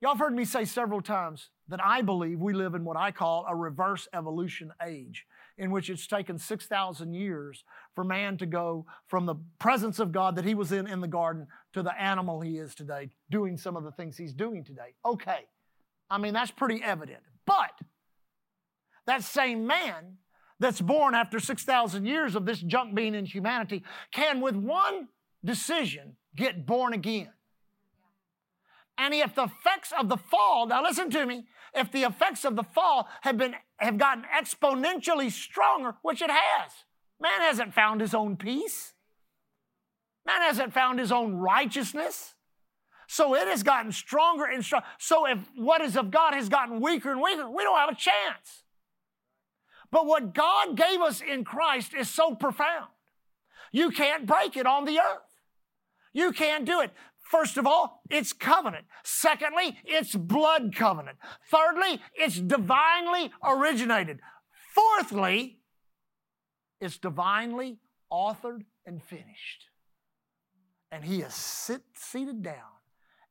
Y'all 0.00 0.12
have 0.12 0.18
heard 0.18 0.34
me 0.34 0.44
say 0.44 0.64
several 0.64 1.00
times 1.00 1.50
that 1.68 1.82
I 1.82 2.02
believe 2.02 2.40
we 2.40 2.52
live 2.52 2.74
in 2.74 2.84
what 2.84 2.96
I 2.96 3.10
call 3.10 3.46
a 3.48 3.56
reverse 3.56 4.06
evolution 4.12 4.72
age, 4.84 5.24
in 5.56 5.70
which 5.70 5.88
it's 5.88 6.06
taken 6.06 6.38
6,000 6.38 7.14
years 7.14 7.64
for 7.94 8.04
man 8.04 8.36
to 8.38 8.46
go 8.46 8.84
from 9.06 9.24
the 9.24 9.36
presence 9.58 9.98
of 9.98 10.12
God 10.12 10.36
that 10.36 10.44
he 10.44 10.54
was 10.54 10.72
in 10.72 10.86
in 10.86 11.00
the 11.00 11.08
garden 11.08 11.46
to 11.72 11.82
the 11.82 11.98
animal 11.98 12.40
he 12.40 12.58
is 12.58 12.74
today, 12.74 13.10
doing 13.30 13.56
some 13.56 13.76
of 13.76 13.84
the 13.84 13.92
things 13.92 14.16
he's 14.16 14.34
doing 14.34 14.64
today. 14.64 14.94
Okay, 15.06 15.46
I 16.10 16.18
mean, 16.18 16.34
that's 16.34 16.50
pretty 16.50 16.82
evident. 16.82 17.22
But 17.46 17.72
that 19.06 19.22
same 19.22 19.66
man 19.66 20.18
that's 20.60 20.80
born 20.80 21.14
after 21.14 21.40
6,000 21.40 22.04
years 22.04 22.34
of 22.34 22.46
this 22.46 22.60
junk 22.60 22.94
being 22.94 23.14
in 23.14 23.26
humanity 23.26 23.84
can, 24.12 24.40
with 24.40 24.56
one 24.56 25.08
decision, 25.44 26.16
get 26.36 26.66
born 26.66 26.92
again. 26.92 27.30
And 28.96 29.12
if 29.12 29.34
the 29.34 29.44
effects 29.44 29.92
of 29.98 30.08
the 30.08 30.16
fall, 30.16 30.66
now 30.66 30.82
listen 30.82 31.10
to 31.10 31.26
me, 31.26 31.46
if 31.74 31.90
the 31.90 32.02
effects 32.04 32.44
of 32.44 32.56
the 32.56 32.62
fall 32.62 33.08
have 33.22 33.36
been 33.36 33.54
have 33.78 33.98
gotten 33.98 34.24
exponentially 34.24 35.30
stronger, 35.30 35.94
which 36.02 36.22
it 36.22 36.30
has. 36.30 36.72
Man 37.20 37.40
hasn't 37.40 37.74
found 37.74 38.00
his 38.00 38.14
own 38.14 38.36
peace. 38.36 38.92
Man 40.26 40.40
hasn't 40.40 40.72
found 40.72 40.98
his 40.98 41.12
own 41.12 41.34
righteousness. 41.34 42.34
So 43.06 43.34
it 43.34 43.48
has 43.48 43.62
gotten 43.62 43.92
stronger 43.92 44.44
and 44.44 44.64
stronger. 44.64 44.86
So 44.98 45.26
if 45.26 45.38
what 45.56 45.80
is 45.82 45.96
of 45.96 46.10
God 46.10 46.34
has 46.34 46.48
gotten 46.48 46.80
weaker 46.80 47.10
and 47.10 47.20
weaker, 47.20 47.48
we 47.50 47.62
don't 47.62 47.78
have 47.78 47.90
a 47.90 47.94
chance. 47.94 48.62
But 49.90 50.06
what 50.06 50.34
God 50.34 50.76
gave 50.76 51.00
us 51.00 51.20
in 51.20 51.44
Christ 51.44 51.94
is 51.94 52.08
so 52.08 52.34
profound. 52.34 52.88
You 53.72 53.90
can't 53.90 54.26
break 54.26 54.56
it 54.56 54.66
on 54.66 54.84
the 54.84 54.98
earth. 54.98 55.34
You 56.12 56.32
can't 56.32 56.64
do 56.64 56.80
it. 56.80 56.92
First 57.34 57.56
of 57.56 57.66
all, 57.66 58.00
it's 58.10 58.32
covenant. 58.32 58.84
Secondly, 59.02 59.76
it's 59.84 60.14
blood 60.14 60.72
covenant. 60.72 61.18
Thirdly, 61.50 62.00
it's 62.14 62.38
divinely 62.38 63.32
originated. 63.42 64.20
Fourthly, 64.72 65.58
it's 66.80 66.96
divinely 66.96 67.78
authored 68.12 68.60
and 68.86 69.02
finished. 69.02 69.64
And 70.92 71.04
he 71.04 71.22
is 71.22 71.34
sit, 71.34 71.82
seated 71.96 72.44
down 72.44 72.70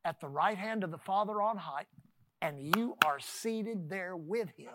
at 0.04 0.20
the 0.20 0.28
right 0.28 0.58
hand 0.58 0.84
of 0.84 0.92
the 0.92 0.98
Father 0.98 1.42
on 1.42 1.56
high, 1.56 1.86
and 2.42 2.76
you 2.76 2.98
are 3.06 3.22
seated 3.22 3.90
there 3.90 4.18
with 4.18 4.50
him 4.58 4.68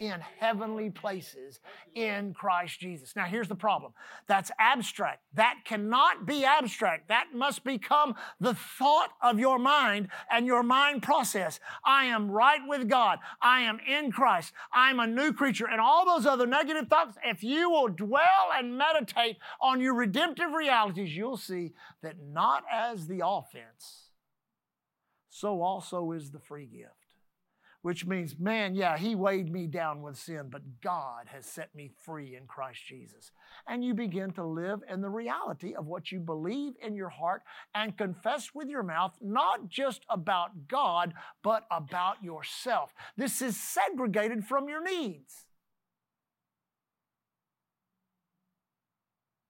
in 0.00 0.18
heavenly 0.38 0.88
places 0.88 1.60
in 1.94 2.32
Christ 2.32 2.80
Jesus. 2.80 3.14
Now, 3.14 3.26
here's 3.26 3.48
the 3.48 3.54
problem 3.54 3.92
that's 4.26 4.50
abstract. 4.58 5.22
That 5.34 5.58
cannot 5.64 6.26
be 6.26 6.44
abstract. 6.44 7.08
That 7.08 7.28
must 7.34 7.62
become 7.64 8.14
the 8.40 8.54
thought 8.54 9.10
of 9.22 9.38
your 9.38 9.58
mind 9.58 10.08
and 10.30 10.46
your 10.46 10.62
mind 10.62 11.02
process. 11.02 11.60
I 11.84 12.06
am 12.06 12.30
right 12.30 12.60
with 12.66 12.88
God. 12.88 13.18
I 13.42 13.60
am 13.60 13.78
in 13.86 14.10
Christ. 14.10 14.54
I'm 14.72 14.98
a 14.98 15.06
new 15.06 15.32
creature. 15.32 15.68
And 15.68 15.80
all 15.80 16.06
those 16.06 16.26
other 16.26 16.46
negative 16.46 16.88
thoughts, 16.88 17.18
if 17.22 17.44
you 17.44 17.68
will 17.70 17.88
dwell 17.88 18.50
and 18.56 18.78
meditate 18.78 19.36
on 19.60 19.80
your 19.80 19.94
redemptive 19.94 20.52
realities, 20.52 21.14
you'll 21.14 21.36
see 21.36 21.72
that 22.02 22.16
not 22.32 22.64
as 22.72 23.06
the 23.06 23.20
offense, 23.24 24.08
so 25.28 25.60
also 25.60 26.12
is 26.12 26.30
the 26.30 26.40
free 26.40 26.66
gift 26.66 26.99
which 27.82 28.06
means, 28.06 28.38
man, 28.38 28.74
yeah, 28.74 28.98
he 28.98 29.14
weighed 29.14 29.50
me 29.50 29.66
down 29.66 30.02
with 30.02 30.18
sin, 30.18 30.48
but 30.50 30.80
God 30.82 31.26
has 31.26 31.46
set 31.46 31.74
me 31.74 31.90
free 32.04 32.36
in 32.36 32.46
Christ 32.46 32.80
Jesus. 32.86 33.30
And 33.66 33.84
you 33.84 33.94
begin 33.94 34.32
to 34.32 34.44
live 34.44 34.80
in 34.90 35.00
the 35.00 35.08
reality 35.08 35.74
of 35.74 35.86
what 35.86 36.12
you 36.12 36.20
believe 36.20 36.74
in 36.82 36.94
your 36.94 37.08
heart 37.08 37.42
and 37.74 37.96
confess 37.96 38.50
with 38.54 38.68
your 38.68 38.82
mouth, 38.82 39.16
not 39.22 39.68
just 39.68 40.02
about 40.10 40.68
God, 40.68 41.14
but 41.42 41.66
about 41.70 42.22
yourself. 42.22 42.92
This 43.16 43.40
is 43.40 43.56
segregated 43.56 44.44
from 44.44 44.68
your 44.68 44.82
needs. 44.82 45.46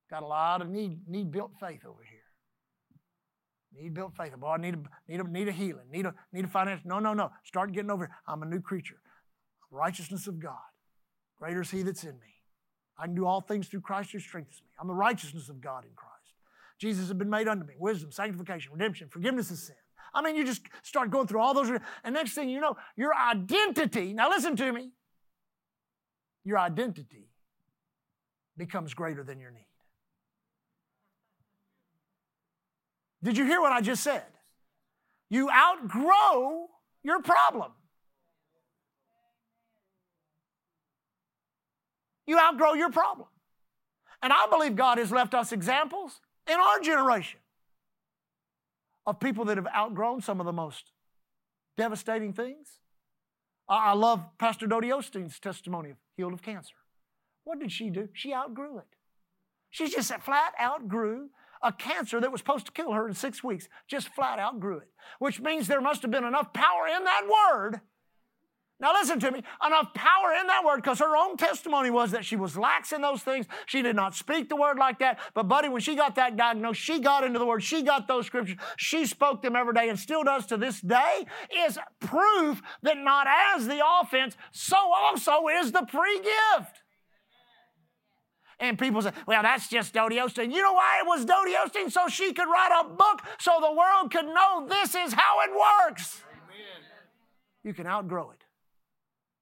Got 0.09 0.23
a 0.23 0.27
lot 0.27 0.61
of 0.61 0.69
need, 0.69 1.09
need 1.09 1.31
built 1.31 1.53
faith 1.61 1.85
over 1.85 2.03
here. 2.03 2.20
Need 3.75 3.95
built 3.95 4.17
faith. 4.17 4.37
Boy, 4.37 4.49
I 4.49 4.57
need 4.57 4.75
a, 4.75 4.79
need 5.09 5.21
a, 5.21 5.31
need 5.31 5.49
a 5.49 5.53
healing. 5.53 5.91
Need 5.91 6.07
a, 6.07 6.15
need 6.33 6.45
a 6.45 6.49
financial. 6.49 6.89
No, 6.89 6.99
no, 6.99 7.15
no. 7.15 7.31
Start 7.45 7.73
getting 7.73 7.91
over. 7.91 8.11
I'm 8.27 8.43
a 8.43 8.47
new 8.47 8.61
creature. 8.61 8.97
Righteousness 9.71 10.27
of 10.27 10.41
God. 10.41 10.59
Greater 11.39 11.61
is 11.61 11.71
He 11.71 11.83
that's 11.83 12.05
in 12.05 12.15
me. 12.15 12.43
I 12.99 13.07
can 13.07 13.15
do 13.15 13.27
all 13.27 13.41
things 13.41 13.69
through 13.69 13.81
Christ 13.81 14.13
who 14.13 14.19
strengthens 14.19 14.61
me. 14.63 14.71
I'm 14.81 14.89
the 14.89 14.95
righteousness 14.95 15.49
of 15.49 15.61
God 15.61 15.85
in 15.85 15.91
Christ. 15.95 16.15
Jesus 16.79 17.09
has 17.09 17.17
been 17.17 17.31
made 17.31 17.49
unto 17.49 17.65
me 17.65 17.75
wisdom, 17.79 18.11
sanctification, 18.11 18.73
redemption, 18.73 19.09
forgiveness 19.09 19.51
of 19.51 19.59
sin. 19.59 19.77
I 20.13 20.23
mean, 20.23 20.35
you 20.35 20.45
just 20.45 20.63
start 20.83 21.11
going 21.11 21.27
through 21.27 21.41
all 21.41 21.55
those, 21.55 21.71
and 22.03 22.15
next 22.15 22.35
thing 22.35 22.49
you 22.49 22.61
know, 22.61 22.77
your 22.97 23.15
identity, 23.15 24.13
now 24.13 24.29
listen 24.29 24.57
to 24.57 24.73
me, 24.73 24.91
your 26.45 26.59
identity 26.59 27.29
becomes 28.57 28.93
greater 28.93 29.23
than 29.23 29.39
your 29.39 29.51
need. 29.51 29.70
Did 33.23 33.37
you 33.37 33.45
hear 33.45 33.61
what 33.61 33.73
I 33.73 33.81
just 33.81 34.03
said? 34.03 34.23
You 35.29 35.51
outgrow 35.51 36.69
your 37.03 37.21
problem. 37.23 37.73
You 42.27 42.39
outgrow 42.39 42.75
your 42.75 42.91
problem. 42.91 43.29
And 44.23 44.33
I 44.33 44.47
believe 44.51 44.77
God 44.77 44.99
has 44.99 45.11
left 45.11 45.35
us 45.35 45.53
examples 45.53 46.21
in 46.47 46.55
our 46.55 46.81
generation 46.81 47.41
of 49.07 49.19
people 49.19 49.45
that 49.47 49.57
have 49.57 49.67
outgrown 49.75 50.21
some 50.21 50.41
of 50.41 50.47
the 50.47 50.53
most 50.53 50.93
devastating 51.77 52.33
things. 52.33 52.79
I 53.69 53.93
love 53.95 54.21
Pastor 54.39 54.67
Dodie 54.67 54.89
Osteen's 54.89 55.39
testimony 55.39 55.91
of 55.91 55.97
healed 56.17 56.33
of 56.33 56.43
cancer. 56.43 56.75
What 57.45 57.61
did 57.61 57.73
she 57.73 57.89
do? 57.89 58.09
She 58.13 58.35
outgrew 58.35 58.79
it. 58.79 58.97
She 59.71 59.89
just 59.89 60.13
flat 60.23 60.55
outgrew 60.61 61.31
a 61.63 61.73
cancer 61.73 62.21
that 62.21 62.33
was 62.33 62.41
supposed 62.41 62.67
to 62.67 62.73
kill 62.73 62.93
her 62.93 63.09
in 63.09 63.15
six 63.15 63.45
weeks. 63.45 63.69
Just 63.87 64.09
flat 64.09 64.39
out 64.39 64.61
grew 64.61 64.79
it, 64.79 64.89
which 65.19 65.41
means 65.41 65.67
there 65.67 65.81
must 65.81 66.03
have 66.03 66.11
been 66.11 66.25
enough 66.25 66.53
power 66.53 66.87
in 66.87 67.05
that 67.05 67.23
word 67.27 67.81
now, 68.81 68.95
listen 68.95 69.21
to 69.21 69.31
me. 69.31 69.43
Enough 69.65 69.93
power 69.93 70.33
in 70.41 70.47
that 70.47 70.65
word 70.65 70.77
because 70.77 71.01
her 71.01 71.15
own 71.15 71.37
testimony 71.37 71.91
was 71.91 72.13
that 72.13 72.25
she 72.25 72.37
was 72.37 72.57
lax 72.57 72.93
in 72.93 73.03
those 73.03 73.23
things. 73.23 73.45
She 73.67 73.83
did 73.83 73.95
not 73.95 74.15
speak 74.15 74.49
the 74.49 74.57
word 74.57 74.79
like 74.79 75.01
that. 75.01 75.21
But, 75.35 75.49
buddy, 75.49 75.69
when 75.69 75.83
she 75.83 75.97
got 75.97 76.15
that 76.15 76.37
diagnosis, 76.37 76.83
she 76.83 76.99
got 76.99 77.23
into 77.23 77.39
the 77.39 77.45
word. 77.45 77.63
She 77.63 77.83
got 77.83 78.09
those 78.09 78.25
scriptures. 78.25 78.57
She 78.79 79.05
spoke 79.05 79.43
them 79.43 79.55
every 79.55 79.75
day 79.75 79.91
and 79.91 79.99
still 79.99 80.25
does 80.25 80.47
to 80.47 80.57
this 80.57 80.81
day. 80.81 81.27
Is 81.67 81.79
proof 82.01 82.63
that 82.83 82.97
not 82.97 83.27
as 83.55 83.67
the 83.67 83.83
offense, 84.01 84.35
so 84.51 84.77
also 84.79 85.49
is 85.49 85.73
the 85.73 85.87
free 85.91 86.19
gift. 86.19 86.80
And 88.61 88.79
people 88.79 89.01
say, 89.01 89.13
well, 89.27 89.43
that's 89.43 89.69
just 89.69 89.95
Dodie 89.95 90.17
Osteen. 90.17 90.53
You 90.53 90.63
know 90.63 90.75
why 90.75 91.01
it 91.03 91.07
was 91.07 91.25
Dodie 91.25 91.55
Osteen? 91.55 91.91
So 91.91 92.09
she 92.09 92.35
could 92.35 92.47
write 92.47 92.83
a 92.85 92.89
book 92.89 93.23
so 93.39 93.53
the 93.59 93.73
world 93.73 94.13
could 94.13 94.27
know 94.27 94.67
this 94.69 94.95
is 94.95 95.15
how 95.15 95.41
it 95.47 95.51
works. 95.89 96.23
Amen. 96.31 96.85
You 97.65 97.73
can 97.73 97.87
outgrow 97.87 98.31
it. 98.33 98.45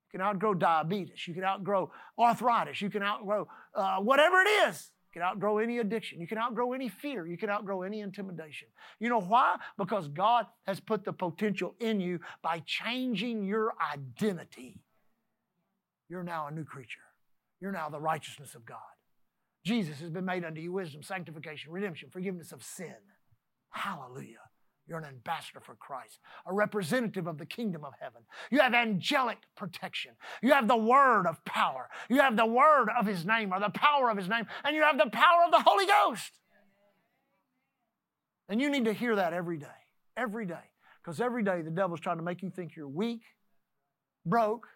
You 0.07 0.21
can 0.21 0.27
outgrow 0.27 0.55
diabetes. 0.55 1.27
You 1.27 1.35
can 1.35 1.43
outgrow 1.43 1.91
arthritis. 2.16 2.81
You 2.81 2.91
can 2.91 3.03
outgrow 3.03 3.49
uh, 3.75 3.97
whatever 3.97 4.41
it 4.41 4.49
is. 4.69 4.93
You 5.09 5.21
can 5.21 5.23
outgrow 5.23 5.59
any 5.59 5.79
addiction. 5.79 6.21
You 6.21 6.29
can 6.29 6.39
outgrow 6.39 6.73
any 6.73 6.89
fear. 6.89 7.27
You 7.27 7.37
can 7.37 7.51
outgrow 7.51 7.83
any 7.83 8.01
intimidation. 8.01 8.69
You 9.01 9.09
know 9.09 9.21
why? 9.21 9.57
Because 9.77 10.07
God 10.07 10.47
has 10.64 10.79
put 10.79 11.05
the 11.05 11.12
potential 11.12 11.75
in 11.81 11.99
you 11.99 12.21
by 12.41 12.62
changing 12.64 13.45
your 13.45 13.73
identity. 13.93 14.79
You're 16.09 16.23
now 16.23 16.47
a 16.47 16.53
new 16.53 16.64
creature. 16.64 17.01
You're 17.61 17.73
now 17.73 17.89
the 17.89 18.01
righteousness 18.01 18.55
of 18.55 18.64
God. 18.64 18.79
Jesus 19.65 20.01
has 20.01 20.11
been 20.11 20.25
made 20.25 20.45
unto 20.45 20.61
you 20.61 20.73
wisdom, 20.73 21.03
sanctification, 21.03 21.73
redemption, 21.73 22.09
forgiveness 22.11 22.53
of 22.53 22.63
sin. 22.63 22.95
Hallelujah. 23.71 24.39
You're 24.87 24.99
an 24.99 25.05
ambassador 25.05 25.61
for 25.61 25.75
Christ, 25.75 26.19
a 26.47 26.55
representative 26.55 27.27
of 27.27 27.37
the 27.37 27.45
kingdom 27.45 27.85
of 27.85 27.93
heaven. 28.01 28.23
You 28.51 28.61
have 28.61 28.73
angelic 28.73 29.37
protection. 29.55 30.13
You 30.43 30.53
have 30.53 30.67
the 30.67 30.79
word 30.79 31.27
of 31.27 31.45
power. 31.45 31.91
You 32.09 32.21
have 32.21 32.37
the 32.37 32.47
word 32.47 32.89
of 32.99 33.07
his 33.07 33.27
name 33.27 33.53
or 33.53 33.61
the 33.61 33.69
power 33.69 34.11
of 34.11 34.17
his 34.17 34.29
name, 34.29 34.47
and 34.65 34.75
you 34.75 34.83
have 34.83 34.97
the 34.97 35.11
power 35.11 35.45
of 35.45 35.51
the 35.51 35.61
Holy 35.61 35.85
Ghost. 35.85 36.33
And 38.49 38.63
you 38.63 38.71
need 38.71 38.87
to 38.87 38.95
hear 38.95 39.15
that 39.17 39.35
every 39.35 39.59
day, 39.59 39.67
every 40.17 40.47
day. 40.47 40.55
Because 41.03 41.21
every 41.21 41.43
day 41.43 41.61
the 41.61 41.71
devil's 41.71 42.01
trying 42.01 42.17
to 42.17 42.23
make 42.23 42.43
you 42.43 42.51
think 42.51 42.75
you're 42.75 42.89
weak, 42.89 43.21
broke, 44.25 44.67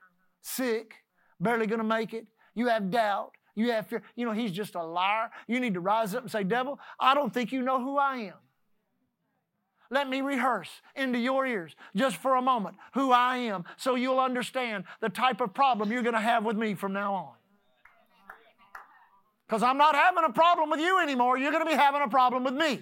sick, 0.43 0.95
barely 1.41 1.67
going 1.67 1.81
to 1.81 1.85
make 1.85 2.13
it. 2.13 2.27
You 2.55 2.69
have 2.69 2.91
doubt. 2.91 3.33
You 3.55 3.73
have 3.73 3.87
fear. 3.87 4.03
You 4.17 4.27
know, 4.27 4.33
he's 4.33 4.53
just 4.53 4.75
a 4.75 4.83
liar. 4.83 5.31
You 5.47 5.61
need 5.61 5.75
to 5.75 5.81
rise 5.81 6.15
up 6.15 6.23
and 6.23 6.31
say, 6.31 6.45
Devil, 6.45 6.79
I 6.99 7.15
don't 7.15 7.33
think 7.33 7.53
you 7.53 7.63
know 7.63 7.81
who 7.81 7.99
I 7.99 8.17
am. 8.17 8.35
Let 9.91 10.09
me 10.09 10.23
rehearse 10.23 10.71
into 10.97 11.19
your 11.19 11.47
ears 11.47 11.77
just 11.95 12.17
for 12.17 12.37
a 12.37 12.43
moment 12.43 12.77
who 12.95 13.13
I 13.13 13.37
am 13.37 13.65
so 13.77 13.95
you'll 13.95 14.21
understand 14.21 14.85
the 15.01 15.11
type 15.11 15.43
of 15.43 15.53
problem 15.53 15.93
you're 15.93 16.03
going 16.03 16.15
to 16.15 16.21
have 16.21 16.47
with 16.47 16.57
me 16.57 16.73
from 16.75 16.95
now 16.95 17.15
on. 17.15 17.33
Because 19.47 19.63
I'm 19.63 19.77
not 19.77 19.95
having 19.95 20.25
a 20.25 20.33
problem 20.33 20.71
with 20.71 20.81
you 20.81 20.99
anymore. 20.99 21.37
You're 21.37 21.53
going 21.53 21.65
to 21.65 21.71
be 21.71 21.77
having 21.77 22.01
a 22.01 22.09
problem 22.09 22.43
with 22.45 22.55
me. 22.55 22.81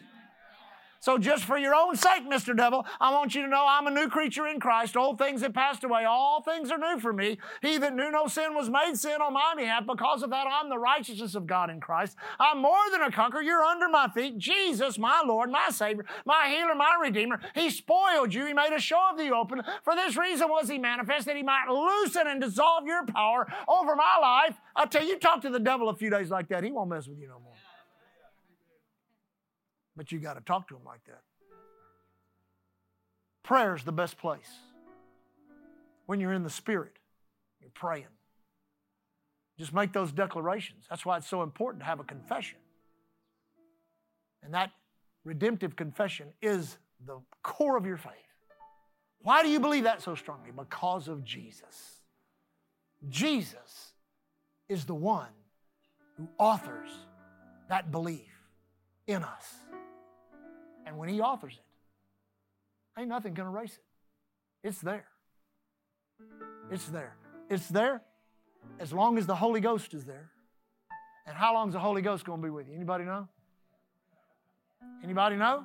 So, 1.00 1.18
just 1.18 1.44
for 1.44 1.58
your 1.58 1.74
own 1.74 1.96
sake, 1.96 2.28
Mr. 2.28 2.56
Devil, 2.56 2.86
I 3.00 3.12
want 3.12 3.34
you 3.34 3.42
to 3.42 3.48
know 3.48 3.66
I'm 3.68 3.86
a 3.86 3.90
new 3.90 4.08
creature 4.08 4.46
in 4.46 4.60
Christ. 4.60 4.96
Old 4.96 5.18
things 5.18 5.42
have 5.42 5.54
passed 5.54 5.84
away. 5.84 6.04
All 6.04 6.42
things 6.42 6.70
are 6.70 6.78
new 6.78 6.98
for 7.00 7.12
me. 7.12 7.38
He 7.62 7.78
that 7.78 7.94
knew 7.94 8.10
no 8.10 8.26
sin 8.26 8.54
was 8.54 8.70
made 8.70 8.94
sin 8.96 9.20
on 9.20 9.32
my 9.32 9.54
behalf. 9.56 9.86
Because 9.86 10.22
of 10.22 10.30
that, 10.30 10.46
I'm 10.46 10.68
the 10.68 10.78
righteousness 10.78 11.34
of 11.34 11.46
God 11.46 11.70
in 11.70 11.80
Christ. 11.80 12.16
I'm 12.38 12.58
more 12.58 12.90
than 12.90 13.02
a 13.02 13.10
conqueror. 13.10 13.42
You're 13.42 13.62
under 13.62 13.88
my 13.88 14.08
feet. 14.08 14.38
Jesus, 14.38 14.98
my 14.98 15.22
Lord, 15.26 15.50
my 15.50 15.68
Savior, 15.70 16.04
my 16.24 16.48
healer, 16.48 16.74
my 16.74 16.96
Redeemer. 17.00 17.40
He 17.54 17.70
spoiled 17.70 18.32
you. 18.32 18.46
He 18.46 18.52
made 18.52 18.72
a 18.74 18.80
show 18.80 19.10
of 19.10 19.18
the 19.18 19.30
open. 19.34 19.62
For 19.84 19.94
this 19.94 20.16
reason 20.16 20.48
was 20.48 20.68
He 20.68 20.78
manifest 20.78 21.26
that 21.26 21.36
He 21.36 21.42
might 21.42 21.68
loosen 21.68 22.26
and 22.26 22.40
dissolve 22.40 22.86
your 22.86 23.04
power 23.06 23.46
over 23.68 23.96
my 23.96 24.18
life. 24.20 24.56
I 24.76 24.86
tell 24.86 25.02
you, 25.02 25.10
you 25.10 25.18
talk 25.18 25.42
to 25.42 25.50
the 25.50 25.58
devil 25.58 25.88
a 25.88 25.96
few 25.96 26.10
days 26.10 26.30
like 26.30 26.48
that, 26.48 26.62
he 26.62 26.70
won't 26.70 26.90
mess 26.90 27.06
with 27.08 27.18
you 27.18 27.28
no 27.28 27.40
more. 27.40 27.49
But 30.00 30.10
you 30.10 30.18
got 30.18 30.38
to 30.38 30.40
talk 30.40 30.66
to 30.68 30.74
him 30.74 30.80
like 30.86 31.04
that. 31.04 31.20
Prayer 33.42 33.76
is 33.76 33.84
the 33.84 33.92
best 33.92 34.16
place. 34.16 34.50
When 36.06 36.20
you're 36.20 36.32
in 36.32 36.42
the 36.42 36.48
Spirit, 36.48 36.96
you're 37.60 37.68
praying. 37.74 38.06
Just 39.58 39.74
make 39.74 39.92
those 39.92 40.10
declarations. 40.10 40.86
That's 40.88 41.04
why 41.04 41.18
it's 41.18 41.28
so 41.28 41.42
important 41.42 41.82
to 41.82 41.84
have 41.84 42.00
a 42.00 42.04
confession. 42.04 42.56
And 44.42 44.54
that 44.54 44.70
redemptive 45.22 45.76
confession 45.76 46.28
is 46.40 46.78
the 47.04 47.20
core 47.42 47.76
of 47.76 47.84
your 47.84 47.98
faith. 47.98 48.14
Why 49.20 49.42
do 49.42 49.50
you 49.50 49.60
believe 49.60 49.84
that 49.84 50.00
so 50.00 50.14
strongly? 50.14 50.50
Because 50.50 51.08
of 51.08 51.22
Jesus. 51.24 52.00
Jesus 53.10 53.92
is 54.66 54.86
the 54.86 54.94
one 54.94 55.28
who 56.16 56.26
authors 56.38 56.88
that 57.68 57.92
belief 57.92 58.32
in 59.06 59.22
us. 59.22 59.56
And 60.90 60.98
when 60.98 61.08
He 61.08 61.20
authors 61.20 61.52
it, 61.52 63.00
ain't 63.00 63.08
nothing 63.08 63.32
can 63.32 63.46
erase 63.46 63.74
it. 63.74 64.66
It's 64.66 64.80
there. 64.80 65.06
It's 66.68 66.86
there. 66.86 67.14
It's 67.48 67.68
there 67.68 68.02
as 68.80 68.92
long 68.92 69.16
as 69.16 69.24
the 69.24 69.36
Holy 69.36 69.60
Ghost 69.60 69.94
is 69.94 70.04
there. 70.04 70.32
And 71.28 71.36
how 71.36 71.54
long 71.54 71.68
is 71.68 71.74
the 71.74 71.80
Holy 71.80 72.02
Ghost 72.02 72.24
going 72.24 72.40
to 72.40 72.44
be 72.44 72.50
with 72.50 72.66
you? 72.66 72.74
Anybody 72.74 73.04
know? 73.04 73.28
Anybody 75.04 75.36
know? 75.36 75.64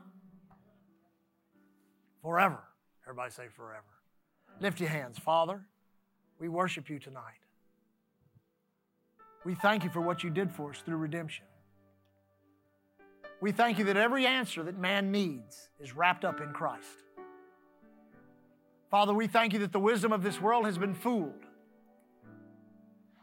Forever. 2.21 2.59
Everybody 3.03 3.31
say 3.31 3.47
forever. 3.47 3.81
Lift 4.59 4.79
your 4.79 4.89
hands. 4.89 5.17
Father, 5.17 5.59
we 6.39 6.49
worship 6.49 6.87
you 6.87 6.99
tonight. 6.99 7.41
We 9.43 9.55
thank 9.55 9.83
you 9.83 9.89
for 9.89 10.01
what 10.01 10.23
you 10.23 10.29
did 10.29 10.51
for 10.51 10.69
us 10.69 10.83
through 10.85 10.97
redemption. 10.97 11.45
We 13.41 13.51
thank 13.51 13.77
you 13.77 13.85
that 13.85 13.97
every 13.97 14.25
answer 14.25 14.63
that 14.63 14.77
man 14.77 15.11
needs 15.11 15.69
is 15.79 15.95
wrapped 15.95 16.25
up 16.25 16.41
in 16.41 16.51
Christ. 16.51 17.03
Father, 18.89 19.13
we 19.13 19.27
thank 19.27 19.53
you 19.53 19.59
that 19.59 19.71
the 19.71 19.79
wisdom 19.79 20.13
of 20.13 20.23
this 20.23 20.39
world 20.39 20.65
has 20.65 20.77
been 20.77 20.93
fooled. 20.93 21.45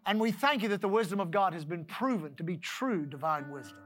And 0.05 0.21
we 0.21 0.33
thank 0.33 0.63
you 0.63 0.69
that 0.71 0.81
the 0.81 0.89
wisdom 0.89 1.21
of 1.21 1.31
God 1.31 1.55
has 1.55 1.65
been 1.65 1.85
proven 1.85 2.35
to 2.35 2.43
be 2.43 2.57
true 2.57 3.07
divine 3.07 3.51
wisdom. 3.51 3.79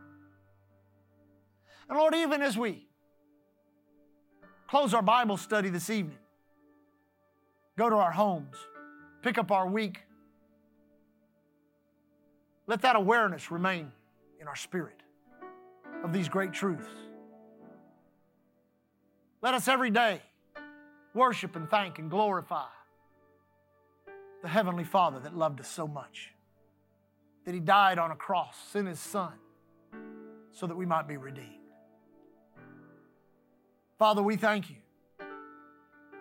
And 1.88 1.98
Lord, 1.98 2.14
even 2.14 2.42
as 2.42 2.56
we 2.56 2.86
close 4.66 4.94
our 4.94 5.02
Bible 5.02 5.36
study 5.36 5.68
this 5.68 5.90
evening, 5.90 6.18
go 7.78 7.88
to 7.88 7.96
our 7.96 8.10
homes, 8.10 8.56
pick 9.22 9.38
up 9.38 9.52
our 9.52 9.68
week, 9.68 10.00
let 12.66 12.82
that 12.82 12.96
awareness 12.96 13.50
remain 13.50 13.92
in 14.40 14.48
our 14.48 14.56
spirit 14.56 15.02
of 16.06 16.12
these 16.12 16.28
great 16.28 16.52
truths. 16.52 16.88
Let 19.42 19.54
us 19.54 19.66
every 19.66 19.90
day 19.90 20.22
worship 21.14 21.56
and 21.56 21.68
thank 21.68 21.98
and 21.98 22.08
glorify 22.08 22.68
the 24.40 24.48
Heavenly 24.48 24.84
Father 24.84 25.18
that 25.18 25.36
loved 25.36 25.58
us 25.58 25.68
so 25.68 25.88
much, 25.88 26.32
that 27.44 27.54
He 27.54 27.58
died 27.58 27.98
on 27.98 28.12
a 28.12 28.14
cross, 28.14 28.56
sent 28.70 28.86
His 28.86 29.00
Son, 29.00 29.32
so 30.52 30.68
that 30.68 30.76
we 30.76 30.86
might 30.86 31.08
be 31.08 31.16
redeemed. 31.16 31.50
Father, 33.98 34.22
we 34.22 34.36
thank 34.36 34.70
you. 34.70 34.76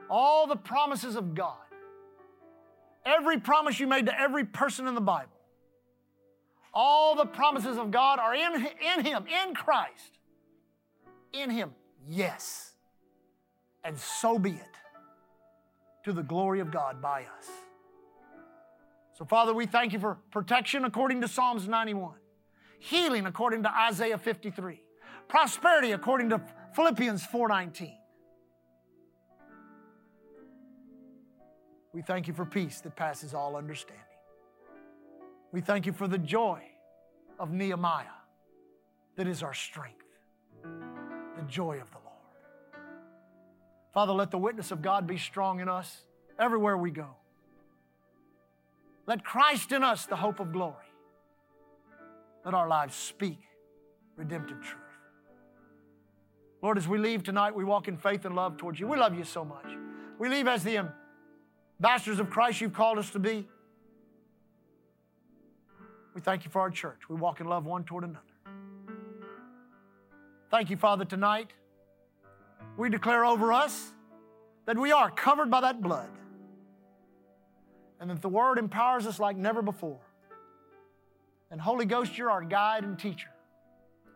All 0.09 0.47
the 0.47 0.55
promises 0.55 1.15
of 1.15 1.35
God, 1.35 1.57
every 3.05 3.39
promise 3.39 3.79
you 3.79 3.85
made 3.85 4.07
to 4.07 4.19
every 4.19 4.45
person 4.45 4.87
in 4.87 4.95
the 4.95 5.01
Bible, 5.01 5.29
all 6.75 7.15
the 7.15 7.25
promises 7.25 7.77
of 7.77 7.89
God 7.89 8.19
are 8.19 8.35
in, 8.35 8.67
in 8.97 9.05
Him, 9.05 9.25
in 9.27 9.55
Christ. 9.55 10.19
In 11.31 11.49
Him, 11.49 11.71
yes. 12.07 12.73
And 13.83 13.97
so 13.97 14.37
be 14.37 14.51
it 14.51 14.61
to 16.03 16.11
the 16.11 16.21
glory 16.21 16.59
of 16.59 16.71
God 16.71 17.01
by 17.01 17.21
us. 17.21 17.49
So, 19.17 19.23
Father, 19.23 19.53
we 19.53 19.65
thank 19.65 19.93
you 19.93 19.99
for 19.99 20.17
protection 20.31 20.83
according 20.83 21.21
to 21.21 21.27
Psalms 21.29 21.67
91, 21.67 22.15
healing 22.79 23.25
according 23.25 23.63
to 23.63 23.73
Isaiah 23.73 24.17
53, 24.17 24.81
prosperity 25.29 25.93
according 25.93 26.29
to 26.29 26.41
Philippians 26.73 27.25
4:19. 27.25 27.97
We 31.93 32.01
thank 32.01 32.27
you 32.27 32.33
for 32.33 32.45
peace 32.45 32.81
that 32.81 32.97
passes 32.97 33.33
all 33.33 33.55
understanding. 33.55 34.03
We 35.55 35.61
thank 35.61 35.85
you 35.85 35.93
for 35.93 36.09
the 36.09 36.17
joy 36.17 36.61
of 37.39 37.53
Nehemiah 37.53 38.17
that 39.15 39.25
is 39.25 39.41
our 39.41 39.53
strength. 39.53 40.03
the 40.61 41.43
joy 41.47 41.79
of 41.79 41.89
the 41.91 41.97
Lord. 42.03 42.83
Father, 43.93 44.11
let 44.11 44.31
the 44.31 44.37
witness 44.37 44.71
of 44.71 44.81
God 44.81 45.07
be 45.07 45.17
strong 45.17 45.61
in 45.61 45.69
us 45.69 46.01
everywhere 46.37 46.75
we 46.77 46.91
go. 46.91 47.07
Let 49.07 49.23
Christ 49.23 49.71
in 49.71 49.81
us, 49.81 50.05
the 50.05 50.17
hope 50.17 50.41
of 50.41 50.51
glory. 50.51 50.91
Let 52.43 52.53
our 52.53 52.67
lives 52.67 52.93
speak 52.93 53.39
redemptive 54.17 54.59
truth. 54.59 54.81
Lord, 56.61 56.77
as 56.77 56.85
we 56.85 56.97
leave 56.97 57.23
tonight, 57.23 57.55
we 57.55 57.63
walk 57.63 57.87
in 57.87 57.95
faith 57.95 58.25
and 58.25 58.35
love 58.35 58.57
towards 58.57 58.77
you. 58.77 58.87
We 58.87 58.97
love 58.97 59.17
you 59.17 59.23
so 59.23 59.45
much. 59.45 59.67
We 60.19 60.27
leave 60.27 60.49
as 60.49 60.65
the 60.65 60.89
ambassadors 61.79 62.19
of 62.19 62.29
Christ 62.29 62.59
you've 62.59 62.73
called 62.73 62.97
us 62.97 63.09
to 63.11 63.19
be. 63.19 63.47
We 66.15 66.21
thank 66.21 66.45
you 66.45 66.49
for 66.49 66.61
our 66.61 66.71
church. 66.71 67.01
We 67.09 67.17
walk 67.17 67.41
in 67.41 67.47
love 67.47 67.65
one 67.65 67.83
toward 67.83 68.05
another. 68.05 68.21
Thank 70.49 70.69
you, 70.69 70.77
Father, 70.77 71.03
tonight. 71.03 71.51
We 72.77 72.89
declare 72.89 73.25
over 73.25 73.51
us 73.51 73.91
that 74.65 74.77
we 74.77 74.93
are 74.93 75.11
covered 75.11 75.51
by 75.51 75.61
that 75.61 75.81
blood 75.81 76.09
and 77.99 78.09
that 78.09 78.21
the 78.21 78.29
Word 78.29 78.57
empowers 78.57 79.05
us 79.05 79.19
like 79.19 79.35
never 79.35 79.61
before. 79.61 79.99
And 81.51 81.59
Holy 81.59 81.85
Ghost, 81.85 82.17
you're 82.17 82.31
our 82.31 82.43
guide 82.43 82.85
and 82.85 82.97
teacher. 82.97 83.29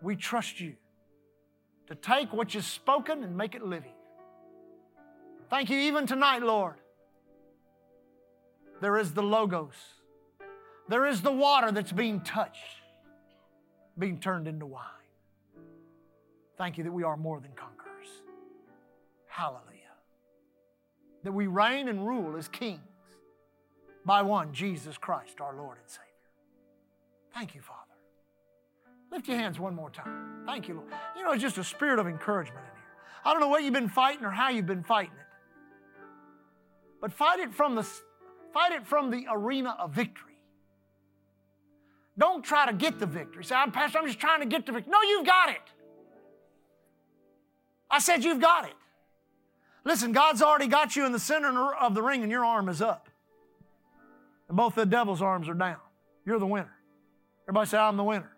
We 0.01 0.15
trust 0.15 0.61
you 0.61 0.75
to 1.87 1.95
take 1.95 2.31
what 2.31 2.53
you've 2.53 2.63
spoken 2.63 3.23
and 3.23 3.35
make 3.35 3.55
it 3.55 3.65
living. 3.65 3.93
Thank 5.49 5.69
you 5.69 5.77
even 5.77 6.07
tonight, 6.07 6.43
Lord. 6.43 6.75
There 8.79 8.97
is 8.97 9.13
the 9.13 9.23
Logos. 9.23 9.98
There 10.89 11.05
is 11.05 11.21
the 11.21 11.31
water 11.31 11.71
that's 11.71 11.91
being 11.91 12.19
touched, 12.21 12.81
being 13.97 14.19
turned 14.19 14.47
into 14.47 14.65
wine. 14.65 14.83
Thank 16.57 16.79
you 16.79 16.83
that 16.83 16.91
we 16.91 17.03
are 17.03 17.15
more 17.15 17.39
than 17.39 17.51
conquerors. 17.51 18.07
Hallelujah. 19.27 19.63
That 21.23 21.31
we 21.31 21.45
reign 21.45 21.89
and 21.89 22.05
rule 22.05 22.35
as 22.35 22.47
kings 22.47 22.81
by 24.03 24.23
one, 24.23 24.51
Jesus 24.51 24.97
Christ, 24.97 25.39
our 25.39 25.55
Lord 25.55 25.77
and 25.77 25.87
Savior. 25.87 26.05
Thank 27.35 27.53
you, 27.53 27.61
Father. 27.61 27.79
Lift 29.11 29.27
your 29.27 29.37
hands 29.37 29.59
one 29.59 29.75
more 29.75 29.91
time. 29.91 30.41
Thank 30.47 30.67
you, 30.67 30.75
Lord. 30.75 30.87
You 31.15 31.23
know, 31.23 31.33
it's 31.33 31.41
just 31.41 31.59
a 31.59 31.63
spirit 31.63 31.99
of 31.99 32.07
encouragement 32.07 32.65
in 32.65 32.75
here. 32.75 32.83
I 33.25 33.31
don't 33.31 33.41
know 33.41 33.47
what 33.47 33.63
you've 33.63 33.73
been 33.73 33.89
fighting 33.89 34.25
or 34.25 34.31
how 34.31 34.49
you've 34.49 34.65
been 34.65 34.83
fighting 34.83 35.13
it. 35.13 35.25
But 36.99 37.13
fight 37.13 37.39
it 37.39 37.53
from 37.53 37.75
the 37.75 37.83
fight 38.53 38.71
it 38.71 38.87
from 38.87 39.11
the 39.11 39.27
arena 39.31 39.75
of 39.79 39.91
victory. 39.91 40.28
Don't 42.19 42.43
try 42.43 42.65
to 42.65 42.73
get 42.73 42.99
the 42.99 43.05
victory. 43.05 43.45
Say, 43.45 43.55
I'm 43.55 43.71
Pastor, 43.71 43.97
I'm 43.97 44.05
just 44.05 44.19
trying 44.19 44.41
to 44.41 44.45
get 44.45 44.65
the 44.65 44.73
victory. 44.73 44.91
No, 44.91 45.01
you've 45.01 45.25
got 45.25 45.49
it. 45.49 45.61
I 47.89 47.99
said 47.99 48.23
you've 48.23 48.41
got 48.41 48.65
it. 48.65 48.75
Listen, 49.85 50.11
God's 50.11 50.41
already 50.41 50.67
got 50.67 50.95
you 50.95 51.05
in 51.05 51.13
the 51.13 51.19
center 51.19 51.73
of 51.73 51.95
the 51.95 52.03
ring 52.03 52.21
and 52.21 52.31
your 52.31 52.43
arm 52.43 52.67
is 52.67 52.81
up. 52.81 53.07
And 54.49 54.57
both 54.57 54.75
the 54.75 54.85
devil's 54.85 55.21
arms 55.21 55.47
are 55.47 55.53
down. 55.53 55.77
You're 56.25 56.39
the 56.39 56.45
winner. 56.45 56.75
Everybody 57.45 57.69
say, 57.69 57.77
I'm 57.77 57.95
the 57.95 58.03
winner. 58.03 58.29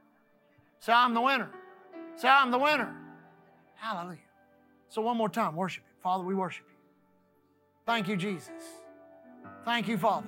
Say, 0.80 0.94
I'm 0.94 1.14
the 1.14 1.22
winner. 1.22 1.50
Say, 2.16 2.28
I'm 2.28 2.52
the 2.52 2.60
winner. 2.60 2.96
Hallelujah. 3.76 4.20
So, 4.90 5.02
one 5.02 5.18
more 5.18 5.30
time, 5.30 5.56
worship 5.56 5.84
Him. 5.84 5.96
Father, 6.04 6.24
we 6.24 6.36
worship 6.36 6.66
you. 6.70 6.78
Thank 7.86 8.08
you, 8.08 8.16
Jesus. 8.16 8.50
Thank 9.66 9.88
you, 9.88 9.98
Father. 9.98 10.28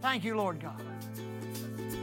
Thank 0.00 0.24
you, 0.24 0.36
Lord 0.36 0.60
God. 0.60 0.80